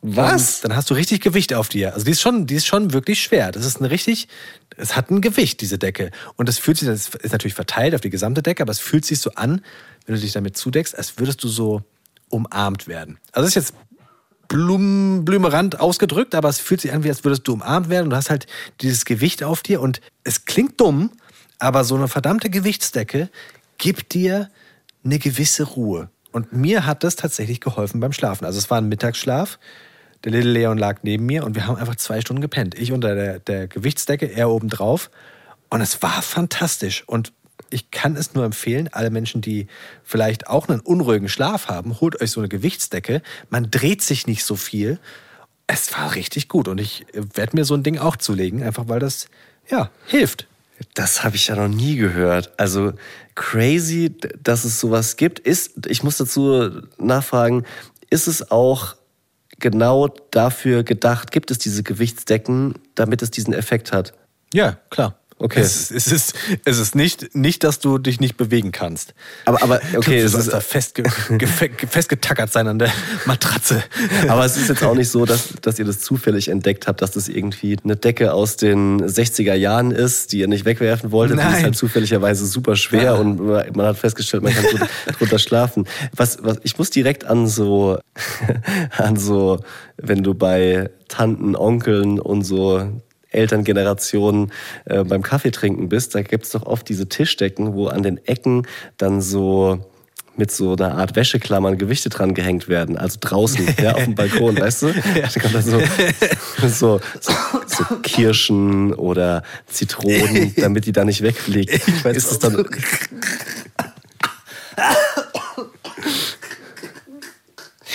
Was? 0.05 0.57
Und 0.57 0.71
dann 0.71 0.77
hast 0.77 0.91
du 0.91 0.95
richtig 0.95 1.21
Gewicht 1.21 1.55
auf 1.55 1.69
dir. 1.69 1.95
Also 1.95 2.05
die 2.05 2.11
ist 2.11 2.21
schon, 2.21 2.47
die 2.49 2.57
ist 2.57 2.67
schon 2.67 2.93
wirklich 2.93 3.23
schwer. 3.23 3.53
Das 3.53 3.65
ist 3.65 3.79
eine 3.79 3.91
richtig, 3.91 4.27
es 4.77 4.97
hat 4.97 5.11
ein 5.11 5.21
Gewicht, 5.21 5.61
diese 5.61 5.79
Decke. 5.79 6.11
Und 6.37 6.49
das 6.49 6.59
fühlt 6.59 6.77
sich, 6.77 6.89
das 6.89 7.11
ist 7.15 7.31
natürlich 7.31 7.55
verteilt 7.55 7.95
auf 7.95 8.01
die 8.01 8.11
gesamte 8.11 8.43
Decke, 8.43 8.65
aber 8.65 8.73
es 8.73 8.81
fühlt 8.81 9.05
sich 9.05 9.21
so 9.21 9.31
an, 9.35 9.63
wenn 10.05 10.17
du 10.17 10.21
dich 10.21 10.33
damit 10.33 10.57
zudeckst, 10.57 10.99
als 10.99 11.19
würdest 11.19 11.45
du 11.45 11.49
so 11.49 11.83
umarmt 12.31 12.89
werden. 12.89 13.19
Also 13.31 13.47
das 13.47 13.51
ist 13.51 13.55
jetzt 13.55 13.75
Blum, 14.49 15.25
Blümerand 15.25 15.79
ausgedrückt, 15.79 16.35
aber 16.35 16.49
es 16.49 16.59
fühlt 16.59 16.81
sich 16.81 16.93
an, 16.93 17.05
wie 17.05 17.09
als 17.09 17.23
würdest 17.25 17.47
du 17.47 17.53
umarmt 17.53 17.89
werden 17.89 18.05
und 18.05 18.11
du 18.11 18.17
hast 18.17 18.29
halt 18.29 18.49
dieses 18.81 19.05
Gewicht 19.05 19.45
auf 19.45 19.63
dir 19.63 19.81
und 19.81 20.01
es 20.25 20.47
klingt 20.47 20.81
dumm, 20.81 21.13
aber 21.61 21.85
so 21.85 21.95
eine 21.95 22.09
verdammte 22.09 22.51
Gewichtsdecke 22.51 23.31
gibt 23.79 24.15
dir 24.15 24.51
eine 25.05 25.21
gewisse 25.21 25.63
Ruhe. 25.63 26.11
Und 26.33 26.53
mir 26.53 26.87
hat 26.87 27.05
das 27.05 27.15
tatsächlich 27.15 27.61
geholfen 27.61 28.01
beim 28.01 28.13
Schlafen. 28.13 28.45
Also 28.45 28.59
es 28.59 28.69
war 28.69 28.79
ein 28.79 28.89
Mittagsschlaf. 28.89 29.59
Der 30.25 30.33
little 30.33 30.53
Leon 30.53 30.79
lag 30.79 31.01
neben 31.03 31.27
mir 31.27 31.45
und 31.45 31.55
wir 31.55 31.67
haben 31.67 31.77
einfach 31.77 31.97
zwei 31.97 32.21
Stunden 32.21 32.41
gepennt. 32.41 32.79
Ich 32.79 32.93
unter 32.93 33.15
der, 33.15 33.39
der 33.41 33.67
Gewichtsdecke, 33.67 34.27
er 34.27 34.51
oben 34.51 34.69
drauf. 34.69 35.11
Und 35.69 35.81
es 35.81 36.03
war 36.03 36.23
fantastisch. 36.23 37.03
Und 37.07 37.33
ich 37.71 37.91
kann 37.91 38.17
es 38.17 38.35
nur 38.35 38.45
empfehlen, 38.45 38.89
alle 38.93 39.11
Menschen, 39.11 39.41
die 39.41 39.67
vielleicht 40.05 40.47
auch 40.47 40.69
einen 40.69 40.81
unruhigen 40.81 41.29
Schlaf 41.29 41.69
haben, 41.69 42.01
holt 42.01 42.21
euch 42.21 42.31
so 42.31 42.41
eine 42.41 42.49
Gewichtsdecke. 42.49 43.23
Man 43.51 43.71
dreht 43.71 44.03
sich 44.03 44.27
nicht 44.27 44.45
so 44.45 44.57
viel. 44.57 44.99
Es 45.67 45.93
war 45.97 46.15
richtig 46.15 46.49
gut 46.49 46.69
und 46.69 46.79
ich 46.79 47.07
werde 47.13 47.57
mir 47.57 47.65
so 47.65 47.75
ein 47.75 47.83
Ding 47.83 47.99
auch 47.99 48.17
zulegen, 48.17 48.63
einfach 48.63 48.89
weil 48.89 49.01
das 49.01 49.29
ja 49.71 49.91
hilft. 50.07 50.47
Das 50.95 51.25
habe 51.25 51.37
ich 51.37 51.47
ja 51.47 51.57
noch 51.57 51.69
nie 51.69 51.97
gehört. 51.97 52.53
Also 52.59 52.93
crazy, 53.35 54.15
dass 54.43 54.65
es 54.65 54.81
sowas 54.81 55.17
gibt. 55.17 55.39
Ist, 55.39 55.87
ich 55.87 56.03
muss 56.03 56.19
dazu 56.19 56.83
nachfragen, 56.99 57.65
ist 58.11 58.27
es 58.27 58.51
auch 58.51 58.97
genau 59.63 60.09
dafür 60.31 60.83
gedacht, 60.83 61.31
gibt 61.31 61.51
es 61.51 61.59
diese 61.59 61.83
Gewichtsdecken, 61.83 62.75
damit 62.95 63.23
es 63.23 63.31
diesen 63.31 63.55
Effekt 63.55 63.93
hat? 63.93 64.13
Ja, 64.53 64.77
klar. 64.91 65.22
Okay. 65.43 65.59
Es, 65.61 65.91
es, 65.91 66.07
ist, 66.07 66.35
es 66.65 66.79
ist 66.79 66.95
nicht, 66.95 67.35
nicht, 67.35 67.65
dass 67.65 67.81
du 67.81 67.99
dich 67.99 68.21
nicht 68.21 68.37
bewegen 68.37 68.71
kannst. 68.71 69.13
Aber, 69.45 69.61
aber 69.61 69.81
okay, 69.97 70.21
du 70.21 70.27
es 70.27 70.35
ist, 70.35 70.53
da 70.53 70.61
festge 70.61 71.03
festgetackert 71.11 72.53
sein 72.53 72.69
an 72.69 72.79
der 72.79 72.93
Matratze. 73.27 73.83
aber 74.29 74.45
es 74.45 74.57
ist 74.57 74.69
jetzt 74.69 74.85
auch 74.85 74.95
nicht 74.95 75.09
so, 75.09 75.27
dass, 75.27 75.49
dass 75.61 75.81
ihr 75.81 75.85
das 75.85 75.99
zufällig 75.99 76.49
entdeckt 76.49 76.87
habt, 76.87 77.03
dass 77.03 77.11
das 77.11 77.29
irgendwie 77.29 77.77
eine 77.83 77.97
Decke 77.97 78.33
aus 78.33 78.57
den 78.57 79.03
60er 79.03 79.55
Jahren 79.55 79.91
ist, 79.91 80.31
die 80.33 80.39
ihr 80.39 80.49
nicht 80.49 80.65
wegwerfen 80.65 81.11
wolltet. 81.11 81.39
Die 81.39 81.43
ist 81.43 81.51
Nein. 81.51 81.63
halt 81.65 81.77
zufälligerweise 81.77 82.47
super 82.47 82.77
schwer 82.77 83.03
Ja. 83.03 83.15
und 83.15 83.45
man 83.45 83.87
hat 83.87 83.99
festgestellt, 83.99 84.45
man 84.45 84.55
kann 84.55 84.65
drunter, 84.65 84.89
drunter 85.19 85.39
schlafen. 85.41 85.89
Was, 86.15 86.39
was, 86.43 86.59
ich 86.63 86.79
muss 86.79 86.91
direkt 86.91 87.25
an 87.25 87.49
so, 87.49 87.99
an 88.97 89.17
so, 89.17 89.59
wenn 89.97 90.23
du 90.23 90.35
bei 90.35 90.89
Tanten, 91.09 91.57
Onkeln 91.57 92.21
und 92.21 92.45
so 92.45 92.89
Elterngenerationen 93.33 94.53
äh, 94.85 95.05
beim 95.05 95.23
Kaffeetrinken 95.23 95.89
bist, 95.89 96.15
da 96.15 96.23
gibt's 96.23 96.51
doch 96.51 96.67
oft 96.67 96.89
diese 96.89 97.09
Tischdecken, 97.09 97.75
wo 97.75 97.89
an 97.89 98.03
den 98.03 98.19
Ecken 98.27 98.67
dann 98.97 99.21
so 99.21 99.85
mit 100.37 100.51
so 100.51 100.75
einer 100.75 100.97
Art 100.97 101.15
Wäscheklammern 101.15 101.77
Gewichte 101.77 102.09
dran 102.09 102.33
gehängt 102.35 102.69
werden, 102.69 102.97
also 102.97 103.19
draußen, 103.21 103.69
ja, 103.83 103.95
auf 103.95 104.05
dem 104.05 104.15
Balkon, 104.15 104.59
weißt 104.59 104.83
du? 104.83 104.93
Da 105.15 105.29
kommt 105.41 105.55
dann 105.55 105.63
so, 105.63 105.81
so, 106.67 107.01
so, 107.21 107.33
so 107.67 107.85
Kirschen 108.03 108.95
oder 108.95 109.43
Zitronen, 109.67 110.55
damit 110.57 110.87
die 110.87 110.93
da 110.93 111.05
nicht 111.05 111.23
wegfliegen. 111.23 111.81
Ich 111.87 112.05
weiß 112.05 112.17
ist 112.17 112.31
es 112.31 112.37
auch 112.37 112.41
dann, 112.41 112.57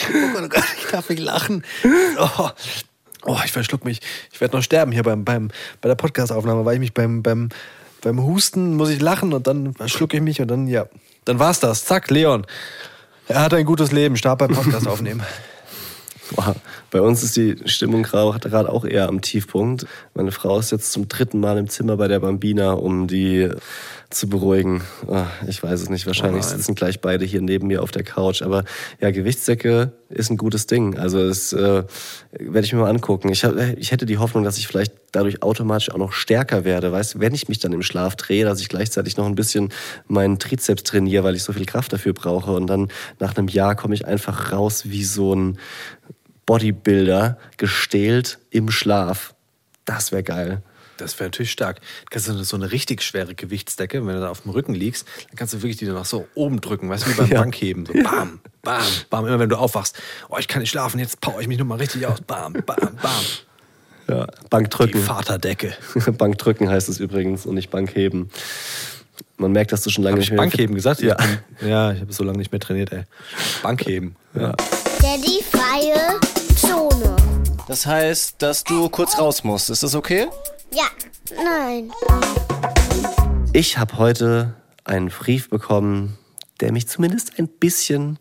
Oh 0.10 0.34
Gott, 0.34 0.44
oh 0.44 0.48
Gott, 0.48 0.64
ich 0.80 0.86
darf 0.92 1.10
nicht 1.10 1.22
lachen. 1.22 1.64
Oh, 2.18 2.50
oh 3.26 3.38
ich 3.46 3.52
verschluck 3.52 3.86
mich. 3.86 4.00
Ich 4.32 4.42
werde 4.42 4.56
noch 4.56 4.64
sterben 4.64 4.92
hier 4.92 5.04
beim, 5.04 5.26
beim, 5.26 5.50
bei 5.82 5.90
der 5.90 5.96
Podcastaufnahme, 5.96 6.66
weil 6.66 6.76
ich 6.76 6.80
mich 6.80 6.94
beim, 6.94 7.24
beim, 7.24 7.50
beim 8.02 8.24
Husten 8.24 8.76
muss 8.76 8.90
ich 8.90 9.02
lachen 9.02 9.34
und 9.34 9.48
dann 9.48 9.74
verschlucke 9.74 10.18
ich 10.18 10.24
mich 10.24 10.42
und 10.42 10.48
dann, 10.48 10.68
ja, 10.68 10.86
dann 11.26 11.40
war's 11.40 11.60
das. 11.60 11.86
Zack, 11.86 12.10
Leon. 12.10 12.46
Er 13.28 13.42
hat 13.42 13.54
ein 13.54 13.66
gutes 13.66 13.92
Leben, 13.92 14.16
starb 14.16 14.40
beim 14.40 14.52
Podcast 14.52 14.88
aufnehmen. 14.88 15.24
bei 16.90 17.02
uns 17.02 17.24
ist 17.24 17.36
die 17.36 17.58
Stimmung 17.66 18.04
gerade 18.04 18.72
auch 18.72 18.86
eher 18.86 19.08
am 19.08 19.22
Tiefpunkt. 19.22 19.86
Meine 20.14 20.32
Frau 20.32 20.58
ist 20.60 20.72
jetzt 20.72 20.92
zum 20.92 21.08
dritten 21.08 21.40
Mal 21.40 21.58
im 21.58 21.70
Zimmer 21.70 21.98
bei 21.98 22.08
der 22.08 22.20
Bambina, 22.20 22.74
um 22.74 23.08
die 23.08 23.50
zu 24.10 24.30
beruhigen. 24.30 24.84
Ah, 25.10 25.26
Ich 25.48 25.62
weiß 25.62 25.82
es 25.82 25.90
nicht. 25.90 26.06
Wahrscheinlich 26.08 26.46
Oh 26.46 26.50
sitzen 26.50 26.76
gleich 26.76 27.02
beide 27.02 27.26
hier 27.26 27.42
neben 27.42 27.68
mir 27.68 27.84
auf 27.84 27.92
der 27.92 28.04
Couch. 28.04 28.42
Aber 28.42 28.64
ja, 29.02 29.12
Gewichtssäcke 29.12 29.92
ist 30.10 30.30
ein 30.30 30.38
gutes 30.38 30.66
Ding. 30.66 30.98
Also 30.98 31.28
das 31.28 31.52
äh, 31.52 31.84
werde 32.32 32.66
ich 32.66 32.72
mir 32.72 32.80
mal 32.80 32.90
angucken. 32.90 33.30
Ich, 33.30 33.44
hab, 33.44 33.58
ich 33.78 33.92
hätte 33.92 34.06
die 34.06 34.18
Hoffnung, 34.18 34.46
dass 34.46 34.58
ich 34.58 34.68
vielleicht 34.68 34.94
dadurch 35.12 35.44
automatisch 35.44 35.92
auch 35.92 35.98
noch 35.98 36.14
stärker 36.14 36.64
werde. 36.64 36.94
Weißt 36.94 37.16
du, 37.16 37.20
wenn 37.20 37.34
ich 37.36 37.50
mich 37.50 37.60
dann 37.60 37.74
im 37.74 37.82
Schlaf 37.82 38.16
drehe, 38.16 38.46
dass 38.46 38.62
ich 38.62 38.70
gleichzeitig 38.70 39.18
noch 39.18 39.26
ein 39.26 39.36
bisschen 39.36 39.74
meinen 40.08 40.40
Trizeps 40.40 40.84
trainiere, 40.84 41.26
weil 41.26 41.36
ich 41.36 41.44
so 41.44 41.52
viel 41.52 41.66
Kraft 41.66 41.92
dafür 41.92 42.14
brauche. 42.14 42.52
Und 42.52 42.68
dann 42.68 42.88
nach 43.20 43.36
einem 43.36 43.50
Jahr 43.50 43.76
komme 43.76 43.94
ich 43.94 44.06
einfach 44.08 44.54
raus 44.54 44.84
wie 44.86 45.04
so 45.04 45.36
ein 45.36 45.58
Bodybuilder 46.48 47.38
gestählt 47.58 48.40
im 48.50 48.72
Schlaf. 48.72 49.36
Das 49.86 50.12
wäre 50.12 50.24
geil. 50.24 50.64
Das 50.98 51.20
wäre 51.20 51.28
natürlich 51.30 51.52
stark. 51.52 51.80
Du 51.80 52.06
kannst 52.10 52.26
so 52.26 52.34
eine, 52.34 52.44
so 52.44 52.56
eine 52.56 52.72
richtig 52.72 53.04
schwere 53.04 53.36
Gewichtsdecke, 53.36 54.04
wenn 54.08 54.16
du 54.16 54.22
da 54.22 54.30
auf 54.32 54.42
dem 54.42 54.52
Rücken 54.52 54.74
liegst, 54.74 55.08
dann 55.28 55.36
kannst 55.36 55.54
du 55.54 55.58
wirklich 55.62 55.78
die 55.78 55.86
dann 55.86 55.94
noch 55.94 56.06
so 56.06 56.28
oben 56.34 56.60
drücken, 56.60 56.90
weißt 56.90 57.06
du, 57.06 57.12
wie 57.12 57.14
beim 57.14 57.30
Ja. 57.32 57.42
Bankheben. 57.42 57.86
So 57.86 57.94
bam, 57.94 58.40
bam, 58.64 58.82
bam. 59.12 59.28
Immer 59.28 59.38
wenn 59.38 59.50
du 59.50 59.58
aufwachst, 59.58 59.96
oh, 60.30 60.38
ich 60.40 60.48
kann 60.48 60.62
nicht 60.62 60.72
schlafen, 60.72 61.00
jetzt 61.00 61.22
power 61.22 61.40
ich 61.40 61.48
mich 61.48 61.60
nochmal 61.60 61.78
richtig 61.78 62.08
aus. 62.08 62.20
Bam, 62.22 62.54
bam, 62.54 62.64
bam. 62.66 63.12
Ja, 64.10 64.26
Die 64.26 64.48
Bankdrücken. 64.50 65.02
Vaterdecke. 65.04 65.76
Bankdrücken 66.18 66.70
heißt 66.70 66.88
es 66.88 66.98
übrigens 67.02 67.46
und 67.46 67.56
nicht 67.56 67.70
Bankheben. 67.70 68.30
Man 69.36 69.52
merkt, 69.52 69.74
dass 69.74 69.82
du 69.82 69.90
schon 69.90 70.06
lange 70.06 70.14
Habe 70.14 70.20
nicht 70.22 70.30
ich 70.30 70.32
mehr 70.32 70.38
Bankheben 70.44 70.76
gesagt? 70.76 71.02
Ja. 71.02 71.18
Ich 71.20 71.60
bin, 71.60 71.68
ja, 71.70 71.92
ich 71.92 72.00
habe 72.00 72.14
so 72.14 72.24
lange 72.24 72.38
nicht 72.38 72.54
mehr 72.54 72.62
trainiert, 72.62 72.94
ey. 72.94 73.04
Bankheben. 73.62 74.16
Ja. 74.34 74.54
Daddy 75.02 75.44
freie. 75.52 76.18
Das 77.68 77.86
heißt, 77.86 78.36
dass 78.42 78.64
du 78.64 78.90
kurz 78.90 79.18
raus 79.20 79.44
musst. 79.44 79.70
Ist 79.70 79.84
das 79.84 79.94
okay? 79.96 80.28
Ja, 80.74 80.86
nein. 81.36 81.92
Ich 83.54 83.78
habe 83.78 83.98
heute 83.98 84.56
einen 84.86 85.10
Brief 85.10 85.50
bekommen, 85.50 86.18
der 86.62 86.72
mich 86.72 86.88
zumindest 86.88 87.38
ein 87.38 87.48
bisschen 87.48 88.20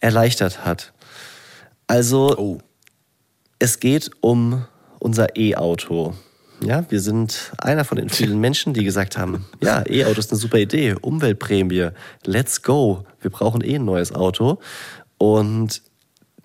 erleichtert 0.00 0.64
hat. 0.64 0.92
Also, 1.86 2.36
Oh. 2.36 2.58
es 3.58 3.80
geht 3.80 4.10
um 4.20 4.66
unser 4.98 5.36
E-Auto. 5.36 6.14
Ja, 6.62 6.84
wir 6.90 7.00
sind 7.00 7.52
einer 7.58 7.84
von 7.84 7.96
den 7.96 8.08
vielen 8.10 8.38
Menschen, 8.40 8.74
die 8.74 8.84
gesagt 8.84 9.16
haben, 9.18 9.46
ja, 9.62 9.82
E-Auto 9.88 10.18
ist 10.18 10.30
eine 10.30 10.38
super 10.40 10.58
Idee, 10.58 10.94
Umweltprämie, 11.00 11.88
let's 12.24 12.62
go, 12.62 13.04
wir 13.20 13.30
brauchen 13.30 13.62
eh 13.62 13.76
ein 13.76 13.84
neues 13.84 14.14
Auto. 14.14 14.58
Und 15.18 15.82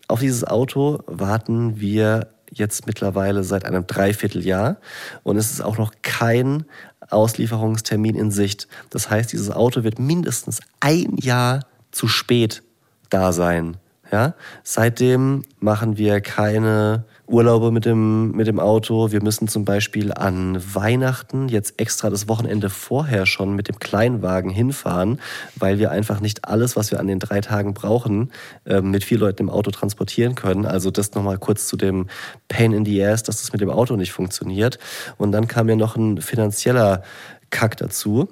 auf 0.10 0.20
dieses 0.20 0.44
Auto 0.44 1.00
warten 1.06 1.80
wir 1.80 2.28
jetzt 2.52 2.88
mittlerweile 2.88 3.44
seit 3.44 3.64
einem 3.64 3.86
Dreivierteljahr 3.86 4.78
und 5.24 5.38
es 5.38 5.52
ist 5.52 5.62
auch 5.62 5.78
noch 5.78 5.94
kein 6.02 6.66
Auslieferungstermin 7.10 8.16
in 8.16 8.32
Sicht. 8.32 8.68
Das 8.90 9.10
heißt, 9.10 9.32
dieses 9.32 9.52
Auto 9.52 9.84
wird 9.84 10.00
mindestens 10.00 10.62
ein 10.80 11.16
Jahr 11.18 11.62
zu 11.92 12.08
spät 12.08 12.64
da 13.10 13.32
sein. 13.32 13.78
Ja? 14.12 14.34
Seitdem 14.64 15.44
machen 15.60 15.98
wir 15.98 16.22
keine 16.22 17.06
Urlaube 17.30 17.72
mit 17.72 17.86
dem, 17.86 18.32
mit 18.32 18.48
dem 18.48 18.60
Auto. 18.60 19.12
Wir 19.12 19.22
müssen 19.22 19.48
zum 19.48 19.64
Beispiel 19.64 20.12
an 20.12 20.58
Weihnachten 20.74 21.48
jetzt 21.48 21.80
extra 21.80 22.10
das 22.10 22.28
Wochenende 22.28 22.70
vorher 22.70 23.26
schon 23.26 23.56
mit 23.56 23.68
dem 23.68 23.78
Kleinwagen 23.78 24.50
hinfahren, 24.50 25.22
weil 25.56 25.78
wir 25.78 25.92
einfach 25.92 26.20
nicht 26.22 26.46
alles, 26.46 26.76
was 26.76 26.92
wir 26.92 27.00
an 27.00 27.08
den 27.08 27.20
drei 27.20 27.42
Tagen 27.42 27.74
brauchen, 27.74 28.32
ähm, 28.66 28.90
mit 28.92 29.04
vier 29.04 29.20
Leuten 29.20 29.44
im 29.44 29.50
Auto 29.50 29.70
transportieren 29.70 30.34
können. 30.34 30.66
Also 30.66 30.90
das 30.90 31.14
nochmal 31.14 31.38
kurz 31.38 31.68
zu 31.68 31.78
dem 31.78 32.08
Pain 32.48 32.74
in 32.74 32.84
the 32.84 33.04
Ass, 33.04 33.24
dass 33.24 33.42
das 33.42 33.52
mit 33.52 33.62
dem 33.62 33.70
Auto 33.70 33.96
nicht 33.96 34.12
funktioniert. 34.12 34.80
Und 35.18 35.32
dann 35.32 35.48
kam 35.48 35.70
ja 35.70 35.76
noch 35.76 35.96
ein 35.96 36.22
finanzieller 36.22 37.04
Kack 37.52 37.78
dazu. 37.78 38.28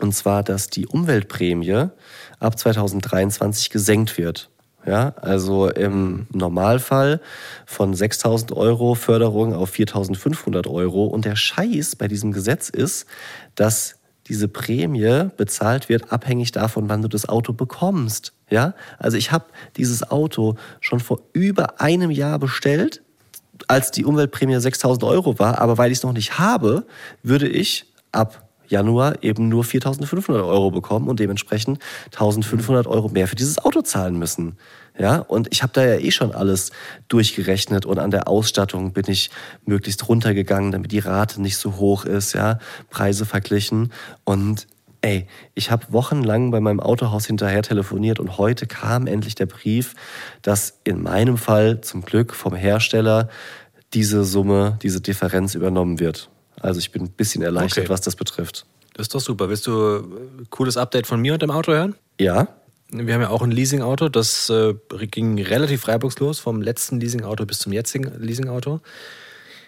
Und 0.00 0.14
zwar, 0.14 0.42
dass 0.42 0.68
die 0.68 0.86
Umweltprämie 0.86 1.88
ab 2.40 2.58
2023 2.58 3.68
gesenkt 3.68 4.16
wird. 4.16 4.51
Ja, 4.84 5.14
also 5.20 5.68
im 5.68 6.26
Normalfall 6.32 7.20
von 7.66 7.94
6.000 7.94 8.52
Euro 8.52 8.94
Förderung 8.94 9.54
auf 9.54 9.72
4.500 9.72 10.68
Euro. 10.68 11.06
Und 11.06 11.24
der 11.24 11.36
Scheiß 11.36 11.96
bei 11.96 12.08
diesem 12.08 12.32
Gesetz 12.32 12.68
ist, 12.68 13.06
dass 13.54 13.96
diese 14.26 14.48
Prämie 14.48 15.30
bezahlt 15.36 15.88
wird, 15.88 16.12
abhängig 16.12 16.52
davon, 16.52 16.88
wann 16.88 17.02
du 17.02 17.08
das 17.08 17.28
Auto 17.28 17.52
bekommst. 17.52 18.32
Ja, 18.50 18.74
also 18.98 19.16
ich 19.16 19.32
habe 19.32 19.46
dieses 19.76 20.10
Auto 20.10 20.56
schon 20.80 21.00
vor 21.00 21.20
über 21.32 21.80
einem 21.80 22.10
Jahr 22.10 22.38
bestellt, 22.38 23.02
als 23.68 23.90
die 23.90 24.04
Umweltprämie 24.04 24.58
6000 24.58 25.04
Euro 25.04 25.38
war. 25.38 25.60
Aber 25.60 25.78
weil 25.78 25.92
ich 25.92 25.98
es 25.98 26.04
noch 26.04 26.12
nicht 26.12 26.38
habe, 26.38 26.86
würde 27.22 27.48
ich 27.48 27.86
ab 28.10 28.48
Januar 28.68 29.22
eben 29.22 29.48
nur 29.48 29.64
4.500 29.64 30.46
Euro 30.46 30.70
bekommen 30.70 31.08
und 31.08 31.20
dementsprechend 31.20 31.78
1.500 32.14 32.86
Euro 32.86 33.08
mehr 33.08 33.28
für 33.28 33.36
dieses 33.36 33.58
Auto 33.58 33.82
zahlen 33.82 34.18
müssen. 34.18 34.56
Ja, 34.98 35.18
und 35.18 35.48
ich 35.50 35.62
habe 35.62 35.72
da 35.72 35.84
ja 35.84 35.96
eh 35.96 36.10
schon 36.10 36.34
alles 36.34 36.70
durchgerechnet 37.08 37.86
und 37.86 37.98
an 37.98 38.10
der 38.10 38.28
Ausstattung 38.28 38.92
bin 38.92 39.04
ich 39.08 39.30
möglichst 39.64 40.08
runtergegangen, 40.08 40.70
damit 40.70 40.92
die 40.92 40.98
Rate 40.98 41.40
nicht 41.40 41.56
so 41.56 41.76
hoch 41.76 42.04
ist, 42.04 42.34
ja, 42.34 42.58
Preise 42.90 43.24
verglichen 43.24 43.90
und 44.24 44.66
ey, 45.02 45.26
ich 45.54 45.70
habe 45.70 45.86
wochenlang 45.90 46.50
bei 46.50 46.60
meinem 46.60 46.80
Autohaus 46.80 47.26
hinterher 47.26 47.62
telefoniert 47.62 48.20
und 48.20 48.38
heute 48.38 48.66
kam 48.66 49.06
endlich 49.06 49.34
der 49.34 49.46
Brief, 49.46 49.94
dass 50.42 50.80
in 50.84 51.02
meinem 51.02 51.36
Fall 51.36 51.80
zum 51.80 52.02
Glück 52.02 52.34
vom 52.34 52.54
Hersteller 52.54 53.28
diese 53.94 54.24
Summe, 54.24 54.78
diese 54.82 55.00
Differenz 55.00 55.54
übernommen 55.54 56.00
wird. 56.00 56.30
Also 56.62 56.78
ich 56.80 56.90
bin 56.92 57.02
ein 57.02 57.10
bisschen 57.10 57.42
erleichtert, 57.42 57.84
Okay. 57.84 57.88
was 57.90 58.00
das 58.00 58.16
betrifft. 58.16 58.64
Das 58.94 59.04
ist 59.04 59.14
doch 59.14 59.20
super. 59.20 59.48
Willst 59.48 59.66
du 59.66 59.96
ein 59.96 60.46
cooles 60.50 60.76
Update 60.76 61.06
von 61.06 61.20
mir 61.20 61.34
und 61.34 61.42
dem 61.42 61.50
Auto 61.50 61.72
hören? 61.72 61.94
Ja, 62.20 62.48
Wir 62.90 63.14
haben 63.14 63.22
ja 63.22 63.30
auch 63.30 63.42
ein 63.42 63.50
Leasingauto, 63.50 64.08
das 64.10 64.48
äh, 64.50 64.74
ging 65.10 65.40
relativ 65.42 65.88
reibungslos 65.88 66.38
vom 66.38 66.60
letzten 66.62 67.00
Leasingauto 67.00 67.46
bis 67.46 67.58
zum 67.60 67.72
jetzigen 67.72 68.12
Leasingauto. 68.22 68.80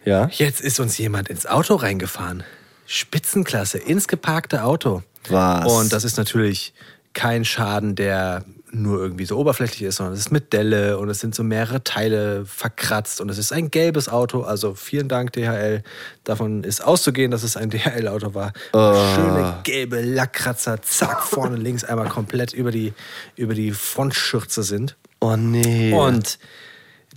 ja. 0.05 0.28
Jetzt 0.32 0.61
ist 0.61 0.78
uns 0.78 0.99
jemand 0.99 1.28
ins 1.30 1.47
Auto 1.47 1.74
reingefahren. 1.76 2.42
Spitzenklasse, 2.86 3.78
ins 3.78 4.09
geparkte 4.09 4.62
Auto. 4.64 5.03
Was? 5.30 5.72
Und 5.72 5.92
das 5.92 6.05
ist 6.05 6.18
natürlich 6.18 6.74
kein 7.14 7.45
Schaden, 7.47 7.95
der 7.95 8.45
nur 8.74 8.98
irgendwie 8.98 9.24
so 9.24 9.38
oberflächlich 9.38 9.82
ist, 9.82 9.96
sondern 9.96 10.14
es 10.14 10.20
ist 10.20 10.32
mit 10.32 10.52
Delle 10.52 10.98
und 10.98 11.08
es 11.08 11.20
sind 11.20 11.34
so 11.34 11.42
mehrere 11.42 11.82
Teile 11.84 12.44
verkratzt 12.46 13.20
und 13.20 13.30
es 13.30 13.38
ist 13.38 13.52
ein 13.52 13.70
gelbes 13.70 14.08
Auto. 14.08 14.42
Also 14.42 14.74
vielen 14.74 15.08
Dank 15.08 15.32
DHL. 15.32 15.82
Davon 16.24 16.64
ist 16.64 16.84
auszugehen, 16.84 17.30
dass 17.30 17.42
es 17.42 17.56
ein 17.56 17.70
DHL-Auto 17.74 18.34
war. 18.34 18.52
Schöne 18.72 19.60
gelbe 19.64 20.00
Lackkratzer, 20.00 20.82
zack, 20.82 21.22
vorne 21.22 21.56
links 21.56 21.84
einmal 21.84 22.08
komplett 22.08 22.52
über 22.52 22.70
die, 22.70 22.92
über 23.36 23.54
die 23.54 23.72
Frontschürze 23.72 24.62
sind. 24.62 24.96
Oh 25.20 25.36
nee. 25.36 25.92
Und 25.92 26.38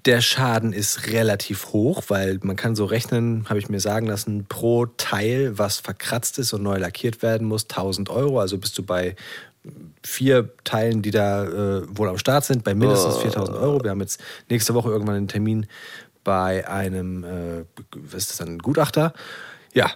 der 0.05 0.21
Schaden 0.21 0.71
ist 0.71 1.07
relativ 1.07 1.73
hoch, 1.73 2.03
weil 2.07 2.39
man 2.41 2.55
kann 2.55 2.75
so 2.75 2.85
rechnen, 2.85 3.45
habe 3.49 3.59
ich 3.59 3.67
mir 3.67 3.81
sagen 3.81 4.07
lassen, 4.07 4.45
pro 4.47 4.85
Teil, 4.85 5.57
was 5.57 5.79
verkratzt 5.79 6.39
ist 6.39 6.53
und 6.53 6.63
neu 6.63 6.77
lackiert 6.77 7.21
werden 7.21 7.45
muss, 7.45 7.63
1000 7.63 8.09
Euro. 8.09 8.39
Also 8.39 8.57
bist 8.57 8.77
du 8.77 8.83
bei 8.83 9.17
vier 10.03 10.49
Teilen, 10.63 11.01
die 11.01 11.11
da 11.11 11.45
äh, 11.45 11.97
wohl 11.97 12.09
am 12.09 12.17
Start 12.17 12.45
sind, 12.45 12.63
bei 12.63 12.73
mindestens 12.73 13.17
4000 13.17 13.57
Euro. 13.57 13.83
Wir 13.83 13.91
haben 13.91 14.01
jetzt 14.01 14.21
nächste 14.49 14.73
Woche 14.73 14.89
irgendwann 14.89 15.15
einen 15.15 15.27
Termin 15.27 15.67
bei 16.23 16.67
einem, 16.67 17.23
äh, 17.23 17.63
was 17.95 18.23
ist 18.23 18.31
das 18.31 18.37
dann, 18.37 18.57
Gutachter. 18.59 19.13
Ja, 19.73 19.91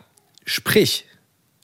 sprich, 0.46 1.06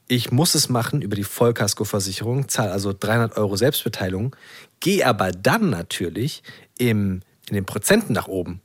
ich 0.07 0.31
muss 0.31 0.55
es 0.55 0.69
machen 0.69 1.01
über 1.01 1.15
die 1.15 1.23
Vollkaskoversicherung, 1.23 2.47
zahle 2.47 2.71
also 2.71 2.93
300 2.97 3.37
Euro 3.37 3.55
Selbstbeteiligung, 3.55 4.35
gehe 4.79 5.05
aber 5.05 5.31
dann 5.31 5.69
natürlich 5.69 6.43
im, 6.77 7.21
in 7.47 7.55
den 7.55 7.65
Prozenten 7.65 8.13
nach 8.13 8.27
oben. 8.27 8.61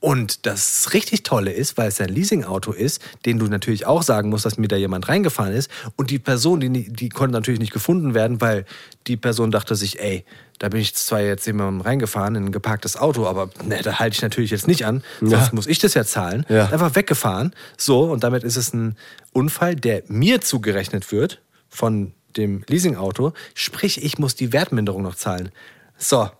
Und 0.00 0.46
das 0.46 0.94
richtig 0.94 1.24
Tolle 1.24 1.52
ist, 1.52 1.76
weil 1.76 1.88
es 1.88 2.00
ein 2.00 2.08
Leasingauto 2.08 2.70
ist, 2.70 3.02
den 3.26 3.40
du 3.40 3.46
natürlich 3.46 3.84
auch 3.84 4.02
sagen 4.02 4.30
musst, 4.30 4.44
dass 4.44 4.56
mir 4.56 4.68
da 4.68 4.76
jemand 4.76 5.08
reingefahren 5.08 5.52
ist. 5.52 5.70
Und 5.96 6.10
die 6.10 6.20
Person, 6.20 6.60
die, 6.60 6.92
die 6.92 7.08
konnte 7.08 7.32
natürlich 7.32 7.58
nicht 7.58 7.72
gefunden 7.72 8.14
werden, 8.14 8.40
weil 8.40 8.64
die 9.08 9.16
Person 9.16 9.50
dachte 9.50 9.74
sich, 9.74 9.98
ey, 9.98 10.24
da 10.60 10.68
bin 10.68 10.80
ich 10.80 10.94
zwar 10.94 11.20
jetzt 11.20 11.46
jemandem 11.46 11.80
reingefahren 11.80 12.36
in 12.36 12.46
ein 12.46 12.52
geparktes 12.52 12.96
Auto, 12.96 13.26
aber 13.26 13.50
ne, 13.64 13.80
da 13.82 13.98
halte 13.98 14.14
ich 14.14 14.22
natürlich 14.22 14.50
jetzt 14.50 14.66
nicht 14.66 14.84
an, 14.86 15.02
sonst 15.20 15.52
muss 15.52 15.66
ich 15.66 15.78
das 15.78 15.94
ja 15.94 16.04
zahlen. 16.04 16.44
Ja. 16.48 16.68
Einfach 16.68 16.94
weggefahren. 16.94 17.54
So, 17.76 18.04
und 18.04 18.24
damit 18.24 18.44
ist 18.44 18.56
es 18.56 18.72
ein 18.72 18.96
Unfall, 19.32 19.76
der 19.76 20.02
mir 20.08 20.40
zugerechnet 20.40 21.10
wird 21.12 21.40
von 21.68 22.12
dem 22.36 22.62
Leasingauto. 22.68 23.32
Sprich, 23.54 24.04
ich 24.04 24.18
muss 24.18 24.34
die 24.34 24.52
Wertminderung 24.52 25.02
noch 25.02 25.14
zahlen. 25.14 25.50
So, 25.96 26.30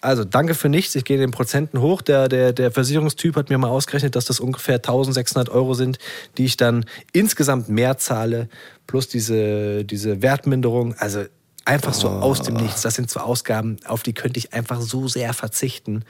also 0.00 0.24
danke 0.24 0.54
für 0.54 0.68
nichts. 0.68 0.94
Ich 0.94 1.04
gehe 1.04 1.18
den 1.18 1.30
Prozenten 1.30 1.80
hoch. 1.80 2.02
Der, 2.02 2.28
der, 2.28 2.52
der 2.52 2.70
Versicherungstyp 2.70 3.36
hat 3.36 3.50
mir 3.50 3.58
mal 3.58 3.68
ausgerechnet, 3.68 4.14
dass 4.16 4.26
das 4.26 4.40
ungefähr 4.40 4.76
1600 4.76 5.48
Euro 5.48 5.74
sind, 5.74 5.98
die 6.36 6.44
ich 6.44 6.56
dann 6.56 6.84
insgesamt 7.12 7.68
mehr 7.68 7.98
zahle, 7.98 8.48
plus 8.86 9.08
diese, 9.08 9.84
diese 9.84 10.22
Wertminderung. 10.22 10.94
Also 10.98 11.24
einfach 11.64 11.94
so 11.94 12.08
aus 12.08 12.42
dem 12.42 12.54
Nichts. 12.54 12.82
Das 12.82 12.94
sind 12.94 13.10
so 13.10 13.20
Ausgaben, 13.20 13.76
auf 13.86 14.02
die 14.02 14.12
könnte 14.14 14.38
ich 14.38 14.52
einfach 14.54 14.80
so 14.80 15.08
sehr 15.08 15.34
verzichten. 15.34 16.04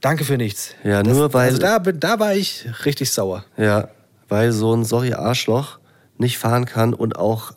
Danke 0.00 0.24
für 0.24 0.36
nichts. 0.36 0.74
Ja, 0.84 1.02
das, 1.02 1.12
nur 1.16 1.32
weil- 1.34 1.48
Also 1.48 1.58
da, 1.58 1.78
da 1.78 2.18
war 2.20 2.34
ich 2.34 2.66
richtig 2.84 3.10
sauer. 3.10 3.44
Ja, 3.56 3.88
weil 4.28 4.52
so 4.52 4.74
ein 4.74 4.84
sorry 4.84 5.14
Arschloch 5.14 5.78
nicht 6.18 6.38
fahren 6.38 6.64
kann 6.64 6.94
und 6.94 7.16
auch 7.16 7.52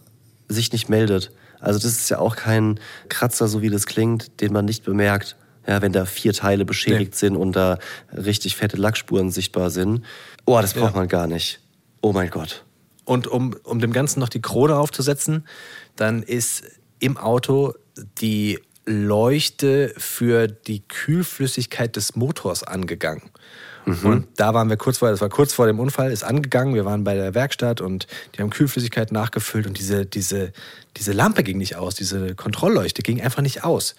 sich 0.48 0.72
nicht 0.72 0.90
meldet. 0.90 1.32
Also 1.60 1.78
das 1.80 1.92
ist 1.92 2.10
ja 2.10 2.20
auch 2.20 2.36
kein 2.36 2.80
Kratzer, 3.10 3.48
so 3.48 3.62
wie 3.62 3.70
das 3.70 3.86
klingt, 3.86 4.42
den 4.42 4.54
man 4.54 4.66
nicht 4.66 4.84
bemerkt. 4.84 5.36
Ja, 5.70 5.84
wenn 5.84 5.92
da 5.92 6.06
vier 6.06 6.34
Teile 6.34 6.66
beschädigt 6.66 7.12
Nee. 7.12 7.18
sind 7.18 7.36
und 7.36 7.56
da 7.56 7.78
richtig 8.12 8.56
fette 8.56 8.76
Lackspuren 8.76 9.30
sichtbar 9.30 9.70
sind. 9.70 10.04
Oh, 10.46 10.60
das 10.60 10.74
braucht 10.74 10.94
Ja. 10.96 11.00
man 11.00 11.08
gar 11.08 11.28
nicht. 11.28 11.60
Oh 12.02 12.12
mein 12.12 12.32
Gott. 12.32 12.66
Und 13.06 13.28
um, 13.28 13.56
um 13.64 13.80
dem 13.80 13.94
Ganzen 13.94 14.20
noch 14.20 14.30
die 14.30 14.42
Krone 14.42 14.76
aufzusetzen, 14.76 15.46
dann 15.96 16.24
ist 16.24 16.64
im 17.00 17.18
Auto 17.18 17.76
die 18.20 18.58
Leuchte 18.86 19.94
für 19.98 20.48
die 20.48 20.82
Kühlflüssigkeit 20.88 21.96
des 21.96 22.16
Motors 22.16 22.64
angegangen. 22.64 23.30
Und 24.04 24.28
da 24.36 24.54
waren 24.54 24.70
wir 24.70 24.78
kurz 24.78 25.00
vor, 25.00 25.10
das 25.10 25.20
war 25.22 25.30
kurz 25.30 25.52
vor 25.54 25.66
dem 25.66 25.80
Unfall, 25.80 26.12
ist 26.12 26.24
angegangen. 26.24 26.76
Wir 26.76 26.86
waren 26.86 27.04
bei 27.04 27.16
der 27.16 27.34
Werkstatt 27.34 27.82
und 27.82 28.06
die 28.36 28.42
haben 28.42 28.52
Kühlflüssigkeit 28.52 29.12
nachgefüllt 29.12 29.66
und 29.66 29.80
diese, 29.80 30.06
diese, 30.06 30.52
diese 30.98 31.12
Lampe 31.12 31.42
ging 31.42 31.58
nicht 31.58 31.76
aus, 31.76 31.96
diese 31.96 32.36
Kontrollleuchte 32.36 33.02
ging 33.02 33.20
einfach 33.22 33.42
nicht 33.42 33.64
aus. 33.64 33.96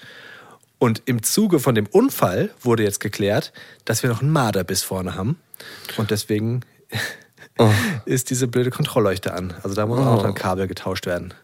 Und 0.81 1.03
im 1.05 1.23
Zuge 1.23 1.61
von 1.61 1.75
dem 1.75 1.87
Unfall 1.87 2.51
wurde 2.63 2.83
jetzt 2.83 3.01
geklärt, 3.01 3.53
dass 3.85 4.03
wir 4.03 4.09
noch 4.09 4.23
einen 4.23 4.31
Marderbiss 4.31 4.83
vorne 4.83 5.15
haben. 5.15 5.39
Und 5.99 6.11
deswegen 6.11 6.63
ist 8.07 8.31
diese 8.31 8.49
blöde 8.49 8.71
Kontrollleuchte 8.71 9.35
an. 9.35 9.53
Also 9.63 9.77
da 9.77 9.87
muss 9.87 9.99
auch 10.01 10.23
dann 10.23 10.35
Kabel 10.35 10.67
getauscht 10.67 11.05
werden. 11.07 11.35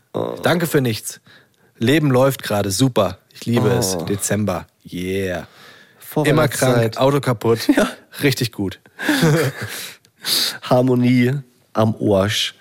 Danke 0.42 0.66
für 0.66 0.80
nichts. 0.80 1.20
Leben 1.76 2.10
läuft 2.10 2.42
gerade 2.42 2.70
super. 2.70 3.18
Ich 3.34 3.44
liebe 3.44 3.68
es. 3.68 3.98
Dezember. 4.06 4.66
Yeah. 4.90 5.46
Immer 6.24 6.48
krank, 6.48 6.54
Vorweihnachtszeit. 6.56 6.98
Auto 6.98 7.20
kaputt. 7.20 7.68
Richtig 8.22 8.52
gut. 8.52 8.80
Harmonie 10.62 11.34
am 11.74 11.94
Arsch. 12.00 12.54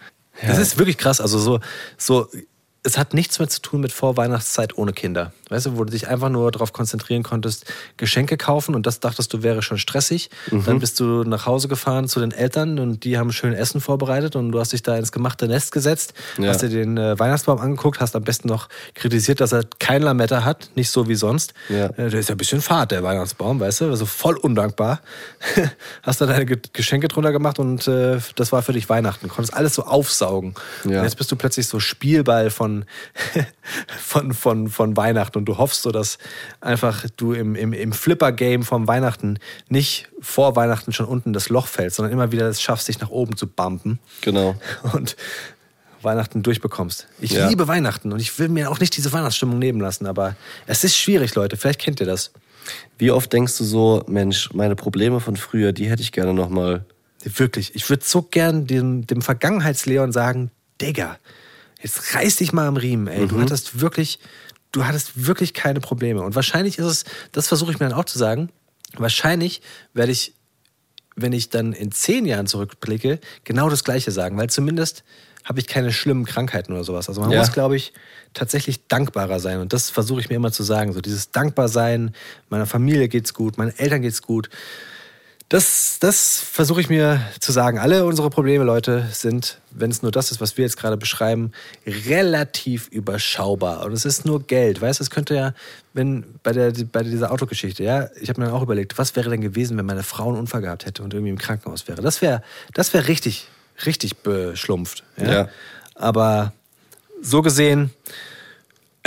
Das 0.45 0.57
ist 0.57 0.77
wirklich 0.77 0.97
krass. 0.97 1.21
Also 1.21 1.39
so, 1.39 1.61
so, 1.97 2.27
es 2.85 2.97
hat 2.97 3.13
nichts 3.13 3.39
mehr 3.39 3.47
zu 3.49 3.61
tun 3.61 3.81
mit 3.81 3.91
Vorweihnachtszeit 3.91 4.77
ohne 4.77 4.93
Kinder. 4.93 5.33
Weißt 5.49 5.65
du, 5.67 5.77
wo 5.77 5.83
du 5.83 5.91
dich 5.91 6.07
einfach 6.07 6.29
nur 6.29 6.51
darauf 6.51 6.71
konzentrieren 6.73 7.23
konntest, 7.23 7.65
Geschenke 7.97 8.37
kaufen 8.37 8.73
und 8.75 8.85
das 8.85 8.99
dachtest 8.99 9.33
du 9.33 9.43
wäre 9.43 9.61
schon 9.61 9.77
stressig. 9.77 10.29
Dann 10.51 10.79
bist 10.79 10.99
du 10.99 11.23
nach 11.23 11.45
Hause 11.45 11.67
gefahren 11.67 12.07
zu 12.07 12.19
den 12.19 12.31
Eltern 12.31 12.79
und 12.79 13.03
die 13.03 13.17
haben 13.17 13.31
schön 13.31 13.53
Essen 13.53 13.79
vorbereitet 13.81 14.35
und 14.35 14.51
du 14.51 14.59
hast 14.59 14.73
dich 14.73 14.81
da 14.83 14.95
ins 14.97 15.11
gemachte 15.11 15.47
Nest 15.47 15.71
gesetzt, 15.71 16.13
Ja. 16.37 16.49
hast 16.49 16.61
dir 16.61 16.69
den 16.69 16.97
äh, 16.97 17.17
Weihnachtsbaum 17.19 17.59
angeguckt, 17.59 17.99
hast 17.99 18.15
am 18.15 18.23
besten 18.23 18.47
noch 18.47 18.69
kritisiert, 18.95 19.39
dass 19.39 19.51
er 19.51 19.63
kein 19.79 20.01
Lametta 20.01 20.43
hat, 20.43 20.69
nicht 20.75 20.89
so 20.89 21.07
wie 21.07 21.15
sonst. 21.15 21.53
Ja. 21.69 21.85
Äh, 21.87 22.09
Der 22.09 22.19
ist 22.19 22.29
ja 22.29 22.35
ein 22.35 22.37
bisschen 22.39 22.61
fad, 22.61 22.91
der 22.91 23.03
Weihnachtsbaum, 23.03 23.59
weißt 23.59 23.81
du, 23.81 23.85
also 23.89 24.05
voll 24.05 24.37
undankbar. 24.37 24.99
hast 26.03 26.21
da 26.21 26.25
deine 26.25 26.45
Ge- 26.45 26.59
Geschenke 26.73 27.07
drunter 27.07 27.31
gemacht 27.31 27.59
und 27.59 27.87
äh, 27.87 28.17
das 28.35 28.51
war 28.51 28.61
für 28.63 28.73
dich 28.73 28.89
Weihnachten. 28.89 29.27
Konntest 29.29 29.53
alles 29.55 29.75
so 29.75 29.83
aufsaugen. 29.83 30.55
Ja. 30.83 30.97
Und 30.99 31.03
jetzt 31.03 31.17
bist 31.17 31.31
du 31.31 31.35
plötzlich 31.35 31.67
so 31.67 31.79
Spielball 31.79 32.49
von, 32.49 32.74
von, 33.99 34.33
von, 34.33 34.67
von 34.67 34.97
Weihnachten 34.97 35.37
und 35.37 35.45
du 35.45 35.57
hoffst 35.57 35.83
so, 35.83 35.91
dass 35.91 36.17
einfach 36.59 37.05
du 37.15 37.31
im, 37.33 37.55
im, 37.55 37.71
im 37.71 37.93
Flipper-Game 37.93 38.63
vom 38.63 38.87
Weihnachten 38.87 39.39
nicht 39.69 40.09
vor 40.19 40.55
Weihnachten 40.55 40.91
schon 40.91 41.05
unten 41.05 41.31
das 41.31 41.47
Loch 41.49 41.67
fällst, 41.67 41.95
sondern 41.95 42.11
immer 42.11 42.31
wieder 42.33 42.49
es 42.49 42.61
schaffst, 42.61 42.87
dich 42.87 42.99
nach 42.99 43.09
oben 43.09 43.37
zu 43.37 43.47
bumpen 43.47 43.99
Genau. 44.21 44.55
und 44.93 45.15
Weihnachten 46.01 46.43
durchbekommst. 46.43 47.07
Ich 47.19 47.31
Ja. 47.31 47.47
liebe 47.47 47.67
Weihnachten 47.67 48.11
und 48.11 48.19
ich 48.19 48.37
will 48.37 48.49
mir 48.49 48.69
auch 48.69 48.79
nicht 48.79 48.95
diese 48.97 49.11
Weihnachtsstimmung 49.13 49.57
nehmen 49.59 49.79
lassen, 49.79 50.05
aber 50.05 50.35
es 50.67 50.83
ist 50.83 50.97
schwierig, 50.97 51.33
Leute. 51.35 51.57
Vielleicht 51.57 51.79
kennt 51.81 51.99
ihr 51.99 52.05
das. 52.05 52.31
Wie 52.97 53.11
oft 53.11 53.31
denkst 53.31 53.57
du 53.57 53.63
so, 53.63 54.03
Mensch, 54.07 54.49
meine 54.53 54.75
Probleme 54.75 55.19
von 55.19 55.35
früher, 55.35 55.71
die 55.71 55.89
hätte 55.89 56.01
ich 56.01 56.11
gerne 56.11 56.33
nochmal. 56.33 56.85
Wirklich. 57.23 57.73
Ich 57.75 57.89
würde 57.89 58.03
so 58.05 58.21
gern 58.21 58.67
dem, 58.67 59.07
dem 59.07 59.21
Vergangenheitsleon 59.23 60.11
sagen, 60.11 60.51
Digga, 60.81 61.17
jetzt 61.81 62.15
reiß 62.15 62.37
dich 62.37 62.53
mal 62.53 62.67
am 62.67 62.77
Riemen, 62.77 63.07
ey. 63.07 63.27
Du 63.27 63.39
hattest 63.39 63.79
wirklich, 63.79 64.19
du 64.71 64.85
hattest 64.85 65.25
wirklich 65.25 65.53
keine 65.53 65.79
Probleme. 65.79 66.21
Und 66.21 66.35
wahrscheinlich 66.35 66.77
ist 66.79 66.85
es, 66.85 67.05
das 67.31 67.47
versuche 67.47 67.71
ich 67.71 67.79
mir 67.79 67.89
dann 67.89 67.97
auch 67.97 68.05
zu 68.05 68.17
sagen, 68.17 68.49
wahrscheinlich 68.97 69.61
werde 69.93 70.11
ich, 70.11 70.33
wenn 71.15 71.33
ich 71.33 71.49
dann 71.49 71.73
in 71.73 71.91
zehn 71.91 72.25
Jahren 72.25 72.47
zurückblicke, 72.47 73.19
genau 73.43 73.69
das 73.69 73.83
Gleiche 73.83 74.11
sagen, 74.11 74.37
weil 74.37 74.49
zumindest 74.49 75.03
habe 75.45 75.59
ich 75.59 75.67
keine 75.67 75.93
schlimmen 75.93 76.25
Krankheiten 76.25 76.73
oder 76.73 76.83
sowas. 76.83 77.07
Also 77.07 77.21
man 77.21 77.29
Ja. 77.29 77.39
muss, 77.39 77.51
glaube 77.51 77.75
ich, 77.75 77.93
tatsächlich 78.33 78.87
dankbarer 78.87 79.39
sein. 79.39 79.59
Und 79.59 79.73
das 79.73 79.91
versuche 79.91 80.19
ich 80.19 80.29
mir 80.29 80.35
immer 80.35 80.51
zu 80.51 80.63
sagen. 80.63 80.91
So 80.91 81.01
dieses 81.01 81.29
Dankbarsein, 81.31 82.15
meiner 82.49 82.65
Familie 82.65 83.07
geht's 83.07 83.33
gut, 83.33 83.57
meinen 83.57 83.77
Eltern 83.77 84.01
geht's 84.01 84.23
gut. 84.23 84.49
Das, 85.47 85.99
das 85.99 86.39
versuche 86.39 86.81
ich 86.81 86.89
mir 86.89 87.21
zu 87.39 87.51
sagen. 87.51 87.77
Alle 87.77 88.05
unsere 88.05 88.31
Probleme, 88.31 88.63
Leute, 88.63 89.07
sind, 89.11 89.59
wenn 89.69 89.91
es 89.91 90.01
nur 90.01 90.11
das 90.11 90.31
ist, 90.31 90.41
was 90.41 90.57
wir 90.57 90.65
jetzt 90.65 90.75
gerade 90.75 90.97
beschreiben, 90.97 91.51
relativ 91.85 92.87
überschaubar. 92.87 93.85
Und 93.85 93.93
es 93.93 94.05
ist 94.05 94.25
nur 94.25 94.41
Geld. 94.41 94.81
Weißt 94.81 94.99
du, 94.99 95.03
es 95.03 95.11
könnte 95.11 95.35
ja, 95.35 95.53
wenn 95.93 96.25
bei, 96.41 96.51
der, 96.51 96.73
bei 96.91 97.03
dieser 97.03 97.31
Autogeschichte, 97.31 97.83
ja, 97.83 98.09
ich 98.19 98.29
habe 98.29 98.41
mir 98.41 98.47
dann 98.47 98.55
auch 98.55 98.63
überlegt, 98.63 98.97
was 98.97 99.15
wäre 99.15 99.29
denn 99.29 99.41
gewesen, 99.41 99.77
wenn 99.77 99.85
meine 99.85 100.01
Frau 100.01 100.29
einen 100.29 100.39
Unfall 100.39 100.61
gehabt 100.61 100.87
hätte 100.87 101.03
und 101.03 101.13
irgendwie 101.13 101.31
im 101.31 101.37
Krankenhaus 101.37 101.87
wäre. 101.87 102.01
Das 102.01 102.23
wäre 102.23 102.41
das 102.73 102.91
wär 102.95 103.07
richtig, 103.07 103.47
richtig 103.85 104.17
beschlumpft. 104.17 105.03
Ja? 105.17 105.31
Ja. 105.31 105.49
Aber 105.93 106.53
so 107.21 107.43
gesehen, 107.43 107.91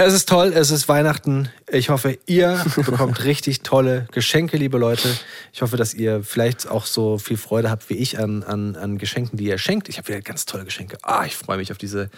es 0.05 0.15
ist 0.15 0.29
toll, 0.29 0.53
es 0.55 0.71
ist 0.71 0.89
Weihnachten. 0.89 1.49
Ich 1.69 1.89
hoffe, 1.89 2.19
ihr 2.27 2.65
bekommt 2.77 3.25
richtig 3.25 3.63
tolle 3.63 4.07
Geschenke, 4.13 4.57
liebe 4.57 4.79
Leute. 4.79 5.09
Ich 5.53 5.61
hoffe, 5.61 5.77
dass 5.77 5.93
ihr 5.93 6.23
vielleicht 6.23 6.69
auch 6.69 6.87
so 6.87 7.19
viel 7.19 7.37
Freude 7.37 7.69
habt 7.69 7.91
wie 7.91 7.95
ich 7.95 8.19
an, 8.19 8.45
an, 8.45 8.77
an 8.77 8.99
Geschenken, 8.99 9.37
die 9.37 9.47
ihr 9.47 9.59
schenkt. 9.59 9.89
Ich 9.89 9.99
habe 9.99 10.09
wieder 10.09 10.21
ganz 10.21 10.47
tolle 10.47 10.65
Geschenke. 10.65 10.99
Ah, 11.03 11.25
ich 11.27 11.35
freue 11.35 11.57
mich 11.57 11.73
auf 11.73 11.79
diese 11.79 12.11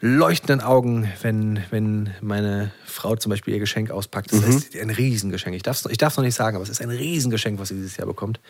leuchtenden 0.00 0.60
Augen, 0.60 1.10
wenn, 1.22 1.64
wenn 1.70 2.10
meine 2.20 2.70
Frau 2.84 3.16
zum 3.16 3.30
Beispiel 3.30 3.54
ihr 3.54 3.60
Geschenk 3.60 3.90
auspackt. 3.90 4.34
Das 4.34 4.44
ist 4.44 4.76
ein 4.76 4.90
Riesengeschenk. 4.90 5.56
Ich 5.56 5.62
darf 5.62 5.78
es 5.78 5.90
ich 5.90 5.96
darf's 5.96 6.18
noch 6.18 6.24
nicht 6.24 6.34
sagen, 6.34 6.56
aber 6.56 6.64
es 6.64 6.70
ist 6.70 6.82
ein 6.82 6.90
Riesengeschenk, 6.90 7.58
was 7.58 7.68
sie 7.68 7.76
dieses 7.76 7.96
Jahr 7.96 8.06
bekommt. 8.06 8.40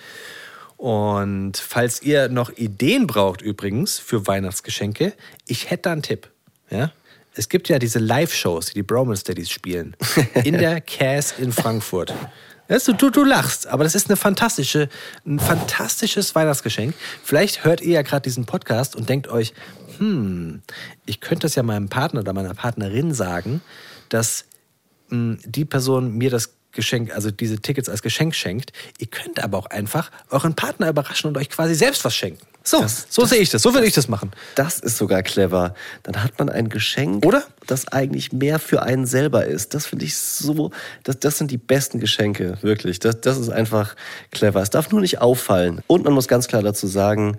Und 0.77 1.57
falls 1.57 2.03
ihr 2.03 2.29
noch 2.29 2.51
Ideen 2.51 3.07
braucht 3.07 3.43
übrigens 3.43 4.01
für 4.01 4.27
Weihnachtsgeschenke, 4.27 5.13
ich 5.47 5.71
hätte 5.71 5.83
da 5.83 5.93
einen 5.93 6.03
Tipp. 6.03 6.29
Ja? 6.69 6.91
Es 7.39 7.51
gibt 7.51 7.69
ja 7.69 7.79
diese 7.79 7.99
Live-Shows, 7.99 8.67
die 8.67 8.75
die 8.75 8.83
Bromance 8.83 9.23
Daddies 9.23 9.51
spielen, 9.51 9.95
in 10.43 10.57
der 10.57 10.81
Cass 10.81 11.35
in 11.39 11.53
Frankfurt. 11.53 12.15
Du, 12.69 12.93
du, 12.95 13.11
du 13.11 13.25
lachst, 13.25 13.67
aber 13.67 13.85
das 13.85 13.95
ist 13.95 14.09
eine 14.09 14.17
fantastische, 14.17 14.89
ein 15.25 15.39
fantastisches 15.39 16.35
Weihnachtsgeschenk. 16.35 16.95
Vielleicht 17.23 17.65
hört 17.65 17.81
ihr 17.81 17.93
ja 17.93 18.03
gerade 18.03 18.23
diesen 18.23 18.47
Podcast 18.47 18.97
und 18.97 19.09
denkt 19.09 19.29
euch, 19.29 19.53
hm, 19.99 20.63
ich 21.05 21.21
könnte 21.21 21.43
das 21.43 21.55
ja 21.55 21.63
meinem 21.63 21.89
Partner 21.89 22.21
oder 22.21 22.33
meiner 22.33 22.55
Partnerin 22.55 23.15
sagen, 23.15 23.61
dass 24.09 24.47
mh, 25.11 25.37
die 25.45 25.65
Person 25.65 26.13
mir 26.17 26.31
das 26.31 26.55
Geschenk, 26.73 27.15
also 27.15 27.31
diese 27.31 27.61
Tickets 27.61 27.89
als 27.89 28.03
Geschenk 28.03 28.35
schenkt. 28.35 28.73
Ihr 28.99 29.07
könnt 29.07 29.43
aber 29.43 29.59
auch 29.59 29.67
einfach 29.67 30.11
euren 30.31 30.55
Partner 30.55 30.89
überraschen 30.89 31.29
und 31.29 31.37
euch 31.39 31.51
quasi 31.51 31.75
selbst 31.75 32.05
was 32.05 32.15
schenken. 32.15 32.47
So, 32.69 32.81
Das- 32.83 33.07
so 33.09 33.23
das- 33.23 33.31
sehe 33.31 33.39
ich 33.41 33.51
das. 33.51 33.63
So 33.63 33.75
würde 33.75 33.87
ich 33.87 33.95
das 33.95 34.09
machen. 34.09 34.33
Das 34.57 34.81
ist 34.81 34.97
sogar 34.99 35.23
clever. 35.23 35.75
Dann 36.03 36.23
hat 36.25 36.37
man 36.39 36.49
ein 36.49 36.69
Geschenk, 36.69 37.25
Oder? 37.25 37.45
das 37.69 37.87
eigentlich 37.89 38.33
mehr 38.33 38.59
für 38.59 38.83
einen 38.83 39.07
selber 39.07 39.45
ist. 39.47 39.73
Das 39.73 39.87
finde 39.87 40.05
ich 40.05 40.17
so, 40.17 40.73
das, 41.05 41.21
das 41.21 41.39
sind 41.39 41.53
die 41.53 41.59
besten 41.59 42.01
Geschenke, 42.01 42.59
wirklich. 42.63 42.99
Das, 42.99 43.21
das 43.21 43.39
ist 43.39 43.51
einfach 43.51 43.95
clever. 44.33 44.61
Es 44.63 44.71
darf 44.71 44.91
nur 44.91 45.01
nicht 45.01 45.21
auffallen. 45.21 45.81
Und 45.87 46.05
man 46.05 46.13
muss 46.13 46.27
ganz 46.27 46.49
klar 46.49 46.63
dazu 46.63 46.89
sagen, 46.89 47.39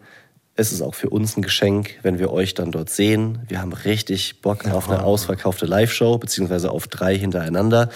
es 0.55 0.71
ist 0.71 0.82
auch 0.82 0.95
für 0.95 1.09
uns 1.09 1.36
ein 1.36 1.41
Geschenk, 1.41 1.95
wenn 2.03 2.19
wir 2.19 2.32
euch 2.32 2.53
dann 2.53 2.71
dort 2.71 2.89
sehen. 2.89 3.39
Wir 3.49 3.59
haben 3.61 3.73
richtig 3.73 4.41
Bock 4.41 4.65
auf 4.67 4.89
eine 4.89 5.03
ausverkaufte 5.03 5.65
Live-Show, 5.65 6.17
beziehungsweise 6.19 6.71
auf 6.71 6.88
drei 6.88 7.17
hintereinander. 7.17 7.89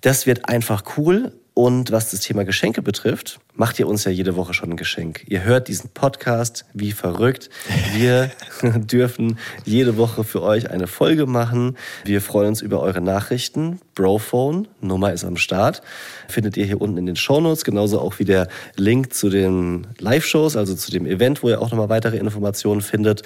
Das 0.00 0.26
wird 0.26 0.48
einfach 0.48 0.82
cool. 0.96 1.32
Und 1.54 1.90
was 1.90 2.10
das 2.10 2.20
Thema 2.20 2.44
Geschenke 2.44 2.80
betrifft, 2.80 3.38
macht 3.60 3.78
ihr 3.78 3.86
uns 3.86 4.04
ja 4.04 4.10
jede 4.10 4.36
Woche 4.36 4.54
schon 4.54 4.70
ein 4.70 4.76
Geschenk. 4.78 5.22
Ihr 5.28 5.44
hört 5.44 5.68
diesen 5.68 5.90
Podcast 5.90 6.64
wie 6.72 6.92
verrückt. 6.92 7.50
Wir 7.94 8.30
dürfen 8.62 9.38
jede 9.66 9.98
Woche 9.98 10.24
für 10.24 10.40
euch 10.40 10.70
eine 10.70 10.86
Folge 10.86 11.26
machen. 11.26 11.76
Wir 12.06 12.22
freuen 12.22 12.48
uns 12.48 12.62
über 12.62 12.80
eure 12.80 13.02
Nachrichten. 13.02 13.78
Brophone, 13.94 14.66
Nummer 14.80 15.12
ist 15.12 15.24
am 15.24 15.36
Start. 15.36 15.82
Findet 16.26 16.56
ihr 16.56 16.64
hier 16.64 16.80
unten 16.80 16.96
in 16.96 17.04
den 17.04 17.16
Shownotes, 17.16 17.64
genauso 17.64 18.00
auch 18.00 18.18
wie 18.18 18.24
der 18.24 18.48
Link 18.76 19.12
zu 19.12 19.28
den 19.28 19.88
Live-Shows, 19.98 20.56
also 20.56 20.74
zu 20.74 20.90
dem 20.90 21.04
Event, 21.04 21.42
wo 21.42 21.50
ihr 21.50 21.60
auch 21.60 21.70
nochmal 21.70 21.90
weitere 21.90 22.16
Informationen 22.16 22.80
findet. 22.80 23.24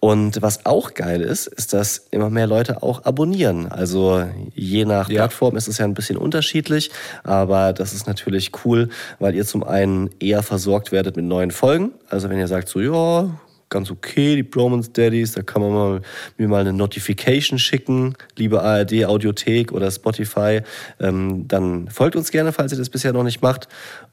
Und 0.00 0.42
was 0.42 0.66
auch 0.66 0.94
geil 0.94 1.20
ist, 1.20 1.46
ist, 1.46 1.72
dass 1.72 2.08
immer 2.10 2.30
mehr 2.30 2.48
Leute 2.48 2.82
auch 2.82 3.04
abonnieren. 3.04 3.70
Also 3.70 4.24
je 4.56 4.84
nach 4.84 5.08
Ja. 5.08 5.18
Plattform 5.18 5.56
ist 5.56 5.68
es 5.68 5.78
ja 5.78 5.84
ein 5.84 5.94
bisschen 5.94 6.16
unterschiedlich, 6.16 6.90
aber 7.22 7.72
das 7.72 7.92
ist 7.92 8.08
natürlich 8.08 8.50
cool, 8.64 8.88
weil 9.20 9.36
ihr 9.36 9.46
zum 9.46 9.67
einen 9.68 10.10
eher 10.20 10.42
versorgt 10.42 10.92
werdet 10.92 11.16
mit 11.16 11.24
neuen 11.24 11.50
Folgen. 11.50 11.92
Also 12.08 12.28
wenn 12.28 12.38
ihr 12.38 12.48
sagt 12.48 12.68
so, 12.68 12.80
ja, 12.80 13.30
ganz 13.68 13.90
okay, 13.90 14.36
die 14.36 14.42
Bromance 14.42 14.90
Daddies, 14.90 15.32
da 15.32 15.42
kann 15.42 15.62
man 15.62 15.72
mal, 15.72 16.00
mir 16.36 16.48
mal 16.48 16.60
eine 16.60 16.72
Notification 16.72 17.58
schicken, 17.58 18.14
liebe 18.36 18.62
ARD, 18.62 19.04
Audiothek 19.04 19.72
oder 19.72 19.90
Spotify, 19.90 20.62
ähm, 21.00 21.46
dann 21.48 21.88
folgt 21.88 22.16
uns 22.16 22.30
gerne, 22.30 22.52
falls 22.52 22.72
ihr 22.72 22.78
das 22.78 22.90
bisher 22.90 23.12
noch 23.12 23.24
nicht 23.24 23.42
macht. 23.42 23.68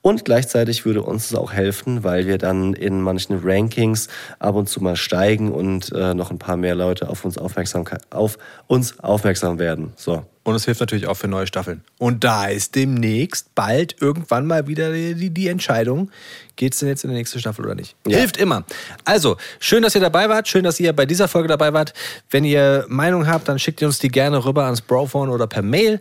Und 0.05 0.23
gleichzeitig 0.23 0.85
würde 0.85 1.01
uns 1.01 1.31
es 1.31 1.35
auch 1.35 1.51
helfen, 1.51 2.03
weil 2.03 2.27
wir 2.27 2.37
dann 2.37 2.75
in 2.75 3.01
manchen 3.01 3.39
Rankings 3.43 4.07
ab 4.37 4.53
und 4.53 4.69
zu 4.69 4.79
mal 4.79 4.95
steigen 4.95 5.51
und 5.51 5.91
äh, 5.93 6.13
noch 6.13 6.29
ein 6.29 6.37
paar 6.37 6.57
mehr 6.57 6.75
Leute 6.75 7.09
auf 7.09 7.25
uns 7.25 7.39
aufmerksam, 7.39 7.85
auf 8.11 8.37
uns 8.67 8.99
aufmerksam 8.99 9.57
werden. 9.57 9.93
So. 9.95 10.23
Und 10.43 10.53
es 10.53 10.65
hilft 10.65 10.79
natürlich 10.79 11.07
auch 11.07 11.15
für 11.15 11.27
neue 11.27 11.47
Staffeln. 11.47 11.81
Und 11.97 12.23
da 12.23 12.45
ist 12.45 12.75
demnächst 12.75 13.55
bald 13.55 13.99
irgendwann 13.99 14.45
mal 14.45 14.67
wieder 14.67 14.93
die, 14.93 15.31
die, 15.31 15.47
Entscheidung, 15.47 16.11
geht 16.55 16.73
es 16.73 16.81
denn 16.81 16.89
jetzt 16.89 17.03
in 17.03 17.09
die 17.09 17.15
nächste 17.15 17.39
Staffel 17.39 17.65
oder 17.65 17.73
nicht? 17.73 17.95
Ja. 18.05 18.19
Hilft 18.19 18.37
immer. 18.37 18.63
Also, 19.05 19.37
schön, 19.57 19.81
dass 19.81 19.95
ihr 19.95 20.01
dabei 20.01 20.29
wart. 20.29 20.47
Schön, 20.47 20.65
dass 20.65 20.79
ihr 20.79 20.93
bei 20.93 21.07
dieser 21.07 21.27
Folge 21.27 21.47
dabei 21.47 21.73
wart. 21.73 21.95
Wenn 22.29 22.43
ihr 22.43 22.85
Meinung 22.89 23.25
habt, 23.25 23.47
dann 23.47 23.57
schickt 23.57 23.81
ihr 23.81 23.87
uns 23.87 23.97
die 23.97 24.09
gerne 24.09 24.45
rüber 24.45 24.65
ans 24.65 24.81
Brophone 24.81 25.31
oder 25.31 25.47
per 25.47 25.63
Mail. 25.63 25.99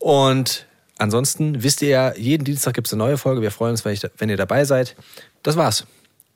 Und 0.00 0.65
ansonsten 0.98 1.62
wisst 1.62 1.82
ihr 1.82 1.88
ja, 1.88 2.14
jeden 2.14 2.44
Dienstag 2.44 2.74
gibt 2.74 2.86
es 2.86 2.92
eine 2.92 3.02
neue 3.02 3.18
Folge. 3.18 3.42
Wir 3.42 3.50
freuen 3.50 3.72
uns, 3.72 3.84
wenn, 3.84 3.92
ich, 3.92 4.02
wenn 4.18 4.28
ihr 4.28 4.36
dabei 4.36 4.64
seid. 4.64 4.96
Das 5.42 5.56
war's. 5.56 5.86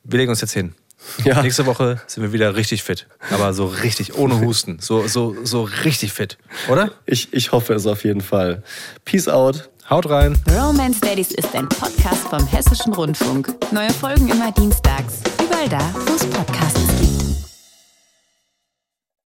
Wir 0.04 0.18
legen 0.18 0.30
uns 0.30 0.40
jetzt 0.40 0.52
hin. 0.52 0.74
Ja. 1.24 1.40
Nächste 1.42 1.64
Woche 1.64 2.00
sind 2.06 2.22
wir 2.22 2.32
wieder 2.32 2.56
richtig 2.56 2.82
fit. 2.82 3.06
Aber 3.30 3.54
so 3.54 3.66
richtig, 3.66 4.16
ohne 4.16 4.40
Husten. 4.40 4.78
So, 4.80 5.08
so, 5.08 5.34
so 5.44 5.62
richtig 5.84 6.12
fit. 6.12 6.36
Oder? 6.68 6.92
Ich, 7.06 7.32
ich 7.32 7.52
hoffe 7.52 7.72
es 7.72 7.86
auf 7.86 8.04
jeden 8.04 8.20
Fall. 8.20 8.62
Peace 9.06 9.26
out. 9.28 9.70
Haut 9.88 10.08
rein. 10.08 10.38
Romance 10.48 11.00
Daddies 11.00 11.32
ist 11.32 11.54
ein 11.56 11.68
Podcast 11.68 12.28
vom 12.28 12.46
Hessischen 12.46 12.92
Rundfunk. 12.92 13.52
Neue 13.72 13.90
Folgen 13.90 14.28
immer 14.28 14.52
dienstags. 14.52 15.14
Überall 15.42 15.68
da, 15.68 15.94
wo 16.06 16.14
es 16.14 16.24
Podcasts 16.26 16.80
gibt. 17.00 17.09